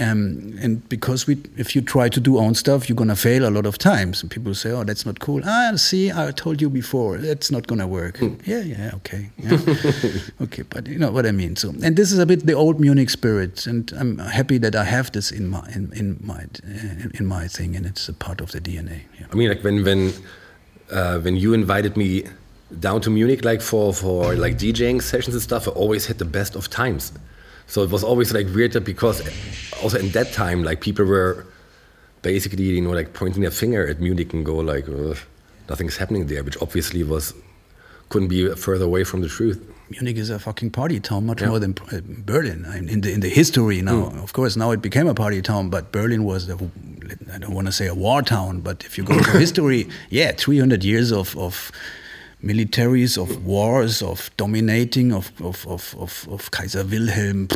Um, 0.00 0.56
and 0.60 0.88
because 0.88 1.26
we, 1.26 1.38
if 1.56 1.74
you 1.74 1.82
try 1.82 2.08
to 2.08 2.20
do 2.20 2.38
own 2.38 2.54
stuff, 2.54 2.88
you're 2.88 2.96
gonna 2.96 3.16
fail 3.16 3.48
a 3.48 3.50
lot 3.50 3.66
of 3.66 3.78
times. 3.78 4.22
And 4.22 4.30
people 4.30 4.54
say, 4.54 4.70
"Oh, 4.70 4.84
that's 4.84 5.04
not 5.04 5.18
cool." 5.18 5.40
Ah, 5.44 5.72
see, 5.76 6.12
I 6.12 6.30
told 6.30 6.60
you 6.60 6.70
before, 6.70 7.18
that's 7.18 7.50
not 7.50 7.66
gonna 7.66 7.86
work. 7.86 8.20
Yeah, 8.44 8.60
yeah, 8.60 8.92
okay, 8.94 9.30
yeah. 9.38 9.58
okay, 10.42 10.62
but 10.62 10.86
you 10.86 10.98
know 10.98 11.10
what 11.10 11.26
I 11.26 11.32
mean. 11.32 11.56
So, 11.56 11.74
and 11.82 11.96
this 11.96 12.12
is 12.12 12.18
a 12.18 12.26
bit 12.26 12.46
the 12.46 12.54
old 12.54 12.80
Munich 12.80 13.10
spirit, 13.10 13.66
and 13.66 13.92
I'm 13.92 14.18
happy 14.18 14.58
that 14.58 14.74
I 14.76 14.84
have 14.84 15.10
this 15.12 15.32
in 15.32 15.48
my 15.48 15.66
in, 15.74 15.92
in 15.94 16.18
my 16.22 16.46
in, 16.64 17.10
in 17.14 17.26
my 17.26 17.48
thing, 17.48 17.76
and 17.76 17.86
it's 17.86 18.08
a 18.08 18.12
part 18.12 18.40
of 18.40 18.52
the 18.52 18.60
DNA. 18.60 19.00
Yeah. 19.18 19.26
I 19.32 19.34
mean, 19.34 19.48
like 19.48 19.64
when 19.64 19.84
when 19.84 20.12
uh, 20.90 21.18
when 21.20 21.36
you 21.36 21.54
invited 21.54 21.96
me 21.96 22.24
down 22.80 23.00
to 23.00 23.10
Munich, 23.10 23.44
like 23.44 23.62
for 23.62 23.92
for 23.92 24.34
like 24.34 24.58
DJing 24.58 25.02
sessions 25.02 25.34
and 25.34 25.42
stuff, 25.42 25.66
I 25.68 25.72
always 25.72 26.06
had 26.06 26.18
the 26.18 26.24
best 26.24 26.54
of 26.56 26.68
times. 26.70 27.12
So 27.68 27.82
it 27.82 27.90
was 27.90 28.02
always 28.02 28.32
like 28.32 28.46
weird 28.54 28.72
that 28.72 28.84
because 28.84 29.20
also 29.82 29.98
in 29.98 30.10
that 30.10 30.32
time, 30.32 30.64
like 30.64 30.80
people 30.80 31.04
were 31.04 31.44
basically 32.22 32.64
you 32.64 32.80
know 32.80 32.90
like 32.90 33.12
pointing 33.12 33.42
their 33.42 33.50
finger 33.52 33.86
at 33.86 34.00
Munich 34.00 34.32
and 34.34 34.44
go 34.44 34.56
like 34.56 34.88
"Ugh, 34.88 35.18
nothing's 35.68 35.96
happening 35.96 36.26
there, 36.26 36.42
which 36.42 36.56
obviously 36.62 37.02
was 37.04 37.32
couldn't 38.08 38.28
be 38.28 38.48
further 38.54 38.84
away 38.86 39.04
from 39.04 39.20
the 39.20 39.28
truth. 39.28 39.58
Munich 39.90 40.16
is 40.18 40.28
a 40.30 40.38
fucking 40.38 40.70
party 40.70 41.00
town, 41.00 41.24
much 41.26 41.40
Yeah. 41.40 41.48
more 41.48 41.58
than 41.58 41.74
uh, 41.92 42.00
Berlin. 42.26 42.66
I 42.68 42.80
mean, 42.80 42.88
in 42.88 43.00
the 43.02 43.12
in 43.12 43.20
the 43.20 43.28
history 43.28 43.80
now, 43.82 44.12
of 44.22 44.32
course, 44.32 44.56
now 44.56 44.70
it 44.72 44.80
became 44.82 45.06
a 45.08 45.14
party 45.14 45.40
town, 45.42 45.70
but 45.70 45.92
Berlin 45.92 46.24
was 46.24 46.46
the 46.46 46.56
I 47.34 47.38
don't 47.38 47.54
want 47.54 47.66
to 47.68 47.72
say 47.72 47.86
a 47.86 47.94
war 47.94 48.22
town, 48.22 48.60
but 48.60 48.84
if 48.84 48.98
you 48.98 49.04
go 49.04 49.18
to 49.18 49.30
history, 49.44 49.88
yeah, 50.10 50.32
300 50.32 50.84
years 50.84 51.12
of 51.12 51.36
of 51.36 51.70
militaries, 52.42 53.20
of 53.20 53.44
wars, 53.44 54.02
of 54.02 54.30
dominating, 54.36 55.12
of 55.12 55.32
of 55.40 55.66
of 55.66 55.94
of, 55.98 56.26
of 56.30 56.50
Kaiser 56.50 56.84
Wilhelm, 56.84 57.48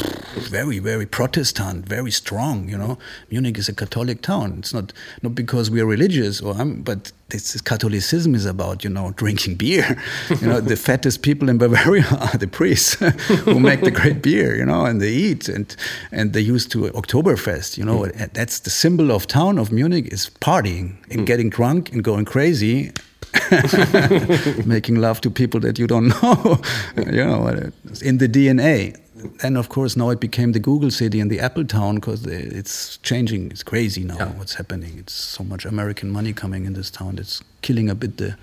very 0.50 0.78
very 0.78 1.06
Protestant, 1.06 1.88
very 1.88 2.10
strong. 2.10 2.68
You 2.68 2.78
know, 2.78 2.98
Munich 3.30 3.58
is 3.58 3.68
a 3.68 3.74
Catholic 3.74 4.22
town. 4.22 4.56
It's 4.58 4.74
not 4.74 4.92
not 5.22 5.34
because 5.34 5.70
we 5.70 5.80
are 5.80 5.86
religious, 5.86 6.40
or 6.40 6.54
I'm, 6.54 6.82
but 6.82 7.12
this 7.28 7.54
is 7.54 7.62
Catholicism 7.62 8.34
is 8.34 8.44
about 8.44 8.84
you 8.84 8.90
know 8.90 9.12
drinking 9.12 9.56
beer. 9.56 9.96
You 10.42 10.48
know, 10.48 10.60
the 10.60 10.76
fattest 10.76 11.22
people 11.22 11.48
in 11.48 11.58
Bavaria 11.58 12.06
are 12.32 12.38
the 12.38 12.48
priests 12.48 12.94
who 13.44 13.60
make 13.60 13.82
the 13.82 13.90
great 13.90 14.22
beer. 14.22 14.56
You 14.56 14.64
know, 14.64 14.84
and 14.84 15.00
they 15.00 15.12
eat 15.12 15.48
and 15.48 15.76
and 16.10 16.32
they 16.32 16.40
used 16.40 16.72
to 16.72 16.90
Oktoberfest. 16.90 17.78
You 17.78 17.84
know, 17.84 18.04
and 18.04 18.30
that's 18.32 18.60
the 18.60 18.70
symbol 18.70 19.12
of 19.12 19.26
town 19.26 19.58
of 19.58 19.70
Munich 19.70 20.12
is 20.12 20.30
partying 20.40 20.96
and 21.10 21.20
mm. 21.20 21.26
getting 21.26 21.50
drunk 21.50 21.92
and 21.92 22.02
going 22.02 22.24
crazy. 22.24 22.92
making 24.66 24.96
love 25.00 25.20
to 25.22 25.30
people 25.30 25.60
that 25.60 25.78
you 25.78 25.86
don't 25.86 26.08
know, 26.22 26.60
you 26.96 27.24
know, 27.24 27.70
in 28.02 28.18
the 28.18 28.28
DNA. 28.28 28.96
Then, 29.40 29.56
of 29.56 29.68
course, 29.68 29.96
now 29.96 30.10
it 30.10 30.18
became 30.20 30.50
the 30.52 30.58
Google 30.58 30.90
city 30.90 31.20
and 31.20 31.30
the 31.30 31.38
Apple 31.38 31.64
town 31.64 31.96
because 31.96 32.26
it's 32.26 32.96
changing. 32.98 33.50
It's 33.52 33.62
crazy 33.62 34.02
now 34.04 34.16
Yeah. 34.18 34.32
what's 34.38 34.54
happening. 34.54 34.98
It's 34.98 35.12
so 35.12 35.44
much 35.44 35.64
American 35.64 36.10
money 36.10 36.32
coming 36.32 36.64
in 36.66 36.72
this 36.72 36.90
town. 36.90 37.18
It's 37.18 37.40
killing 37.62 37.88
a 37.90 37.94
bit 37.94 38.16
the 38.16 38.34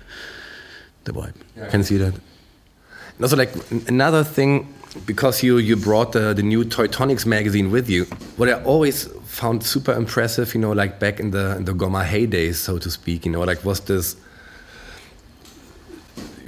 the 1.04 1.12
vibe. 1.12 1.34
I 1.62 1.68
can 1.68 1.82
see 1.82 1.98
that. 1.98 2.14
And 2.14 3.22
also, 3.24 3.36
like 3.36 3.50
another 3.88 4.24
thing, 4.24 4.66
because 5.06 5.42
you 5.42 5.58
you 5.58 5.76
brought 5.76 6.12
the, 6.12 6.32
the 6.34 6.42
new 6.42 6.64
Toytonics 6.64 7.26
magazine 7.26 7.70
with 7.70 7.90
you. 7.90 8.06
What 8.38 8.48
I 8.48 8.54
always 8.64 9.08
found 9.26 9.62
super 9.62 9.92
impressive, 9.92 10.54
you 10.54 10.60
know, 10.60 10.72
like 10.72 10.98
back 10.98 11.20
in 11.20 11.30
the 11.30 11.56
in 11.56 11.64
the 11.64 11.72
Gomma 11.74 12.04
heydays, 12.06 12.54
so 12.54 12.78
to 12.78 12.90
speak, 12.90 13.26
you 13.26 13.32
know, 13.32 13.44
like 13.44 13.64
was 13.64 13.80
this. 13.80 14.16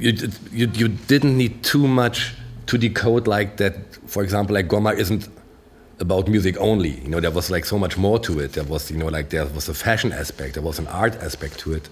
You, 0.03 0.31
you 0.51 0.67
you 0.75 0.89
didn't 0.89 1.37
need 1.37 1.63
too 1.63 1.87
much 1.87 2.35
to 2.67 2.79
decode 2.79 3.27
like 3.27 3.57
that. 3.59 3.75
For 4.07 4.23
example, 4.23 4.55
like 4.55 4.69
Gomma 4.69 4.97
isn't 4.99 5.29
about 6.03 6.29
music 6.29 6.57
only. 6.59 7.01
You 7.01 7.09
know, 7.09 7.21
there 7.21 7.31
was 7.31 7.51
like 7.51 7.65
so 7.65 7.79
much 7.79 7.97
more 7.97 8.19
to 8.19 8.41
it. 8.41 8.53
There 8.53 8.65
was, 8.65 8.91
you 8.91 8.99
know, 8.99 9.07
like 9.07 9.31
there 9.31 9.47
was 9.47 9.69
a 9.69 9.75
fashion 9.75 10.13
aspect, 10.13 10.55
there 10.55 10.63
was 10.63 10.79
an 10.79 10.89
art 10.89 11.15
aspect 11.23 11.59
to 11.61 11.75
it. 11.75 11.89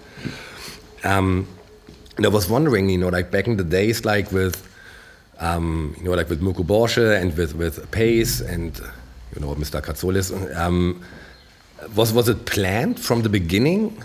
Um, 1.05 1.47
and 2.17 2.27
I 2.27 2.29
was 2.29 2.51
wondering, 2.51 2.91
you 2.91 2.99
know, 2.99 3.09
like 3.09 3.31
back 3.31 3.47
in 3.47 3.57
the 3.57 3.65
days, 3.65 4.05
like 4.05 4.31
with, 4.33 4.69
um, 5.39 5.95
you 5.97 6.05
know, 6.05 6.13
like 6.13 6.29
with 6.29 6.43
Mirko 6.43 6.65
Borsche 6.65 7.19
and 7.19 7.35
with, 7.37 7.55
with 7.55 7.91
Pace 7.93 8.41
and, 8.41 8.79
you 9.35 9.41
know, 9.41 9.55
Mr. 9.55 9.81
Katsoulis, 9.81 10.29
um, 10.57 11.03
was, 11.95 12.13
was 12.13 12.29
it 12.29 12.45
planned 12.45 13.01
from 13.01 13.23
the 13.23 13.31
beginning 13.31 14.03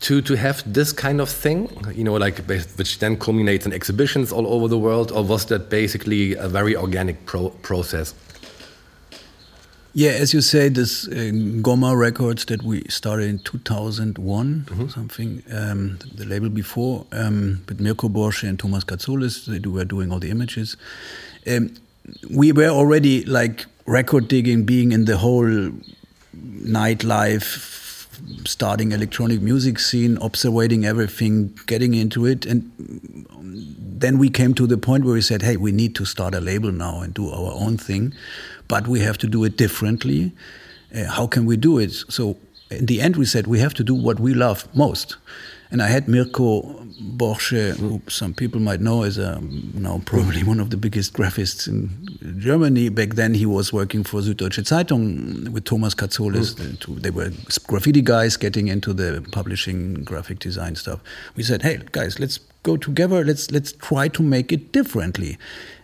to 0.00 0.22
to 0.22 0.34
have 0.34 0.62
this 0.66 0.92
kind 0.92 1.20
of 1.20 1.28
thing, 1.28 1.68
you 1.94 2.04
know, 2.04 2.14
like 2.14 2.38
which 2.76 2.98
then 2.98 3.16
culminates 3.18 3.66
in 3.66 3.72
exhibitions 3.72 4.32
all 4.32 4.46
over 4.46 4.68
the 4.68 4.78
world, 4.78 5.12
or 5.12 5.22
was 5.22 5.44
that 5.46 5.68
basically 5.68 6.34
a 6.34 6.48
very 6.48 6.76
organic 6.76 7.26
pro 7.26 7.50
process? 7.62 8.14
Yeah, 9.92 10.12
as 10.12 10.32
you 10.32 10.40
say, 10.40 10.68
this 10.68 11.08
uh, 11.08 11.32
Gomma 11.62 11.98
Records 11.98 12.44
that 12.44 12.62
we 12.62 12.84
started 12.88 13.28
in 13.28 13.38
2001, 13.40 14.64
mm 14.70 14.78
-hmm. 14.78 14.88
something, 14.88 15.42
um, 15.52 15.98
the 16.16 16.24
label 16.24 16.48
before, 16.48 17.04
um, 17.12 17.60
with 17.68 17.80
Mirko 17.80 18.08
Borsche 18.08 18.48
and 18.48 18.58
Thomas 18.58 18.84
Katsoulis, 18.84 19.44
they 19.44 19.60
were 19.68 19.84
doing 19.84 20.12
all 20.12 20.20
the 20.20 20.28
images. 20.28 20.76
Um, 21.46 21.70
we 22.30 22.52
were 22.52 22.70
already 22.70 23.24
like 23.24 23.66
record 23.86 24.28
digging, 24.28 24.64
being 24.64 24.92
in 24.92 25.04
the 25.04 25.16
whole 25.16 25.72
nightlife, 26.64 27.79
starting 28.44 28.92
electronic 28.92 29.40
music 29.40 29.78
scene, 29.78 30.18
observing 30.20 30.84
everything, 30.84 31.58
getting 31.66 31.94
into 31.94 32.26
it, 32.26 32.46
and 32.46 32.70
then 34.00 34.18
we 34.18 34.30
came 34.30 34.54
to 34.54 34.66
the 34.66 34.78
point 34.78 35.04
where 35.04 35.14
we 35.14 35.20
said, 35.20 35.42
"Hey, 35.42 35.56
we 35.56 35.72
need 35.72 35.94
to 35.96 36.04
start 36.04 36.34
a 36.34 36.40
label 36.40 36.72
now 36.72 37.00
and 37.00 37.12
do 37.12 37.30
our 37.30 37.52
own 37.52 37.76
thing." 37.76 38.12
but 38.70 38.86
we 38.86 39.00
have 39.00 39.18
to 39.18 39.26
do 39.26 39.44
it 39.44 39.56
differently. 39.56 40.32
Uh, 40.94 41.04
how 41.04 41.26
can 41.26 41.44
we 41.44 41.56
do 41.56 41.78
it? 41.78 41.92
So 42.08 42.36
in 42.70 42.86
the 42.86 43.00
end, 43.00 43.16
we 43.16 43.26
said 43.26 43.48
we 43.48 43.58
have 43.58 43.74
to 43.74 43.84
do 43.84 43.94
what 43.94 44.20
we 44.20 44.32
love 44.32 44.68
most. 44.74 45.16
And 45.70 45.80
I 45.80 45.86
had 45.86 46.08
Mirko 46.08 46.62
Borsche, 47.16 47.76
who 47.78 48.02
some 48.08 48.34
people 48.34 48.60
might 48.60 48.80
know 48.80 49.04
as 49.04 49.18
a, 49.18 49.40
now 49.74 50.02
probably 50.04 50.42
one 50.42 50.58
of 50.58 50.70
the 50.70 50.76
biggest 50.76 51.12
graphics 51.12 51.68
in 51.68 51.90
Germany. 52.38 52.88
Back 52.88 53.10
then, 53.14 53.34
he 53.34 53.46
was 53.46 53.72
working 53.72 54.02
for 54.02 54.20
Süddeutsche 54.20 54.64
Zeitung 54.64 55.48
with 55.50 55.64
Thomas 55.64 55.94
Katsoulis. 55.94 56.54
Mm. 56.54 57.02
They 57.02 57.10
were 57.10 57.30
graffiti 57.68 58.02
guys 58.02 58.36
getting 58.36 58.68
into 58.68 58.92
the 58.92 59.24
publishing, 59.30 60.02
graphic 60.04 60.40
design 60.40 60.74
stuff. 60.74 61.00
We 61.36 61.44
said, 61.44 61.62
"Hey, 61.62 61.80
guys, 61.92 62.18
let's 62.18 62.40
go 62.64 62.76
together. 62.76 63.24
Let's 63.24 63.50
let's 63.50 63.72
try 63.72 64.08
to 64.08 64.22
make 64.22 64.52
it 64.52 64.72
differently." 64.72 65.38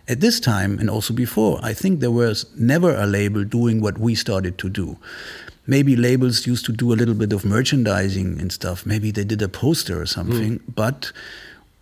At 0.09 0.21
this 0.21 0.39
time, 0.39 0.79
and 0.79 0.89
also 0.89 1.13
before, 1.13 1.59
I 1.63 1.75
think 1.75 1.99
there 1.99 2.13
was 2.13 2.47
never 2.57 2.95
a 2.95 3.07
label 3.07 3.43
doing 3.43 3.81
what 3.81 3.99
we 3.99 4.15
started 4.15 4.57
to 4.59 4.69
do. 4.69 4.99
Maybe 5.67 5.97
labels 5.97 6.47
used 6.47 6.65
to 6.67 6.73
do 6.73 6.93
a 6.93 6.97
little 6.97 7.15
bit 7.15 7.33
of 7.33 7.45
merchandising 7.45 8.41
and 8.41 8.53
stuff. 8.53 8.87
Maybe 8.87 9.11
they 9.11 9.25
did 9.25 9.43
a 9.43 9.49
poster 9.49 10.01
or 10.01 10.07
something, 10.07 10.61
mm. 10.61 10.75
but 10.75 11.13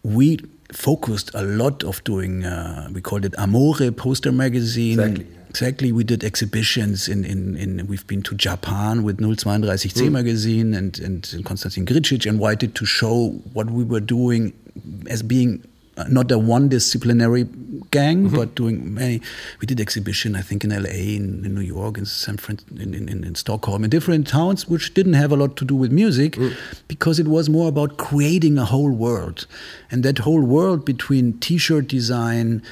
we 0.03 0.39
focused 0.72 1.30
a 1.35 1.43
lot 1.43 1.85
of 1.85 2.03
doing, 2.05 2.45
uh, 2.45 2.89
we 2.93 3.01
called 3.01 3.24
it 3.24 3.39
Amore 3.39 3.91
Poster 3.93 4.32
Magazine. 4.32 5.01
Exactly. 5.01 5.26
Exactly, 5.51 5.93
we 5.93 6.03
did 6.03 6.24
exhibitions 6.24 7.07
in, 7.07 7.24
in, 7.24 7.57
in 7.57 7.87
we've 7.87 8.05
been 8.09 8.24
to 8.24 8.35
Japan 8.35 9.05
with 9.05 9.18
032C 9.18 10.09
mm. 10.09 10.11
magazine 10.11 10.74
and, 10.74 10.99
and 10.99 11.45
Konstantin 11.45 11.87
Grcic 11.87 12.26
invited 12.26 12.74
to 12.74 12.85
show 12.85 13.28
what 13.53 13.70
we 13.70 13.85
were 13.85 14.01
doing 14.01 14.53
as 15.09 15.22
being 15.22 15.64
not 16.09 16.30
a 16.30 16.38
one 16.38 16.68
disciplinary 16.68 17.45
gang, 17.90 18.26
mm-hmm. 18.26 18.36
but 18.36 18.55
doing 18.55 18.95
many. 18.95 19.20
We 19.61 19.66
did 19.66 19.80
exhibition, 19.80 20.34
I 20.34 20.42
think, 20.42 20.64
in 20.64 20.72
L.A., 20.72 21.16
in, 21.16 21.45
in 21.45 21.55
New 21.55 21.61
York, 21.61 21.99
in 21.99 22.05
San 22.05 22.36
Fran, 22.36 22.59
in, 22.76 22.95
in, 22.95 23.24
in, 23.24 23.34
Stockholm, 23.34 23.84
in 23.84 23.90
different 23.90 24.26
towns, 24.26 24.68
which 24.68 24.95
didn't 24.95 25.14
have 25.14 25.32
a 25.32 25.36
lot 25.36 25.57
to 25.57 25.64
do 25.64 25.74
with 25.74 25.92
music, 25.92 26.32
mm. 26.32 26.55
because 26.88 27.18
it 27.18 27.28
was 27.28 27.49
more 27.49 27.68
about 27.68 27.97
creating 27.97 28.59
a 28.59 28.64
whole 28.64 28.90
world, 28.90 29.47
and 29.90 30.03
that 30.03 30.18
whole 30.18 30.42
world 30.42 30.84
between 30.84 31.38
T-shirt 31.38 31.88
design 31.88 32.62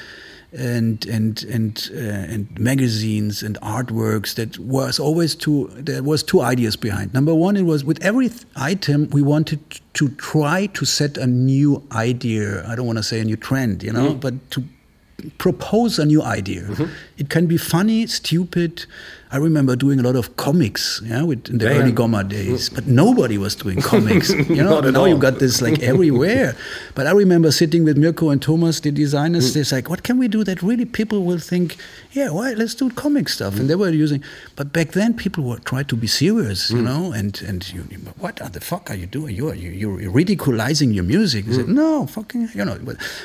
and 0.53 1.05
and 1.07 1.43
and 1.45 1.89
uh, 1.93 1.99
and 1.99 2.59
magazines 2.59 3.41
and 3.41 3.59
artworks 3.61 4.35
that 4.35 4.59
was 4.59 4.99
always 4.99 5.33
two 5.35 5.67
there 5.75 6.03
was 6.03 6.21
two 6.21 6.41
ideas 6.41 6.75
behind 6.75 7.13
number 7.13 7.33
one 7.33 7.57
it 7.57 7.63
was 7.63 7.83
with 7.83 8.01
every 8.03 8.29
item 8.55 9.09
we 9.09 9.21
wanted 9.21 9.59
to 9.93 10.09
try 10.09 10.67
to 10.67 10.85
set 10.85 11.17
a 11.17 11.25
new 11.25 11.81
idea 11.91 12.65
i 12.67 12.75
don't 12.75 12.85
want 12.85 12.97
to 12.97 13.03
say 13.03 13.19
a 13.19 13.23
new 13.23 13.35
trend 13.35 13.81
you 13.81 13.91
know 13.91 14.13
mm. 14.13 14.19
but 14.19 14.33
to 14.51 14.63
propose 15.37 15.97
a 15.99 16.05
new 16.05 16.21
idea 16.21 16.61
mm 16.61 16.73
-hmm. 16.75 16.87
it 17.17 17.29
can 17.29 17.47
be 17.47 17.57
funny 17.57 18.07
stupid 18.07 18.87
I 19.33 19.37
remember 19.37 19.75
doing 19.75 19.99
a 19.99 20.03
lot 20.03 20.15
of 20.15 20.37
comics, 20.37 21.01
yeah, 21.03 21.23
with, 21.23 21.49
in 21.49 21.57
the 21.57 21.65
yeah, 21.65 21.79
early. 21.79 21.91
Gomma 21.91 22.27
days, 22.27 22.69
but 22.69 22.85
nobody 22.85 23.39
was 23.39 23.55
doing 23.55 23.81
comics. 23.91 24.29
You 24.29 24.63
know, 24.63 24.79
now 24.79 24.99
all. 24.99 25.07
you 25.07 25.17
got 25.17 25.39
this 25.39 25.59
like 25.59 25.79
everywhere. 25.91 26.55
But 26.93 27.07
I 27.07 27.11
remember 27.13 27.51
sitting 27.51 27.83
with 27.83 27.97
Mirko 27.97 28.29
and 28.29 28.39
Thomas, 28.39 28.79
the 28.79 28.91
designers. 28.91 29.49
Mm. 29.49 29.53
They're 29.55 29.77
like, 29.77 29.89
"What 29.89 30.03
can 30.03 30.19
we 30.19 30.27
do 30.27 30.43
that 30.43 30.61
really 30.61 30.85
people 30.85 31.23
will 31.23 31.39
think? 31.39 31.77
Yeah, 32.11 32.29
why? 32.29 32.53
Let's 32.53 32.75
do 32.75 32.91
comic 32.91 33.27
stuff." 33.27 33.55
Mm. 33.55 33.61
And 33.61 33.69
they 33.71 33.75
were 33.75 33.89
using. 33.89 34.23
But 34.55 34.71
back 34.71 34.91
then, 34.91 35.15
people 35.15 35.43
were 35.45 35.57
trying 35.57 35.85
to 35.85 35.95
be 35.95 36.05
serious, 36.05 36.69
you 36.69 36.77
mm. 36.77 36.83
know, 36.83 37.11
and 37.11 37.41
and 37.41 37.67
you, 37.73 37.81
what 38.19 38.35
the 38.35 38.61
fuck 38.61 38.91
are 38.91 38.95
you 38.95 39.07
doing? 39.07 39.35
You're 39.35 39.55
you're 39.55 40.11
ridiculizing 40.11 40.93
your 40.93 41.05
music. 41.05 41.45
said, 41.45 41.65
mm. 41.65 41.69
no, 41.69 42.05
fucking, 42.05 42.49
you 42.53 42.65
know. 42.65 42.77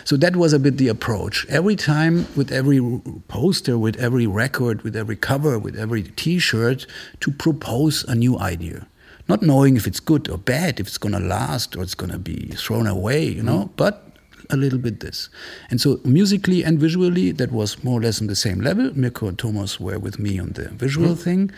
So 0.05 0.17
that 0.17 0.37
was 0.37 0.55
a 0.55 0.59
bit 0.59 0.79
the 0.79 0.89
approach. 0.89 1.45
Every 1.51 1.77
time, 1.77 2.27
with 2.35 2.51
every 2.51 2.81
poster, 3.29 3.77
with 3.77 3.97
every 3.97 4.27
record, 4.27 4.81
with 4.85 4.97
every 4.97 5.17
cover, 5.17 5.59
with 5.59 5.77
every 5.77 5.98
every 5.99 6.13
T-shirt 6.13 6.87
to 7.21 7.31
propose 7.31 8.05
a 8.05 8.15
new 8.15 8.39
idea, 8.39 8.87
not 9.29 9.43
knowing 9.43 9.77
if 9.77 9.87
it's 9.87 10.01
good 10.01 10.29
or 10.29 10.39
bad, 10.39 10.81
if 10.81 10.87
it's 10.87 10.99
going 10.99 11.13
to 11.13 11.21
last 11.21 11.77
or 11.77 11.83
it's 11.83 11.95
going 11.95 12.13
to 12.13 12.19
be 12.19 12.49
thrown 12.57 12.87
away, 12.87 13.25
you 13.25 13.43
know, 13.43 13.65
mm. 13.65 13.71
but 13.77 14.05
a 14.51 14.57
little 14.57 14.79
bit 14.79 15.01
this. 15.01 15.29
And 15.71 15.81
so 15.81 16.01
musically 16.05 16.65
and 16.65 16.79
visually, 16.79 17.33
that 17.33 17.53
was 17.53 17.83
more 17.85 18.01
or 18.01 18.03
less 18.03 18.21
on 18.21 18.29
the 18.29 18.37
same 18.37 18.61
level. 18.61 18.91
Mirko 18.97 19.29
and 19.29 19.39
Thomas 19.39 19.79
were 19.79 19.99
with 19.99 20.19
me 20.19 20.39
on 20.39 20.51
the 20.51 20.69
visual 20.71 21.15
mm. 21.15 21.19
thing 21.19 21.51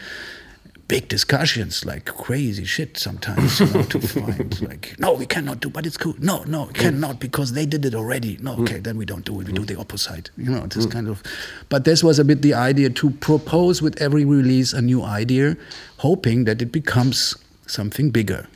big 0.90 1.06
discussions, 1.06 1.84
like 1.84 2.04
crazy 2.04 2.64
shit 2.64 2.98
sometimes, 2.98 3.60
you 3.60 3.66
know, 3.66 3.82
to 3.84 4.00
find 4.14 4.60
like, 4.62 4.98
no, 4.98 5.12
we 5.12 5.24
cannot 5.24 5.60
do, 5.60 5.70
but 5.70 5.86
it's 5.86 5.96
cool. 5.96 6.16
No, 6.18 6.42
no, 6.44 6.64
we 6.64 6.72
cannot 6.72 7.20
because 7.20 7.52
they 7.52 7.64
did 7.64 7.84
it 7.84 7.94
already. 7.94 8.38
No, 8.42 8.54
okay, 8.54 8.80
mm. 8.80 8.82
then 8.82 8.96
we 8.96 9.04
don't 9.04 9.24
do 9.24 9.40
it. 9.40 9.46
We 9.46 9.52
do 9.52 9.64
the 9.64 9.78
opposite. 9.78 10.30
You 10.36 10.50
know, 10.50 10.66
this 10.66 10.86
mm. 10.86 10.90
kind 10.90 11.08
of. 11.08 11.22
But 11.68 11.84
this 11.84 12.02
was 12.02 12.18
a 12.18 12.24
bit 12.24 12.42
the 12.42 12.54
idea 12.54 12.90
to 12.90 13.10
propose 13.10 13.80
with 13.80 14.02
every 14.02 14.24
release 14.24 14.72
a 14.72 14.82
new 14.82 15.04
idea, 15.04 15.56
hoping 15.98 16.44
that 16.46 16.60
it 16.60 16.72
becomes 16.72 17.36
something 17.66 18.10
bigger. 18.10 18.48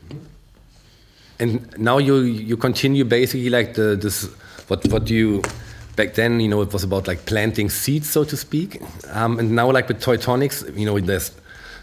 And 1.38 1.78
now 1.78 1.98
you 1.98 2.16
you 2.22 2.56
continue 2.56 3.04
basically 3.04 3.48
like 3.48 3.74
the 3.74 3.94
this 3.94 4.28
what 4.66 4.84
what 4.88 5.08
you 5.08 5.42
back 5.94 6.14
then 6.14 6.40
you 6.40 6.48
know 6.48 6.62
it 6.62 6.72
was 6.72 6.82
about 6.82 7.06
like 7.06 7.24
planting 7.26 7.70
seeds 7.70 8.10
so 8.10 8.24
to 8.24 8.36
speak 8.36 8.82
um, 9.12 9.38
and 9.38 9.52
now 9.52 9.70
like 9.70 9.86
with 9.86 10.02
Toytonics 10.02 10.76
you 10.76 10.84
know 10.84 10.98
there's 10.98 11.30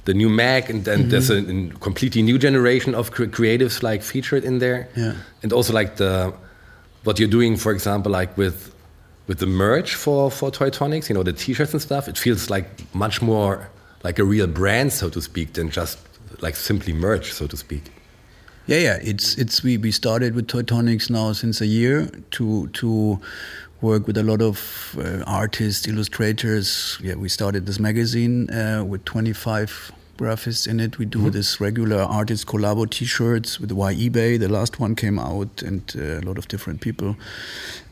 the 0.06 0.14
new 0.14 0.30
Mac, 0.30 0.70
and 0.70 0.84
then 0.84 1.00
mm 1.00 1.04
-hmm. 1.04 1.10
there's 1.10 1.30
a, 1.30 1.38
a, 1.38 1.80
completely 1.80 2.22
new 2.22 2.38
generation 2.38 2.96
of 2.96 3.10
cre 3.10 3.30
creatives 3.30 3.82
like 3.82 4.04
featured 4.04 4.44
in 4.44 4.60
there. 4.60 4.88
Yeah. 4.96 5.14
And 5.44 5.54
also 5.54 5.78
like 5.78 5.96
the 5.96 6.34
what 7.04 7.18
you're 7.18 7.32
doing, 7.32 7.60
for 7.60 7.72
example, 7.72 8.20
like 8.20 8.32
with 8.36 8.72
with 9.28 9.40
the 9.40 9.46
merch 9.46 9.96
for 9.96 10.32
for 10.32 10.52
Toytonics, 10.52 11.10
you 11.10 11.16
know, 11.16 11.24
the 11.24 11.34
T-shirts 11.34 11.74
and 11.74 11.82
stuff. 11.82 12.08
It 12.08 12.18
feels 12.18 12.50
like 12.50 12.68
much 12.92 13.22
more 13.22 13.70
like 14.04 14.22
a 14.22 14.26
real 14.26 14.48
brand, 14.48 14.92
so 14.94 15.10
to 15.10 15.22
speak, 15.22 15.54
than 15.54 15.70
just 15.70 15.98
like 16.42 16.56
simply 16.58 16.94
merch, 16.94 17.32
so 17.34 17.48
to 17.48 17.58
speak. 17.58 17.84
Yeah, 18.68 18.80
yeah. 18.80 19.00
It's 19.02 19.36
it's 19.38 19.64
we 19.64 19.78
we 19.78 19.92
started 19.92 20.36
with 20.36 20.48
Toytonics 20.48 21.10
now 21.10 21.34
since 21.34 21.62
a 21.62 21.68
year 21.68 22.10
to 22.32 22.68
to 22.68 23.20
work 23.82 24.08
with 24.08 24.18
a 24.18 24.24
lot 24.24 24.42
of 24.42 24.96
uh, 25.00 25.24
artists, 25.26 25.88
illustrators. 25.88 26.98
Yeah, 27.02 27.16
we 27.16 27.30
started 27.30 27.66
this 27.66 27.80
magazine 27.80 28.50
uh, 28.50 28.84
with 28.88 29.04
25 29.06 29.92
graphics 30.18 30.68
in 30.68 30.80
it. 30.80 30.98
We 30.98 31.06
do 31.06 31.20
mm-hmm. 31.20 31.30
this 31.30 31.60
regular 31.60 32.02
artist 32.02 32.48
collabo 32.48 32.90
T-shirts 32.90 33.60
with 33.60 33.72
Y 33.72 33.96
eBay. 33.96 34.40
The 34.40 34.50
last 34.50 34.80
one 34.80 34.96
came 34.96 35.18
out, 35.20 35.62
and 35.64 35.82
uh, 35.98 36.20
a 36.20 36.22
lot 36.22 36.38
of 36.38 36.48
different 36.48 36.82
people. 36.82 37.16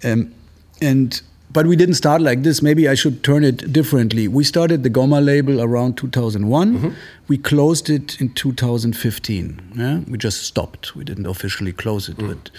Um, 0.04 0.34
and 0.82 1.22
but 1.52 1.66
we 1.66 1.76
didn't 1.76 1.96
start 1.96 2.22
like 2.22 2.44
this. 2.44 2.62
Maybe 2.62 2.88
I 2.88 2.94
should 2.94 3.24
turn 3.24 3.44
it 3.44 3.74
differently. 3.74 4.28
We 4.28 4.44
started 4.44 4.84
the 4.84 4.90
Gomma 4.90 5.24
label 5.24 5.60
around 5.62 5.98
2001. 5.98 6.78
Mm-hmm. 6.78 6.90
We 7.28 7.40
closed 7.40 7.90
it 7.90 8.22
in 8.22 8.34
2015. 8.34 9.74
Yeah? 9.76 10.00
We 10.08 10.20
just 10.20 10.44
stopped. 10.44 10.96
We 10.96 11.04
didn't 11.04 11.26
officially 11.26 11.74
close 11.74 12.08
it, 12.10 12.18
mm. 12.18 12.28
but. 12.28 12.52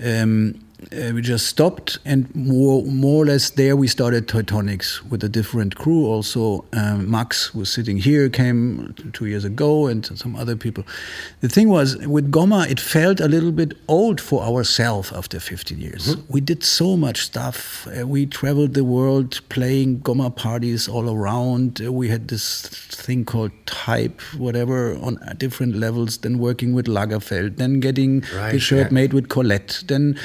Um, 0.00 0.60
uh, 0.92 1.12
we 1.12 1.20
just 1.20 1.46
stopped, 1.46 1.98
and 2.04 2.32
more 2.36 2.84
more 2.84 3.22
or 3.24 3.26
less 3.26 3.50
there 3.50 3.74
we 3.74 3.88
started 3.88 4.28
Toytonics 4.28 5.02
with 5.10 5.24
a 5.24 5.28
different 5.28 5.74
crew. 5.74 6.06
Also, 6.06 6.64
um, 6.72 7.10
Max 7.10 7.52
was 7.52 7.68
sitting 7.68 7.98
here, 7.98 8.28
came 8.28 8.94
two 9.12 9.26
years 9.26 9.44
ago, 9.44 9.88
and 9.88 10.06
some 10.16 10.36
other 10.36 10.54
people. 10.54 10.84
The 11.40 11.48
thing 11.48 11.68
was 11.68 11.96
with 12.06 12.30
Gomma, 12.30 12.70
it 12.70 12.78
felt 12.78 13.18
a 13.18 13.26
little 13.26 13.50
bit 13.50 13.74
old 13.88 14.20
for 14.20 14.42
ourselves 14.42 15.12
after 15.12 15.40
15 15.40 15.80
years. 15.80 16.06
Mm 16.06 16.14
-hmm. 16.14 16.24
We 16.28 16.40
did 16.40 16.64
so 16.64 16.96
much 16.96 17.18
stuff. 17.22 17.86
Uh, 17.86 18.06
we 18.06 18.26
traveled 18.26 18.74
the 18.74 18.84
world 18.84 19.40
playing 19.48 20.02
Gomma 20.02 20.30
parties 20.30 20.88
all 20.88 21.08
around. 21.08 21.80
Uh, 21.80 21.92
we 21.92 22.08
had 22.08 22.28
this 22.28 22.68
thing 22.90 23.24
called 23.24 23.52
Type, 23.64 24.22
whatever, 24.38 24.96
on 25.00 25.18
different 25.38 25.74
levels. 25.74 26.18
Then 26.18 26.38
working 26.38 26.74
with 26.74 26.86
Lagerfeld, 26.88 27.56
then 27.56 27.80
getting 27.80 28.20
right, 28.20 28.52
the 28.52 28.60
shirt 28.60 28.78
yeah. 28.78 28.94
made 28.94 29.12
with 29.12 29.26
Colette, 29.28 29.82
then 29.86 30.16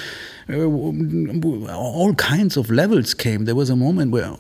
all 0.49 2.13
kinds 2.15 2.57
of 2.57 2.69
levels 2.69 3.13
came. 3.13 3.45
There 3.45 3.55
was 3.55 3.69
a 3.69 3.75
moment 3.75 4.11
where 4.11 4.35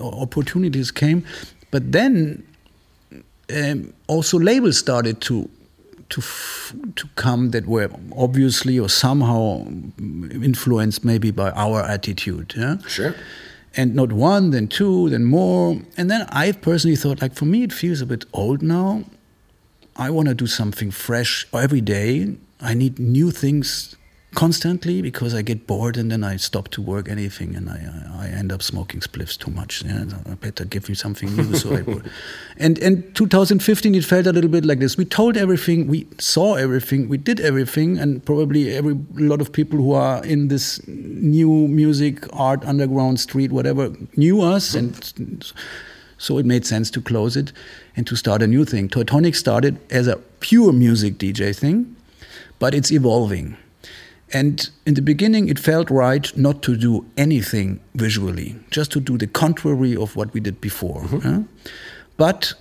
opportunities 0.00 0.90
came, 0.90 1.24
but 1.70 1.92
then 1.92 2.46
um, 3.54 3.92
also 4.06 4.38
labels 4.38 4.78
started 4.78 5.20
to 5.22 5.48
to 6.10 6.20
f- 6.20 6.74
to 6.96 7.06
come 7.16 7.50
that 7.50 7.66
were 7.66 7.90
obviously 8.16 8.78
or 8.78 8.88
somehow 8.88 9.66
influenced 9.98 11.04
maybe 11.04 11.30
by 11.30 11.50
our 11.50 11.82
attitude. 11.82 12.54
Yeah? 12.56 12.78
Sure. 12.86 13.14
And 13.76 13.94
not 13.94 14.12
one, 14.12 14.50
then 14.50 14.68
two, 14.68 15.10
then 15.10 15.24
more. 15.24 15.78
And 15.96 16.10
then 16.10 16.26
I 16.30 16.52
personally 16.52 16.96
thought, 16.96 17.20
like, 17.20 17.34
for 17.34 17.44
me, 17.44 17.62
it 17.62 17.72
feels 17.72 18.00
a 18.00 18.06
bit 18.06 18.24
old 18.32 18.62
now. 18.62 19.04
I 19.96 20.10
want 20.10 20.28
to 20.28 20.34
do 20.34 20.46
something 20.46 20.90
fresh 20.90 21.46
every 21.52 21.82
day. 21.82 22.36
I 22.60 22.72
need 22.74 22.98
new 22.98 23.30
things 23.30 23.94
constantly 24.34 25.00
because 25.00 25.34
I 25.34 25.42
get 25.42 25.66
bored 25.66 25.96
and 25.96 26.10
then 26.10 26.22
I 26.22 26.36
stop 26.36 26.68
to 26.68 26.82
work 26.82 27.08
anything 27.08 27.56
and 27.56 27.68
I, 27.70 27.80
I 28.12 28.26
end 28.28 28.52
up 28.52 28.62
smoking 28.62 29.00
spliffs 29.00 29.38
too 29.38 29.50
much. 29.50 29.82
Yeah, 29.82 30.04
I 30.30 30.34
better 30.34 30.64
give 30.64 30.88
me 30.88 30.94
something 30.94 31.34
new. 31.34 31.54
so 31.54 31.74
I 31.74 31.82
would. 31.82 32.10
And 32.58 32.78
and 32.78 33.14
2015 33.14 33.94
it 33.94 34.04
felt 34.04 34.26
a 34.26 34.32
little 34.32 34.50
bit 34.50 34.64
like 34.64 34.80
this. 34.80 34.96
We 34.96 35.04
told 35.04 35.36
everything, 35.36 35.86
we 35.86 36.06
saw 36.18 36.54
everything, 36.54 37.08
we 37.08 37.16
did 37.16 37.40
everything, 37.40 37.98
and 37.98 38.24
probably 38.24 38.74
every 38.74 38.92
a 38.92 39.20
lot 39.20 39.40
of 39.40 39.52
people 39.52 39.78
who 39.78 39.92
are 39.92 40.24
in 40.24 40.48
this 40.48 40.86
new 40.86 41.68
music, 41.68 42.26
art, 42.32 42.64
underground, 42.64 43.20
street, 43.20 43.52
whatever, 43.52 43.92
knew 44.16 44.42
us 44.42 44.74
and. 44.74 45.52
So 46.20 46.36
it 46.38 46.44
made 46.44 46.66
sense 46.66 46.90
to 46.90 47.00
close 47.00 47.36
it 47.36 47.52
and 47.96 48.04
to 48.08 48.16
start 48.16 48.42
a 48.42 48.48
new 48.48 48.64
thing. 48.64 48.88
Toytonic 48.88 49.36
started 49.36 49.78
as 49.88 50.08
a 50.08 50.16
pure 50.40 50.72
music 50.72 51.16
DJ 51.16 51.54
thing, 51.54 51.94
but 52.58 52.74
it's 52.74 52.90
evolving. 52.90 53.56
And 54.32 54.68
in 54.84 54.94
the 54.94 55.02
beginning, 55.02 55.48
it 55.48 55.58
felt 55.58 55.90
right 55.90 56.36
not 56.36 56.62
to 56.62 56.76
do 56.76 57.06
anything 57.16 57.80
visually, 57.94 58.56
just 58.70 58.92
to 58.92 59.00
do 59.00 59.16
the 59.16 59.26
contrary 59.26 59.96
of 59.96 60.16
what 60.16 60.32
we 60.34 60.40
did 60.40 60.60
before. 60.60 61.02
Mm-hmm. 61.02 61.28
yeah? 61.28 61.42
But 62.16 62.52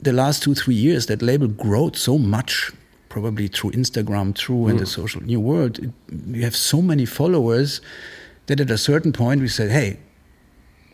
the 0.00 0.12
last 0.12 0.42
two, 0.42 0.54
three 0.54 0.74
years, 0.74 1.06
that 1.06 1.22
label 1.22 1.48
grew 1.48 1.90
so 1.94 2.18
much, 2.18 2.70
probably 3.08 3.48
through 3.48 3.72
Instagram, 3.72 4.36
through 4.36 4.68
and 4.68 4.78
the 4.78 4.84
mm. 4.84 4.88
social 4.88 5.22
new 5.22 5.40
world. 5.40 5.78
It, 5.78 5.90
we 6.30 6.42
have 6.42 6.54
so 6.54 6.80
many 6.80 7.06
followers 7.06 7.80
that 8.46 8.60
at 8.60 8.70
a 8.70 8.78
certain 8.78 9.12
point 9.12 9.40
we 9.40 9.48
said, 9.48 9.70
hey, 9.70 9.98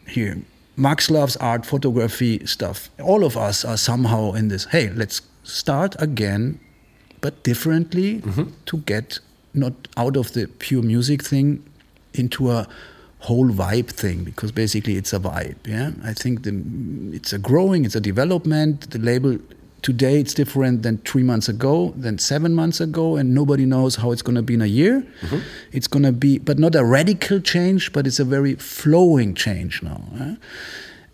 here, 0.07 0.39
Max 0.76 1.11
loves 1.11 1.37
art, 1.37 1.66
photography 1.66 2.45
stuff. 2.47 2.91
All 3.03 3.24
of 3.24 3.37
us 3.37 3.64
are 3.64 3.76
somehow 3.76 4.33
in 4.33 4.49
this. 4.49 4.64
Hey, 4.64 4.89
let's 4.91 5.20
start 5.43 5.95
again, 6.01 6.59
but 7.20 7.43
differently 7.43 8.20
mm-hmm. 8.20 8.45
to 8.66 8.78
get 8.78 9.18
not 9.55 9.72
out 9.96 10.16
of 10.16 10.32
the 10.32 10.46
pure 10.59 10.82
music 10.82 11.22
thing 11.22 11.62
into 12.14 12.50
a 12.50 12.66
whole 13.20 13.48
vibe 13.48 13.88
thing 13.88 14.24
because 14.24 14.50
basically 14.50 14.96
it's 14.96 15.12
a 15.12 15.20
vibe. 15.20 15.57
Yeah, 15.66 15.92
I 16.05 16.12
think 16.12 16.42
the, 16.42 16.62
it's 17.12 17.32
a 17.32 17.38
growing, 17.38 17.84
it's 17.84 17.94
a 17.94 18.00
development. 18.00 18.90
The 18.90 18.98
label 18.98 19.38
today 19.82 20.20
it's 20.20 20.34
different 20.34 20.82
than 20.82 20.98
three 20.98 21.22
months 21.22 21.48
ago, 21.48 21.92
than 21.96 22.18
seven 22.18 22.55
months 22.55 22.80
ago, 22.80 23.16
and 23.16 23.34
nobody 23.34 23.66
knows 23.66 23.96
how 23.96 24.12
it's 24.12 24.22
going 24.22 24.36
to 24.36 24.42
be 24.42 24.55
in 24.55 24.62
a 24.62 24.66
year. 24.66 25.05
It's 25.72 25.86
going 25.86 26.05
to 26.05 26.12
be, 26.12 26.38
but 26.38 26.59
not 26.59 26.74
a 26.74 26.84
radical 26.84 27.40
change, 27.40 27.92
but 27.92 28.07
it's 28.07 28.20
a 28.20 28.24
very 28.24 28.55
flowing 28.57 29.34
change 29.34 29.82
now. 29.82 30.03
yeah? 30.14 30.34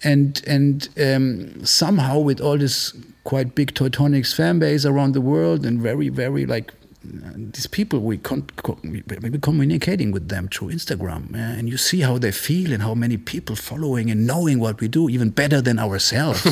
And 0.05 0.41
and 0.47 0.89
um, 1.01 1.65
somehow 1.65 2.21
with 2.21 2.41
all 2.41 2.57
this 2.57 2.95
quite 3.25 3.55
big 3.55 3.75
Toytonics 3.75 4.35
fan 4.35 4.59
base 4.61 4.87
around 4.87 5.13
the 5.13 5.21
world 5.21 5.67
and 5.67 5.81
very 5.81 6.09
very 6.09 6.47
like 6.47 6.73
these 7.03 7.67
people 7.67 8.01
we 8.01 8.19
con- 8.19 8.47
co- 8.57 8.79
we- 8.83 9.03
we're 9.07 9.39
communicating 9.39 10.11
with 10.11 10.29
them 10.29 10.49
through 10.49 10.71
Instagram, 10.71 11.35
and 11.35 11.69
you 11.69 11.77
see 11.77 12.01
how 12.01 12.19
they 12.19 12.33
feel 12.33 12.73
and 12.73 12.83
how 12.83 12.95
many 12.95 13.17
people 13.17 13.55
following 13.57 14.11
and 14.11 14.27
knowing 14.27 14.59
what 14.59 14.81
we 14.81 14.89
do 14.89 15.09
even 15.09 15.31
better 15.31 15.61
than 15.61 15.79
ourselves. 15.79 16.47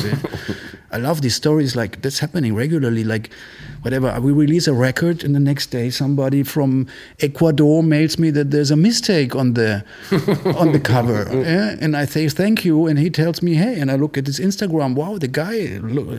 I 0.91 0.97
love 0.97 1.21
these 1.21 1.35
stories 1.35 1.75
like 1.75 2.01
that's 2.01 2.19
happening 2.19 2.55
regularly. 2.55 3.03
Like 3.03 3.29
whatever 3.87 4.19
we 4.19 4.33
release 4.33 4.67
a 4.67 4.73
record 4.73 5.23
and 5.23 5.33
the 5.33 5.39
next 5.39 5.67
day 5.67 5.89
somebody 5.89 6.43
from 6.43 6.85
Ecuador 7.21 7.81
mails 7.81 8.17
me 8.17 8.29
that 8.29 8.51
there's 8.51 8.69
a 8.69 8.75
mistake 8.75 9.33
on 9.33 9.53
the 9.53 9.81
on 10.57 10.73
the 10.73 10.79
cover, 10.79 11.21
yeah? 11.31 11.77
and 11.79 11.95
I 11.95 12.03
say 12.03 12.27
thank 12.27 12.65
you, 12.65 12.85
and 12.87 12.99
he 12.99 13.09
tells 13.09 13.41
me 13.41 13.53
hey, 13.53 13.79
and 13.79 13.89
I 13.89 13.95
look 13.95 14.17
at 14.17 14.25
his 14.27 14.39
Instagram. 14.41 14.93
Wow, 14.95 15.17
the 15.17 15.29
guy 15.29 15.55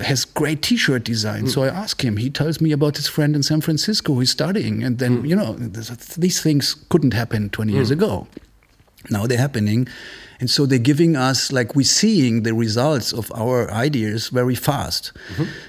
has 0.03 0.25
great 0.25 0.63
T-shirt 0.63 1.05
design. 1.05 1.45
Mm. 1.45 1.51
So 1.51 1.63
I 1.63 1.69
ask 1.69 2.03
him. 2.03 2.17
He 2.17 2.31
tells 2.31 2.59
me 2.65 2.73
about 2.73 2.97
his 2.97 3.07
friend 3.07 3.37
in 3.37 3.43
San 3.43 3.61
Francisco 3.61 4.15
who's 4.15 4.31
studying, 4.31 4.83
and 4.83 4.99
then 4.99 5.23
mm. 5.23 5.29
you 5.29 5.37
know 5.37 5.53
these 6.17 6.41
things 6.41 6.75
couldn't 6.89 7.13
happen 7.13 7.51
20 7.51 7.73
years 7.73 7.91
mm. 7.91 7.99
ago. 7.99 8.27
Now 9.11 9.27
they're 9.27 9.45
happening. 9.47 9.89
And 10.41 10.49
so 10.49 10.67
they're 10.67 10.79
giving 10.79 11.17
us, 11.17 11.51
like, 11.51 11.75
we're 11.75 11.83
seeing 11.83 12.45
the 12.45 12.55
results 12.55 13.13
of 13.13 13.33
our 13.35 13.71
ideas 13.73 14.29
very 14.29 14.55
fast. 14.55 15.13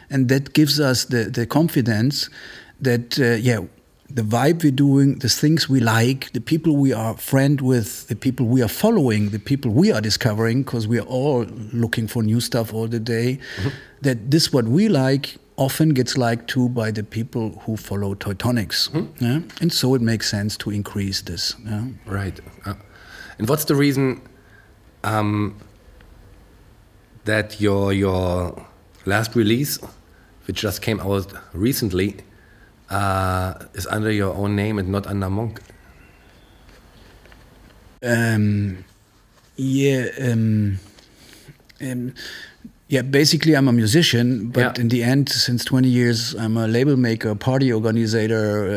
And 0.10 0.30
that 0.30 0.54
gives 0.54 0.80
us 0.80 1.06
the, 1.06 1.24
the 1.24 1.46
confidence 1.46 2.30
that, 2.80 3.20
uh, 3.20 3.38
yeah, 3.42 3.62
the 4.12 4.22
vibe 4.24 4.64
we're 4.64 4.72
doing, 4.72 5.20
the 5.20 5.30
things 5.30 5.70
we 5.70 5.80
like, 5.80 6.32
the 6.34 6.42
people 6.42 6.76
we 6.76 6.94
are 6.94 7.16
friend 7.18 7.62
with, 7.62 8.08
the 8.08 8.16
people 8.16 8.46
we 8.48 8.62
are 8.62 8.70
following, 8.70 9.30
the 9.30 9.40
people 9.40 9.72
we 9.72 9.92
are 9.92 10.02
discovering, 10.02 10.64
because 10.64 10.88
we 10.88 11.00
are 11.00 11.06
all 11.06 11.46
looking 11.74 12.08
for 12.08 12.24
new 12.24 12.40
stuff 12.40 12.74
all 12.74 12.88
the 12.88 13.00
day, 13.00 13.40
that 14.02 14.32
this 14.32 14.52
what 14.52 14.66
we 14.66 14.88
like 14.88 15.38
often 15.58 15.90
gets 15.90 16.18
liked 16.18 16.48
too 16.48 16.70
by 16.70 16.90
the 16.90 17.04
people 17.04 17.62
who 17.66 17.76
follow 17.76 18.16
Toytonics. 18.16 18.90
Yeah? 19.20 19.42
And 19.62 19.72
so 19.72 19.94
it 19.94 20.02
makes 20.02 20.30
sense 20.30 20.58
to 20.58 20.72
increase 20.72 21.22
this. 21.22 21.56
Yeah? 21.66 21.86
Right. 22.06 22.40
Uh, 22.66 22.76
and 23.38 23.48
what's 23.48 23.66
the 23.66 23.76
reason 23.76 24.22
um, 25.04 25.58
that 27.26 27.60
your 27.60 27.93
your 27.93 28.66
last 29.06 29.36
release, 29.36 29.80
which 30.45 30.62
just 30.62 30.82
came 30.82 31.00
out 31.00 31.32
recently, 31.54 32.18
uh, 32.89 33.54
is 33.74 33.88
under 33.88 34.12
your 34.12 34.34
own 34.36 34.56
name 34.56 34.80
and 34.80 34.89
not 34.89 35.08
under 35.08 35.30
Munk? 35.30 35.62
Um, 38.02 38.86
yeah, 39.56 40.08
um, 40.22 40.80
um, 41.82 42.14
yeah. 42.90 43.04
Basically, 43.04 43.54
I'm 43.58 43.68
a 43.68 43.72
musician, 43.84 44.50
but 44.56 44.62
Yeah. 44.62 44.82
in 44.82 44.90
the 44.90 45.02
end, 45.04 45.30
since 45.30 45.64
20 45.64 45.88
years, 46.00 46.36
I'm 46.44 46.58
a 46.58 46.68
label 46.68 46.98
maker, 46.98 47.36
party 47.36 47.72
organizer, 47.72 48.28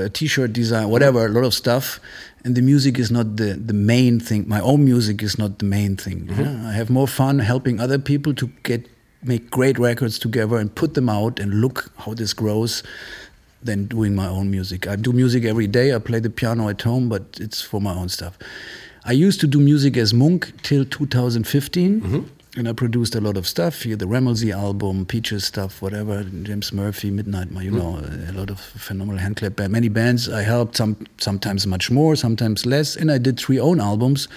uh, 0.04 0.08
T-shirt 0.12 0.52
design, 0.52 0.86
whatever, 0.94 1.26
a 1.26 1.28
lot 1.38 1.44
of 1.44 1.54
stuff. 1.54 1.98
And 2.44 2.54
the 2.54 2.62
music 2.62 2.98
is 2.98 3.10
not 3.10 3.26
the 3.36 3.50
the 3.70 3.74
main 3.94 4.20
thing. 4.28 4.42
My 4.48 4.60
own 4.70 4.80
music 4.84 5.22
is 5.22 5.34
not 5.42 5.50
the 5.58 5.64
main 5.78 5.96
thing. 5.96 6.18
yeah. 6.38 6.70
I 6.70 6.72
have 6.80 6.90
more 6.90 7.08
fun 7.08 7.38
helping 7.40 7.80
other 7.80 7.98
people 7.98 8.32
to 8.34 8.46
get 8.68 8.80
make 9.24 9.44
great 9.50 9.78
records 9.78 10.18
together 10.18 10.56
and 10.62 10.68
put 10.74 10.94
them 10.94 11.08
out 11.08 11.40
and 11.42 11.48
look 11.64 11.76
how 12.04 12.14
this 12.14 12.34
grows 12.34 12.82
than 13.66 13.86
doing 13.96 14.12
my 14.16 14.26
own 14.36 14.50
music. 14.50 14.86
I 14.88 14.96
do 14.96 15.12
music 15.12 15.44
every 15.44 15.68
day. 15.68 15.94
I 15.94 15.98
play 16.00 16.20
the 16.20 16.30
piano 16.30 16.68
at 16.68 16.82
home, 16.82 17.08
but 17.08 17.22
it's 17.40 17.60
for 17.62 17.80
my 17.80 17.94
own 18.00 18.08
stuff. 18.08 18.34
I 19.04 19.12
used 19.26 19.38
to 19.40 19.46
do 19.46 19.60
music 19.60 19.96
as 19.96 20.12
Munk 20.12 20.52
till 20.62 20.84
2015, 20.84 22.26
and 22.56 22.68
I 22.68 22.72
produced 22.74 23.14
a 23.14 23.20
lot 23.20 23.36
of 23.38 23.46
stuff. 23.48 23.82
Here, 23.82 23.96
the 23.96 24.06
Ramsey 24.06 24.52
album, 24.52 25.06
Peaches 25.06 25.44
stuff, 25.44 25.80
whatever, 25.80 26.22
James 26.24 26.70
Murphy, 26.72 27.10
Midnight, 27.10 27.48
you 27.62 27.70
know, 27.70 27.98
a 28.28 28.32
lot 28.32 28.50
of 28.50 28.60
phenomenal 28.60 29.18
handclap 29.18 29.56
band. 29.56 29.72
Many 29.72 29.88
bands 29.88 30.28
I 30.28 30.42
helped, 30.42 30.76
some 30.76 30.96
sometimes 31.18 31.66
much 31.66 31.90
more, 31.90 32.14
sometimes 32.14 32.66
less, 32.66 32.94
and 32.94 33.10
I 33.10 33.16
did 33.16 33.38
three 33.40 33.58
own 33.58 33.80
albums. 33.80 34.28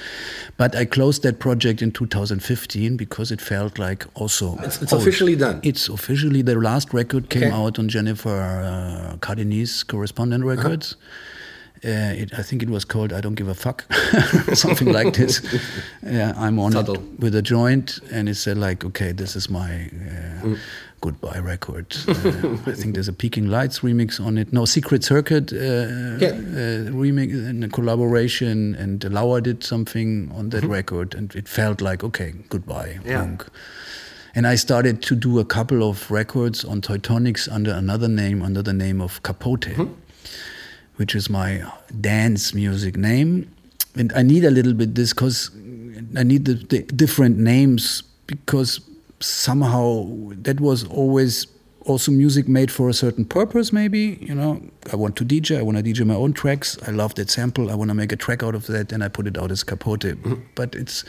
But 0.56 0.76
I 0.76 0.86
closed 0.86 1.24
that 1.24 1.40
project 1.40 1.82
in 1.82 1.92
2015 1.92 2.96
because 2.96 3.32
it 3.32 3.42
felt 3.42 3.78
like 3.78 4.06
also 4.16 4.58
It's, 4.64 4.82
it's 4.82 4.94
officially 4.94 5.36
done. 5.36 5.60
It's 5.64 5.90
officially 5.90 6.42
the 6.42 6.56
last 6.56 6.94
record 6.94 7.30
came 7.30 7.44
Okay. 7.44 7.52
out 7.52 7.78
on 7.80 7.90
Jennifer 7.90 8.30
uh, 8.30 9.18
Cardini's 9.18 9.84
Correspondant 9.84 10.46
Records. 10.46 10.96
Uh, 10.96 10.96
it, 11.90 12.34
I 12.38 12.42
think 12.44 12.64
it 12.64 12.70
was 12.70 12.86
called 12.86 13.14
"I 13.14 13.22
Don't 13.22 13.36
Give 13.36 13.48
a 13.48 13.54
Fuck," 13.54 13.86
something 14.54 14.92
like 14.92 15.14
this. 15.14 15.42
Yeah, 16.04 16.34
I'm 16.38 16.60
on 16.60 16.72
Subtle. 16.72 16.96
it 16.96 17.20
with 17.20 17.36
a 17.36 17.42
joint, 17.42 18.00
and 18.12 18.28
it 18.30 18.36
said 18.36 18.58
like, 18.58 18.84
"Okay, 18.86 19.12
this 19.14 19.36
is 19.36 19.50
my 19.50 19.90
uh, 20.44 20.56
goodbye 21.02 21.40
record." 21.40 21.96
Uh, 22.08 22.72
I 22.72 22.74
think 22.74 22.94
there's 22.96 23.08
a 23.10 23.14
Peking 23.14 23.48
Lights 23.48 23.80
remix 23.84 24.20
on 24.20 24.38
it. 24.38 24.52
No, 24.52 24.66
Secret 24.66 25.04
Circuit 25.04 25.52
uh, 25.54 25.58
Yeah. 26.20 26.30
uh, 26.30 26.92
remix 26.92 27.34
and 27.50 27.64
a 27.64 27.68
collaboration, 27.70 28.76
and 28.76 29.04
Lauer 29.12 29.42
did 29.42 29.64
something 29.64 30.32
on 30.36 30.50
that 30.50 30.64
record, 30.64 31.14
and 31.16 31.34
it 31.36 31.48
felt 31.48 31.82
like, 31.82 32.04
okay, 32.04 32.34
goodbye, 32.50 33.00
Yeah. 33.06 33.20
punk. 33.22 33.46
And 34.38 34.46
I 34.48 34.56
started 34.58 35.02
to 35.04 35.16
do 35.16 35.40
a 35.40 35.46
couple 35.46 35.82
of 35.90 36.12
records 36.12 36.66
on 36.66 36.82
Toytonics 36.82 37.48
under 37.50 37.72
another 37.72 38.10
name, 38.10 38.42
under 38.44 38.62
the 38.62 38.74
name 38.74 39.02
of 39.02 39.22
Capote, 39.24 39.68
which 40.98 41.16
is 41.16 41.30
my 41.30 41.64
dance 42.02 42.54
music 42.54 42.98
name. 42.98 43.52
And 43.96 44.12
I 44.14 44.22
need 44.24 44.44
a 44.44 44.52
little 44.52 44.74
bit 44.74 44.96
this 44.96 45.14
because 45.14 45.52
I 46.18 46.24
need 46.24 46.46
the, 46.46 46.56
the 46.56 46.84
different 46.84 47.38
names 47.38 48.04
because 48.28 48.82
somehow 49.20 50.10
that 50.32 50.60
was 50.60 50.84
always 50.86 51.48
also 51.86 52.12
music 52.12 52.48
made 52.48 52.72
for 52.72 52.90
a 52.90 52.94
certain 52.94 53.24
purpose 53.24 53.72
maybe 53.72 54.18
you 54.20 54.34
know. 54.34 54.62
I 54.92 54.96
want 54.96 55.16
to 55.18 55.26
dj 55.26 55.58
i 55.58 55.62
want 55.62 55.78
to 55.78 55.84
dj 55.84 56.06
my 56.06 56.16
own 56.16 56.34
tracks. 56.34 56.78
I 56.88 56.92
love 56.92 57.16
that 57.16 57.30
sample. 57.30 57.72
I 57.72 57.76
want 57.76 57.90
to 57.90 57.96
make 57.96 58.12
a 58.12 58.16
track 58.16 58.44
out 58.44 58.56
of 58.56 58.68
that 58.68 58.92
and 58.92 59.04
i 59.04 59.08
put 59.08 59.28
it 59.28 59.38
out 59.38 59.52
as 59.52 59.64
capote. 59.64 60.06
But 60.56 60.76
it's 60.76 61.04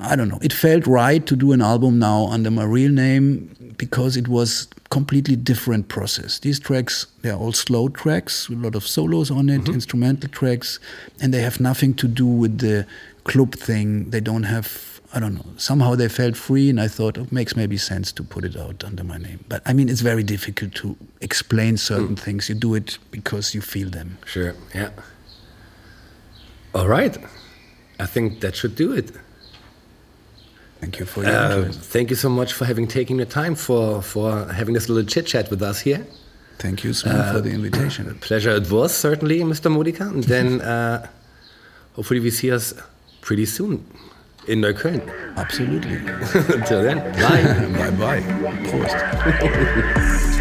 I 0.00 0.16
don't 0.16 0.28
know. 0.28 0.38
It 0.40 0.52
felt 0.52 0.86
right 0.86 1.24
to 1.26 1.36
do 1.36 1.52
an 1.52 1.60
album 1.60 1.98
now 1.98 2.26
under 2.28 2.50
my 2.50 2.64
real 2.64 2.90
name 2.90 3.54
because 3.78 4.16
it 4.16 4.28
was 4.28 4.68
completely 4.90 5.36
different 5.36 5.88
process. 5.88 6.38
These 6.38 6.60
tracks, 6.60 7.06
they're 7.22 7.34
all 7.34 7.52
slow 7.52 7.88
tracks, 7.88 8.48
with 8.48 8.58
a 8.60 8.62
lot 8.62 8.74
of 8.74 8.86
solos 8.86 9.30
on 9.30 9.48
it, 9.48 9.62
mm-hmm. 9.62 9.74
instrumental 9.74 10.30
tracks, 10.30 10.78
and 11.20 11.32
they 11.34 11.40
have 11.40 11.60
nothing 11.60 11.94
to 11.94 12.08
do 12.08 12.26
with 12.26 12.58
the 12.58 12.86
club 13.24 13.54
thing. 13.54 14.10
They 14.10 14.20
don't 14.20 14.44
have, 14.44 15.00
I 15.12 15.20
don't 15.20 15.34
know, 15.34 15.46
somehow 15.56 15.94
they 15.94 16.08
felt 16.08 16.36
free, 16.36 16.70
and 16.70 16.80
I 16.80 16.88
thought 16.88 17.18
it 17.18 17.32
makes 17.32 17.56
maybe 17.56 17.76
sense 17.76 18.12
to 18.12 18.22
put 18.22 18.44
it 18.44 18.56
out 18.56 18.84
under 18.84 19.04
my 19.04 19.18
name. 19.18 19.44
But 19.48 19.62
I 19.66 19.72
mean, 19.72 19.88
it's 19.88 20.02
very 20.02 20.22
difficult 20.22 20.74
to 20.76 20.96
explain 21.20 21.76
certain 21.76 22.16
mm. 22.16 22.20
things. 22.20 22.48
You 22.48 22.54
do 22.54 22.74
it 22.74 22.98
because 23.10 23.54
you 23.54 23.60
feel 23.60 23.90
them. 23.90 24.18
Sure. 24.26 24.54
Yeah. 24.74 24.90
All 26.74 26.88
right. 26.88 27.16
I 28.00 28.06
think 28.06 28.40
that 28.40 28.56
should 28.56 28.76
do 28.76 28.92
it. 28.92 29.12
Thank 30.84 30.98
you 31.00 31.06
for 31.06 31.22
your 31.24 31.32
Uh, 31.34 31.56
interest. 31.56 31.80
thank 31.80 32.10
you 32.10 32.16
so 32.16 32.28
much 32.28 32.52
for 32.52 32.66
having 32.66 32.86
taken 32.86 33.16
your 33.16 33.30
time 33.40 33.54
for 33.54 34.02
for 34.02 34.28
having 34.52 34.74
this 34.74 34.88
little 34.90 35.08
chit 35.12 35.24
chat 35.26 35.48
with 35.50 35.62
us 35.62 35.80
here. 35.80 36.02
Thank 36.58 36.84
you, 36.84 36.92
Sven, 36.92 37.32
for 37.32 37.40
the 37.40 37.50
invitation. 37.50 38.04
Pleasure 38.28 38.50
it 38.60 38.70
was 38.70 38.92
certainly, 38.94 39.40
Mr. 39.40 39.70
Modica. 39.70 40.04
And 40.14 40.24
then 40.24 40.60
uh, 40.74 41.06
hopefully 41.96 42.20
we 42.20 42.30
see 42.30 42.50
us 42.52 42.74
pretty 43.22 43.46
soon 43.46 43.82
in 44.46 44.60
Neukölln. 44.60 45.00
Absolutely. 45.36 45.96
Until 46.58 46.82
then, 46.82 46.98
bye. 47.24 47.44
bye 47.78 47.90
bye. 48.02 48.22
Prost. 48.68 50.40